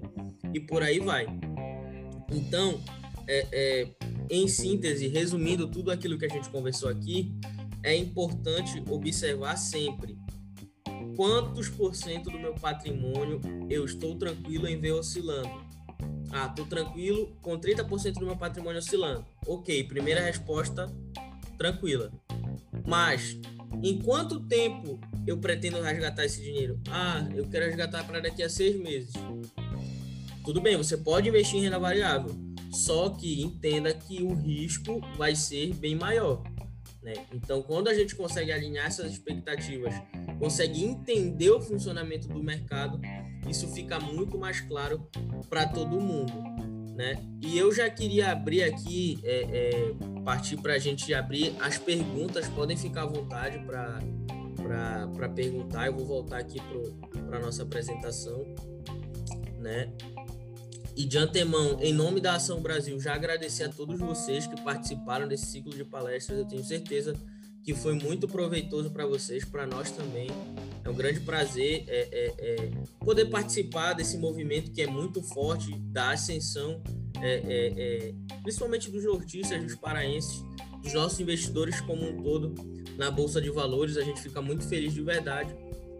e 0.53 0.59
por 0.59 0.83
aí 0.83 0.99
vai. 0.99 1.25
Então, 2.31 2.81
é, 3.27 3.47
é, 3.51 3.87
em 4.29 4.47
síntese, 4.47 5.07
resumindo 5.07 5.67
tudo 5.67 5.91
aquilo 5.91 6.17
que 6.17 6.25
a 6.25 6.29
gente 6.29 6.49
conversou 6.49 6.89
aqui, 6.89 7.33
é 7.83 7.95
importante 7.95 8.81
observar 8.89 9.57
sempre 9.57 10.17
quantos 11.15 11.67
por 11.67 11.95
cento 11.95 12.29
do 12.29 12.39
meu 12.39 12.53
patrimônio 12.55 13.41
eu 13.69 13.85
estou 13.85 14.15
tranquilo 14.15 14.67
em 14.67 14.79
ver 14.79 14.91
oscilando. 14.91 15.49
Ah, 16.31 16.47
estou 16.47 16.65
tranquilo 16.65 17.35
com 17.41 17.59
30% 17.59 18.13
do 18.13 18.25
meu 18.25 18.37
patrimônio 18.37 18.79
oscilando. 18.79 19.25
Ok, 19.45 19.83
primeira 19.83 20.21
resposta 20.21 20.87
tranquila. 21.57 22.11
Mas 22.87 23.37
em 23.83 23.99
quanto 23.99 24.39
tempo 24.39 24.99
eu 25.27 25.37
pretendo 25.37 25.81
resgatar 25.81 26.25
esse 26.25 26.41
dinheiro? 26.41 26.79
Ah, 26.89 27.27
eu 27.35 27.47
quero 27.47 27.65
resgatar 27.65 28.05
para 28.05 28.21
daqui 28.21 28.41
a 28.41 28.49
seis 28.49 28.79
meses. 28.79 29.13
Tudo 30.43 30.59
bem, 30.59 30.75
você 30.75 30.97
pode 30.97 31.29
investir 31.29 31.59
em 31.59 31.61
renda 31.63 31.79
variável, 31.79 32.35
só 32.71 33.09
que 33.09 33.41
entenda 33.41 33.93
que 33.93 34.23
o 34.23 34.33
risco 34.33 34.99
vai 35.17 35.35
ser 35.35 35.73
bem 35.75 35.95
maior. 35.95 36.43
Né? 37.01 37.13
Então, 37.33 37.61
quando 37.63 37.87
a 37.87 37.93
gente 37.93 38.15
consegue 38.15 38.51
alinhar 38.51 38.85
essas 38.85 39.11
expectativas, 39.11 39.93
consegue 40.39 40.83
entender 40.83 41.49
o 41.49 41.61
funcionamento 41.61 42.27
do 42.27 42.43
mercado, 42.43 42.99
isso 43.49 43.67
fica 43.69 43.99
muito 43.99 44.37
mais 44.37 44.61
claro 44.61 45.07
para 45.49 45.67
todo 45.67 45.99
mundo. 45.99 46.33
né? 46.95 47.15
E 47.41 47.57
eu 47.57 47.73
já 47.73 47.89
queria 47.89 48.31
abrir 48.31 48.63
aqui, 48.63 49.19
é, 49.23 49.41
é, 49.51 49.93
partir 50.23 50.57
para 50.57 50.73
a 50.73 50.77
gente 50.77 51.11
abrir 51.13 51.55
as 51.59 51.77
perguntas, 51.77 52.47
podem 52.49 52.77
ficar 52.77 53.03
à 53.03 53.05
vontade 53.07 53.59
para 53.65 55.29
perguntar. 55.29 55.87
Eu 55.87 55.93
vou 55.95 56.05
voltar 56.05 56.37
aqui 56.37 56.59
para 57.27 57.37
a 57.37 57.41
nossa 57.41 57.63
apresentação, 57.63 58.43
né? 59.57 59.91
E 60.95 61.05
de 61.05 61.17
antemão, 61.17 61.79
em 61.81 61.93
nome 61.93 62.19
da 62.19 62.35
Ação 62.35 62.61
Brasil, 62.61 62.99
já 62.99 63.13
agradecer 63.13 63.63
a 63.63 63.69
todos 63.69 63.99
vocês 63.99 64.45
que 64.45 64.59
participaram 64.61 65.27
desse 65.27 65.45
ciclo 65.45 65.73
de 65.73 65.85
palestras. 65.85 66.39
Eu 66.39 66.45
tenho 66.45 66.63
certeza 66.63 67.15
que 67.63 67.73
foi 67.73 67.93
muito 67.93 68.27
proveitoso 68.27 68.89
para 68.89 69.05
vocês, 69.05 69.45
para 69.45 69.65
nós 69.65 69.91
também. 69.91 70.29
É 70.83 70.89
um 70.89 70.95
grande 70.95 71.19
prazer 71.21 71.85
é, 71.87 72.07
é, 72.11 72.33
é, 72.39 72.71
poder 72.99 73.25
participar 73.25 73.93
desse 73.93 74.17
movimento 74.17 74.71
que 74.71 74.81
é 74.81 74.87
muito 74.87 75.21
forte 75.21 75.71
da 75.91 76.11
ascensão, 76.11 76.81
é, 77.21 77.33
é, 77.35 77.73
é, 77.77 78.13
principalmente 78.41 78.89
dos 78.89 79.03
nortistas, 79.03 79.63
dos 79.63 79.75
paraenses, 79.75 80.43
dos 80.81 80.93
nossos 80.93 81.19
investidores 81.19 81.79
como 81.81 82.03
um 82.03 82.21
todo 82.21 82.55
na 82.97 83.11
Bolsa 83.11 83.39
de 83.39 83.49
Valores. 83.51 83.95
A 83.95 84.01
gente 84.01 84.21
fica 84.21 84.41
muito 84.41 84.67
feliz 84.67 84.93
de 84.93 85.01
verdade. 85.01 85.55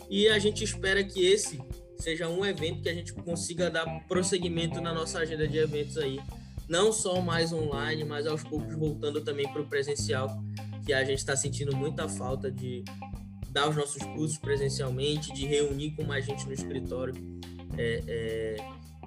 E 0.09 0.27
a 0.27 0.39
gente 0.39 0.63
espera 0.63 1.03
que 1.03 1.25
esse 1.25 1.61
seja 2.01 2.27
um 2.27 2.45
evento 2.45 2.81
que 2.81 2.89
a 2.89 2.93
gente 2.93 3.13
consiga 3.13 3.69
dar 3.69 3.85
prosseguimento 4.07 4.81
na 4.81 4.93
nossa 4.93 5.19
agenda 5.19 5.47
de 5.47 5.57
eventos 5.57 5.97
aí. 5.97 6.19
Não 6.67 6.91
só 6.91 7.21
mais 7.21 7.51
online, 7.53 8.03
mas 8.03 8.25
aos 8.25 8.43
poucos 8.43 8.73
voltando 8.75 9.21
também 9.21 9.51
para 9.51 9.61
o 9.61 9.67
presencial, 9.67 10.41
que 10.85 10.93
a 10.93 11.03
gente 11.03 11.19
está 11.19 11.35
sentindo 11.35 11.75
muita 11.75 12.07
falta 12.07 12.49
de 12.49 12.83
dar 13.49 13.69
os 13.69 13.75
nossos 13.75 14.01
cursos 14.03 14.37
presencialmente, 14.37 15.33
de 15.33 15.45
reunir 15.45 15.91
com 15.91 16.03
mais 16.03 16.25
gente 16.25 16.45
no 16.45 16.53
escritório. 16.53 17.13
É, 17.77 18.03
é... 18.07 18.57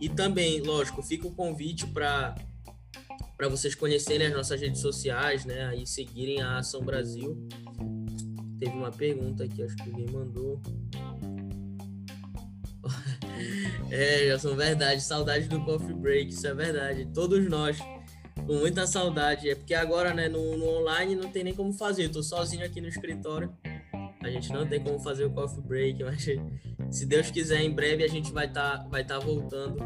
E 0.00 0.08
também, 0.08 0.60
lógico, 0.60 1.02
fica 1.02 1.26
o 1.26 1.32
convite 1.32 1.86
para 1.86 2.34
para 3.36 3.48
vocês 3.48 3.74
conhecerem 3.74 4.28
as 4.28 4.32
nossas 4.32 4.60
redes 4.60 4.80
sociais, 4.80 5.44
né? 5.44 5.66
Aí 5.66 5.86
seguirem 5.86 6.40
a 6.40 6.58
Ação 6.58 6.82
Brasil. 6.82 7.36
Teve 8.58 8.72
uma 8.76 8.92
pergunta 8.92 9.44
aqui, 9.44 9.62
acho 9.62 9.74
que 9.74 9.90
alguém 9.90 10.06
mandou. 10.06 10.60
é, 13.90 14.36
são 14.38 14.54
verdade, 14.56 15.02
saudade 15.02 15.48
do 15.48 15.64
coffee 15.64 15.94
break, 15.94 16.30
isso 16.30 16.46
é 16.46 16.54
verdade. 16.54 17.08
Todos 17.12 17.48
nós 17.48 17.78
com 18.46 18.54
muita 18.54 18.86
saudade. 18.86 19.48
É 19.48 19.54
porque 19.54 19.74
agora, 19.74 20.12
né, 20.12 20.28
no, 20.28 20.56
no 20.56 20.68
online 20.80 21.14
não 21.14 21.30
tem 21.30 21.44
nem 21.44 21.54
como 21.54 21.72
fazer. 21.72 22.04
Eu 22.04 22.12
tô 22.12 22.22
sozinho 22.22 22.64
aqui 22.64 22.80
no 22.80 22.88
escritório. 22.88 23.52
A 24.22 24.28
gente 24.28 24.52
não 24.52 24.66
tem 24.66 24.82
como 24.82 24.98
fazer 24.98 25.24
o 25.24 25.30
coffee 25.30 25.62
break, 25.62 26.02
mas 26.04 26.26
se 26.90 27.06
Deus 27.06 27.30
quiser, 27.30 27.60
em 27.60 27.70
breve 27.70 28.04
a 28.04 28.08
gente 28.08 28.32
vai 28.32 28.46
estar 28.46 28.78
tá, 28.78 28.88
vai 28.88 29.04
tá 29.04 29.18
voltando 29.18 29.76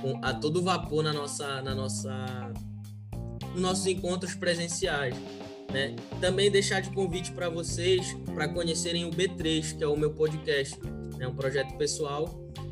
com, 0.00 0.20
a 0.22 0.34
todo 0.34 0.62
vapor 0.62 1.02
na 1.02 1.12
nossa, 1.12 1.62
na 1.62 1.74
nossa, 1.74 2.52
nos 3.52 3.60
nossos 3.60 3.86
encontros 3.86 4.34
presenciais. 4.34 5.14
Né? 5.72 5.96
Também 6.20 6.50
deixar 6.50 6.80
de 6.80 6.90
convite 6.90 7.32
para 7.32 7.48
vocês 7.48 8.14
para 8.34 8.48
conhecerem 8.48 9.04
o 9.04 9.10
B3, 9.10 9.76
que 9.76 9.82
é 9.82 9.86
o 9.86 9.96
meu 9.96 10.12
podcast, 10.12 10.78
é 11.18 11.26
um 11.26 11.34
projeto 11.34 11.76
pessoal, 11.76 12.28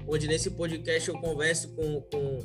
onde 0.06 0.26
nesse 0.26 0.50
podcast 0.50 1.08
eu 1.08 1.18
converso 1.18 1.74
com, 1.74 2.00
com 2.02 2.38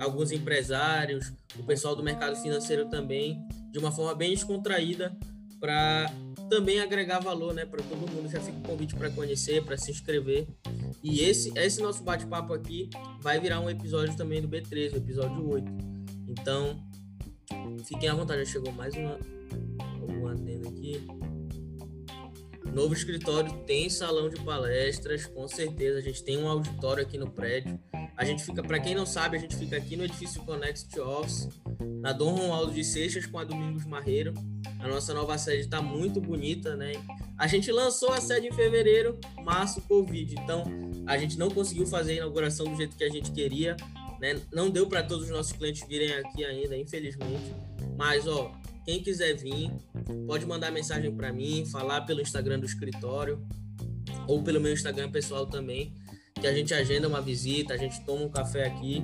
alguns 0.00 0.32
empresários, 0.32 1.32
o 1.58 1.62
pessoal 1.62 1.94
do 1.94 2.02
mercado 2.02 2.36
financeiro 2.36 2.88
também, 2.88 3.40
de 3.70 3.78
uma 3.78 3.92
forma 3.92 4.14
bem 4.14 4.30
descontraída, 4.30 5.16
para 5.60 6.10
também 6.50 6.80
agregar 6.80 7.20
valor, 7.20 7.54
né, 7.54 7.64
para 7.64 7.82
todo 7.82 8.10
mundo. 8.10 8.28
Já 8.30 8.40
fica 8.40 8.58
o 8.58 8.62
convite 8.62 8.94
para 8.94 9.10
conhecer, 9.10 9.64
para 9.64 9.76
se 9.76 9.90
inscrever. 9.90 10.46
E 11.02 11.20
esse, 11.20 11.52
esse 11.56 11.80
nosso 11.80 12.02
bate-papo 12.02 12.52
aqui 12.52 12.90
vai 13.20 13.40
virar 13.40 13.60
um 13.60 13.70
episódio 13.70 14.16
também 14.16 14.40
do 14.40 14.48
B13, 14.48 14.94
o 14.94 14.96
episódio 14.96 15.48
8. 15.48 15.72
Então, 16.28 16.76
fiquem 17.84 18.08
à 18.08 18.14
vontade. 18.14 18.44
Já 18.44 18.52
chegou 18.52 18.72
mais 18.72 18.94
uma, 18.94 19.18
uma 20.08 20.32
adendo 20.32 20.68
aqui. 20.68 21.06
Novo 22.72 22.92
escritório 22.92 23.52
tem 23.66 23.88
salão 23.88 24.28
de 24.28 24.40
palestras, 24.42 25.26
com 25.26 25.46
certeza. 25.46 25.98
A 25.98 26.02
gente 26.02 26.22
tem 26.24 26.38
um 26.38 26.48
auditório 26.48 27.02
aqui 27.02 27.16
no 27.16 27.30
prédio. 27.30 27.78
A 28.16 28.24
gente 28.24 28.44
fica, 28.44 28.62
para 28.62 28.80
quem 28.80 28.94
não 28.94 29.06
sabe, 29.06 29.36
a 29.36 29.40
gente 29.40 29.56
fica 29.56 29.76
aqui 29.76 29.96
no 29.96 30.04
edifício 30.04 30.42
Connect 30.42 30.98
Office, 31.00 31.48
na 32.00 32.12
Dom 32.12 32.34
Romualdo 32.34 32.72
de 32.72 32.84
Seixas 32.84 33.26
com 33.26 33.38
a 33.38 33.44
Domingos 33.44 33.84
Marreiro. 33.84 34.34
A 34.80 34.88
nossa 34.88 35.14
nova 35.14 35.38
sede 35.38 35.60
está 35.60 35.80
muito 35.80 36.20
bonita, 36.20 36.76
né? 36.76 36.92
A 37.38 37.46
gente 37.46 37.72
lançou 37.72 38.12
a 38.12 38.20
sede 38.20 38.48
em 38.48 38.52
fevereiro, 38.52 39.18
março, 39.42 39.80
Covid. 39.82 40.34
Então, 40.34 40.64
a 41.06 41.16
gente 41.16 41.38
não 41.38 41.50
conseguiu 41.50 41.86
fazer 41.86 42.12
a 42.12 42.16
inauguração 42.16 42.66
do 42.66 42.76
jeito 42.76 42.96
que 42.96 43.04
a 43.04 43.08
gente 43.08 43.32
queria, 43.32 43.76
né? 44.20 44.40
Não 44.52 44.70
deu 44.70 44.86
para 44.86 45.02
todos 45.02 45.24
os 45.24 45.30
nossos 45.30 45.52
clientes 45.52 45.86
virem 45.88 46.12
aqui 46.14 46.44
ainda, 46.44 46.76
infelizmente. 46.76 47.54
Mas, 47.96 48.26
ó, 48.26 48.52
quem 48.84 49.02
quiser 49.02 49.34
vir, 49.34 49.70
pode 50.26 50.46
mandar 50.46 50.70
mensagem 50.70 51.14
para 51.14 51.32
mim, 51.32 51.64
falar 51.66 52.02
pelo 52.02 52.20
Instagram 52.20 52.58
do 52.58 52.66
escritório 52.66 53.44
ou 54.26 54.42
pelo 54.42 54.60
meu 54.60 54.72
Instagram 54.72 55.10
pessoal 55.10 55.46
também, 55.46 55.94
que 56.40 56.46
a 56.46 56.52
gente 56.52 56.74
agenda 56.74 57.08
uma 57.08 57.20
visita, 57.20 57.72
a 57.74 57.76
gente 57.76 58.04
toma 58.04 58.24
um 58.24 58.28
café 58.28 58.66
aqui. 58.66 59.02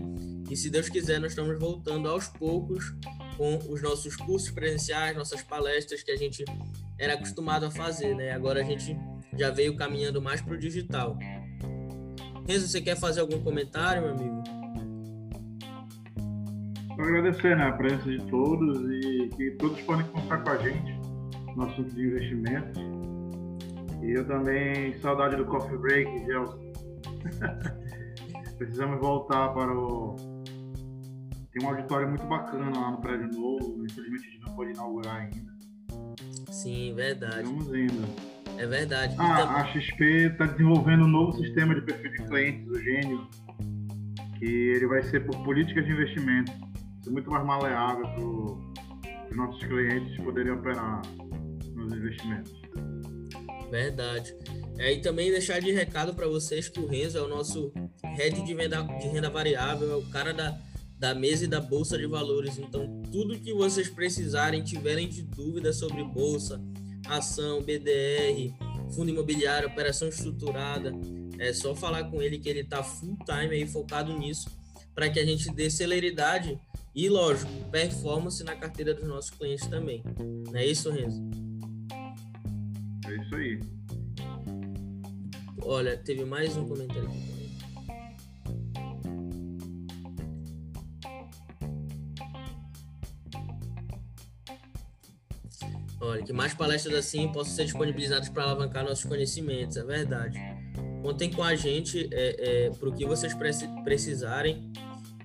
E 0.51 0.57
se 0.57 0.69
Deus 0.69 0.89
quiser, 0.89 1.19
nós 1.21 1.33
estamos 1.33 1.59
voltando 1.59 2.09
aos 2.09 2.29
poucos 2.29 2.93
com 3.37 3.57
os 3.71 3.81
nossos 3.81 4.17
cursos 4.17 4.51
presenciais, 4.51 5.17
nossas 5.17 5.43
palestras 5.43 6.03
que 6.03 6.11
a 6.11 6.17
gente 6.17 6.45
era 6.99 7.15
acostumado 7.15 7.65
a 7.65 7.71
fazer, 7.71 8.15
né? 8.15 8.33
Agora 8.33 8.61
a 8.61 8.65
gente 8.65 8.95
já 9.39 9.51
veio 9.51 9.75
caminhando 9.77 10.21
mais 10.21 10.43
para 10.43 10.55
o 10.55 10.59
digital. 10.59 11.17
Renzo, 12.47 12.69
você 12.69 12.81
quer 12.81 12.97
fazer 12.97 13.21
algum 13.21 13.41
comentário, 13.43 14.03
meu 14.03 14.11
amigo? 14.11 14.40
Agradecer 17.03 17.57
né, 17.57 17.65
a 17.65 17.73
presença 17.73 18.11
de 18.11 18.25
todos 18.27 18.91
e 18.91 19.29
que 19.37 19.51
todos 19.53 19.81
podem 19.83 20.07
contar 20.07 20.39
com 20.39 20.51
a 20.51 20.57
gente 20.59 20.99
no 21.57 21.65
assunto 21.65 21.95
de 21.95 22.07
investimentos. 22.07 22.81
E 24.03 24.13
eu 24.13 24.27
também, 24.27 24.99
saudade 25.01 25.37
do 25.37 25.45
coffee 25.45 25.77
break, 25.79 26.27
Gelson. 26.27 26.73
Precisamos 28.59 29.01
voltar 29.01 29.49
para 29.51 29.73
o 29.73 30.17
tem 31.53 31.67
um 31.67 31.71
auditório 31.71 32.09
muito 32.09 32.25
bacana 32.27 32.71
lá 32.71 32.93
no 32.93 33.01
prédio 33.01 33.29
novo. 33.33 33.85
Infelizmente 33.85 34.29
a 34.29 34.31
gente 34.31 34.47
não 34.47 34.55
pode 34.55 34.71
inaugurar 34.71 35.17
ainda. 35.17 35.53
Sim, 36.51 36.95
verdade. 36.95 37.43
Estamos 37.43 37.69
indo. 37.69 38.31
É 38.57 38.67
verdade. 38.67 39.17
Ah, 39.19 39.61
a 39.61 39.65
XP 39.67 40.05
está 40.27 40.47
desenvolvendo 40.47 41.05
um 41.05 41.09
novo 41.09 41.33
sistema 41.33 41.75
de 41.75 41.81
perfil 41.81 42.13
de 42.13 42.23
clientes, 42.25 42.69
o 42.69 42.79
Gênio, 42.79 43.29
que 44.39 44.45
ele 44.45 44.87
vai 44.87 45.03
ser 45.03 45.27
por 45.27 45.43
políticas 45.43 45.85
de 45.85 45.93
investimento. 45.93 46.53
Ser 47.03 47.11
muito 47.11 47.31
mais 47.31 47.45
maleável 47.45 48.05
para 48.05 49.31
os 49.31 49.37
nossos 49.37 49.63
clientes 49.65 50.17
poderem 50.19 50.53
operar 50.53 51.03
nos 51.75 51.93
investimentos. 51.93 52.53
Verdade. 53.71 54.35
É, 54.79 54.93
e 54.93 55.01
também 55.01 55.31
deixar 55.31 55.61
de 55.61 55.71
recado 55.71 56.15
para 56.15 56.27
vocês 56.27 56.69
que 56.69 56.81
o 56.81 56.87
Renzo 56.87 57.19
é 57.19 57.23
o 57.23 57.29
nosso 57.29 57.73
head 58.17 58.43
de, 58.43 58.55
venda, 58.55 58.83
de 58.83 59.09
renda 59.09 59.31
variável, 59.31 59.93
é 59.93 59.97
o 59.97 60.03
cara 60.11 60.33
da 60.33 60.59
da 61.01 61.15
mesa 61.15 61.47
e 61.47 61.49
da 61.49 61.63
bolsa 61.63 61.97
de 61.97 62.07
valores. 62.07 62.59
Então, 62.59 63.03
tudo 63.11 63.41
que 63.41 63.55
vocês 63.55 63.89
precisarem, 63.89 64.63
tiverem 64.63 65.09
de 65.09 65.23
dúvida 65.23 65.73
sobre 65.73 66.05
bolsa, 66.05 66.61
ação, 67.09 67.63
BDR, 67.63 68.55
fundo 68.95 69.11
imobiliário, 69.11 69.67
operação 69.67 70.09
estruturada, 70.09 70.93
é 71.39 71.55
só 71.55 71.75
falar 71.75 72.05
com 72.05 72.21
ele 72.21 72.39
que 72.39 72.51
ele 72.51 72.61
está 72.61 72.83
full 72.83 73.17
time 73.25 73.55
aí 73.55 73.67
focado 73.67 74.17
nisso, 74.17 74.51
para 74.95 75.09
que 75.09 75.19
a 75.19 75.25
gente 75.25 75.51
dê 75.51 75.71
celeridade 75.71 76.61
e, 76.95 77.09
lógico, 77.09 77.51
performance 77.71 78.43
na 78.43 78.57
carteira 78.57 78.93
dos 78.95 79.07
nossos 79.07 79.31
clientes 79.31 79.67
também. 79.67 80.03
Não 80.47 80.57
é 80.57 80.67
isso, 80.67 80.91
Renzo? 80.91 81.23
É 83.07 83.17
isso 83.17 83.35
aí. 83.35 83.61
Olha, 85.63 85.97
teve 85.97 86.25
mais 86.25 86.57
um 86.57 86.67
comentário 86.67 87.09
aqui. 87.09 87.31
Olha, 96.01 96.23
que 96.25 96.33
mais 96.33 96.55
palestras 96.55 96.95
assim 96.95 97.31
possam 97.31 97.55
ser 97.55 97.65
disponibilizadas 97.65 98.29
para 98.29 98.43
alavancar 98.43 98.83
nossos 98.83 99.05
conhecimentos, 99.05 99.77
é 99.77 99.85
verdade. 99.85 100.39
Contem 101.03 101.31
com 101.31 101.43
a 101.43 101.55
gente 101.55 102.09
é, 102.11 102.67
é, 102.67 102.71
para 102.71 102.89
o 102.89 102.93
que 102.93 103.07
vocês 103.07 103.33
precisarem 103.85 104.73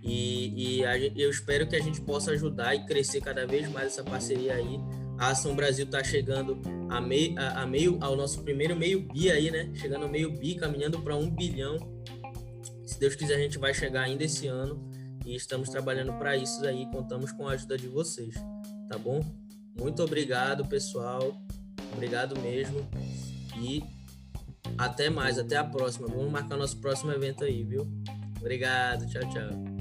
e, 0.05 0.77
e 0.77 0.85
a, 0.85 0.97
eu 0.99 1.31
espero 1.31 1.67
que 1.67 1.75
a 1.75 1.81
gente 1.81 1.99
possa 1.99 2.31
ajudar 2.31 2.75
e 2.75 2.85
crescer 2.85 3.21
cada 3.21 3.47
vez 3.47 3.67
mais 3.71 3.87
essa 3.87 4.03
parceria 4.03 4.53
aí. 4.53 4.79
A 5.17 5.29
Ação 5.29 5.55
Brasil 5.55 5.85
está 5.85 6.03
chegando 6.03 6.61
a 6.89 7.01
meio, 7.01 7.39
a, 7.39 7.63
a, 7.63 7.65
meio, 7.65 7.97
ao 8.01 8.15
nosso 8.15 8.43
primeiro 8.43 8.75
meio 8.75 9.01
bi 9.01 9.31
aí, 9.31 9.49
né? 9.49 9.71
Chegando 9.73 10.03
ao 10.03 10.09
meio 10.09 10.31
bi, 10.31 10.53
caminhando 10.55 11.01
para 11.01 11.15
um 11.15 11.27
bilhão. 11.27 11.77
Se 12.85 12.99
Deus 12.99 13.15
quiser, 13.15 13.35
a 13.35 13.39
gente 13.39 13.57
vai 13.57 13.73
chegar 13.73 14.03
ainda 14.03 14.23
esse 14.23 14.45
ano 14.45 14.87
e 15.25 15.35
estamos 15.35 15.69
trabalhando 15.69 16.13
para 16.19 16.37
isso 16.37 16.63
aí. 16.67 16.85
Contamos 16.91 17.31
com 17.31 17.47
a 17.47 17.53
ajuda 17.53 17.75
de 17.75 17.87
vocês, 17.87 18.35
tá 18.87 18.99
bom? 18.99 19.21
Muito 19.75 20.03
obrigado, 20.03 20.67
pessoal. 20.67 21.41
Obrigado 21.93 22.39
mesmo. 22.39 22.87
E 23.59 23.81
até 24.77 25.09
mais, 25.09 25.39
até 25.39 25.57
a 25.57 25.63
próxima. 25.63 26.07
Vamos 26.07 26.31
marcar 26.31 26.57
nosso 26.57 26.77
próximo 26.77 27.11
evento 27.11 27.43
aí, 27.43 27.63
viu? 27.63 27.87
Obrigado, 28.39 29.07
tchau, 29.07 29.27
tchau. 29.31 29.74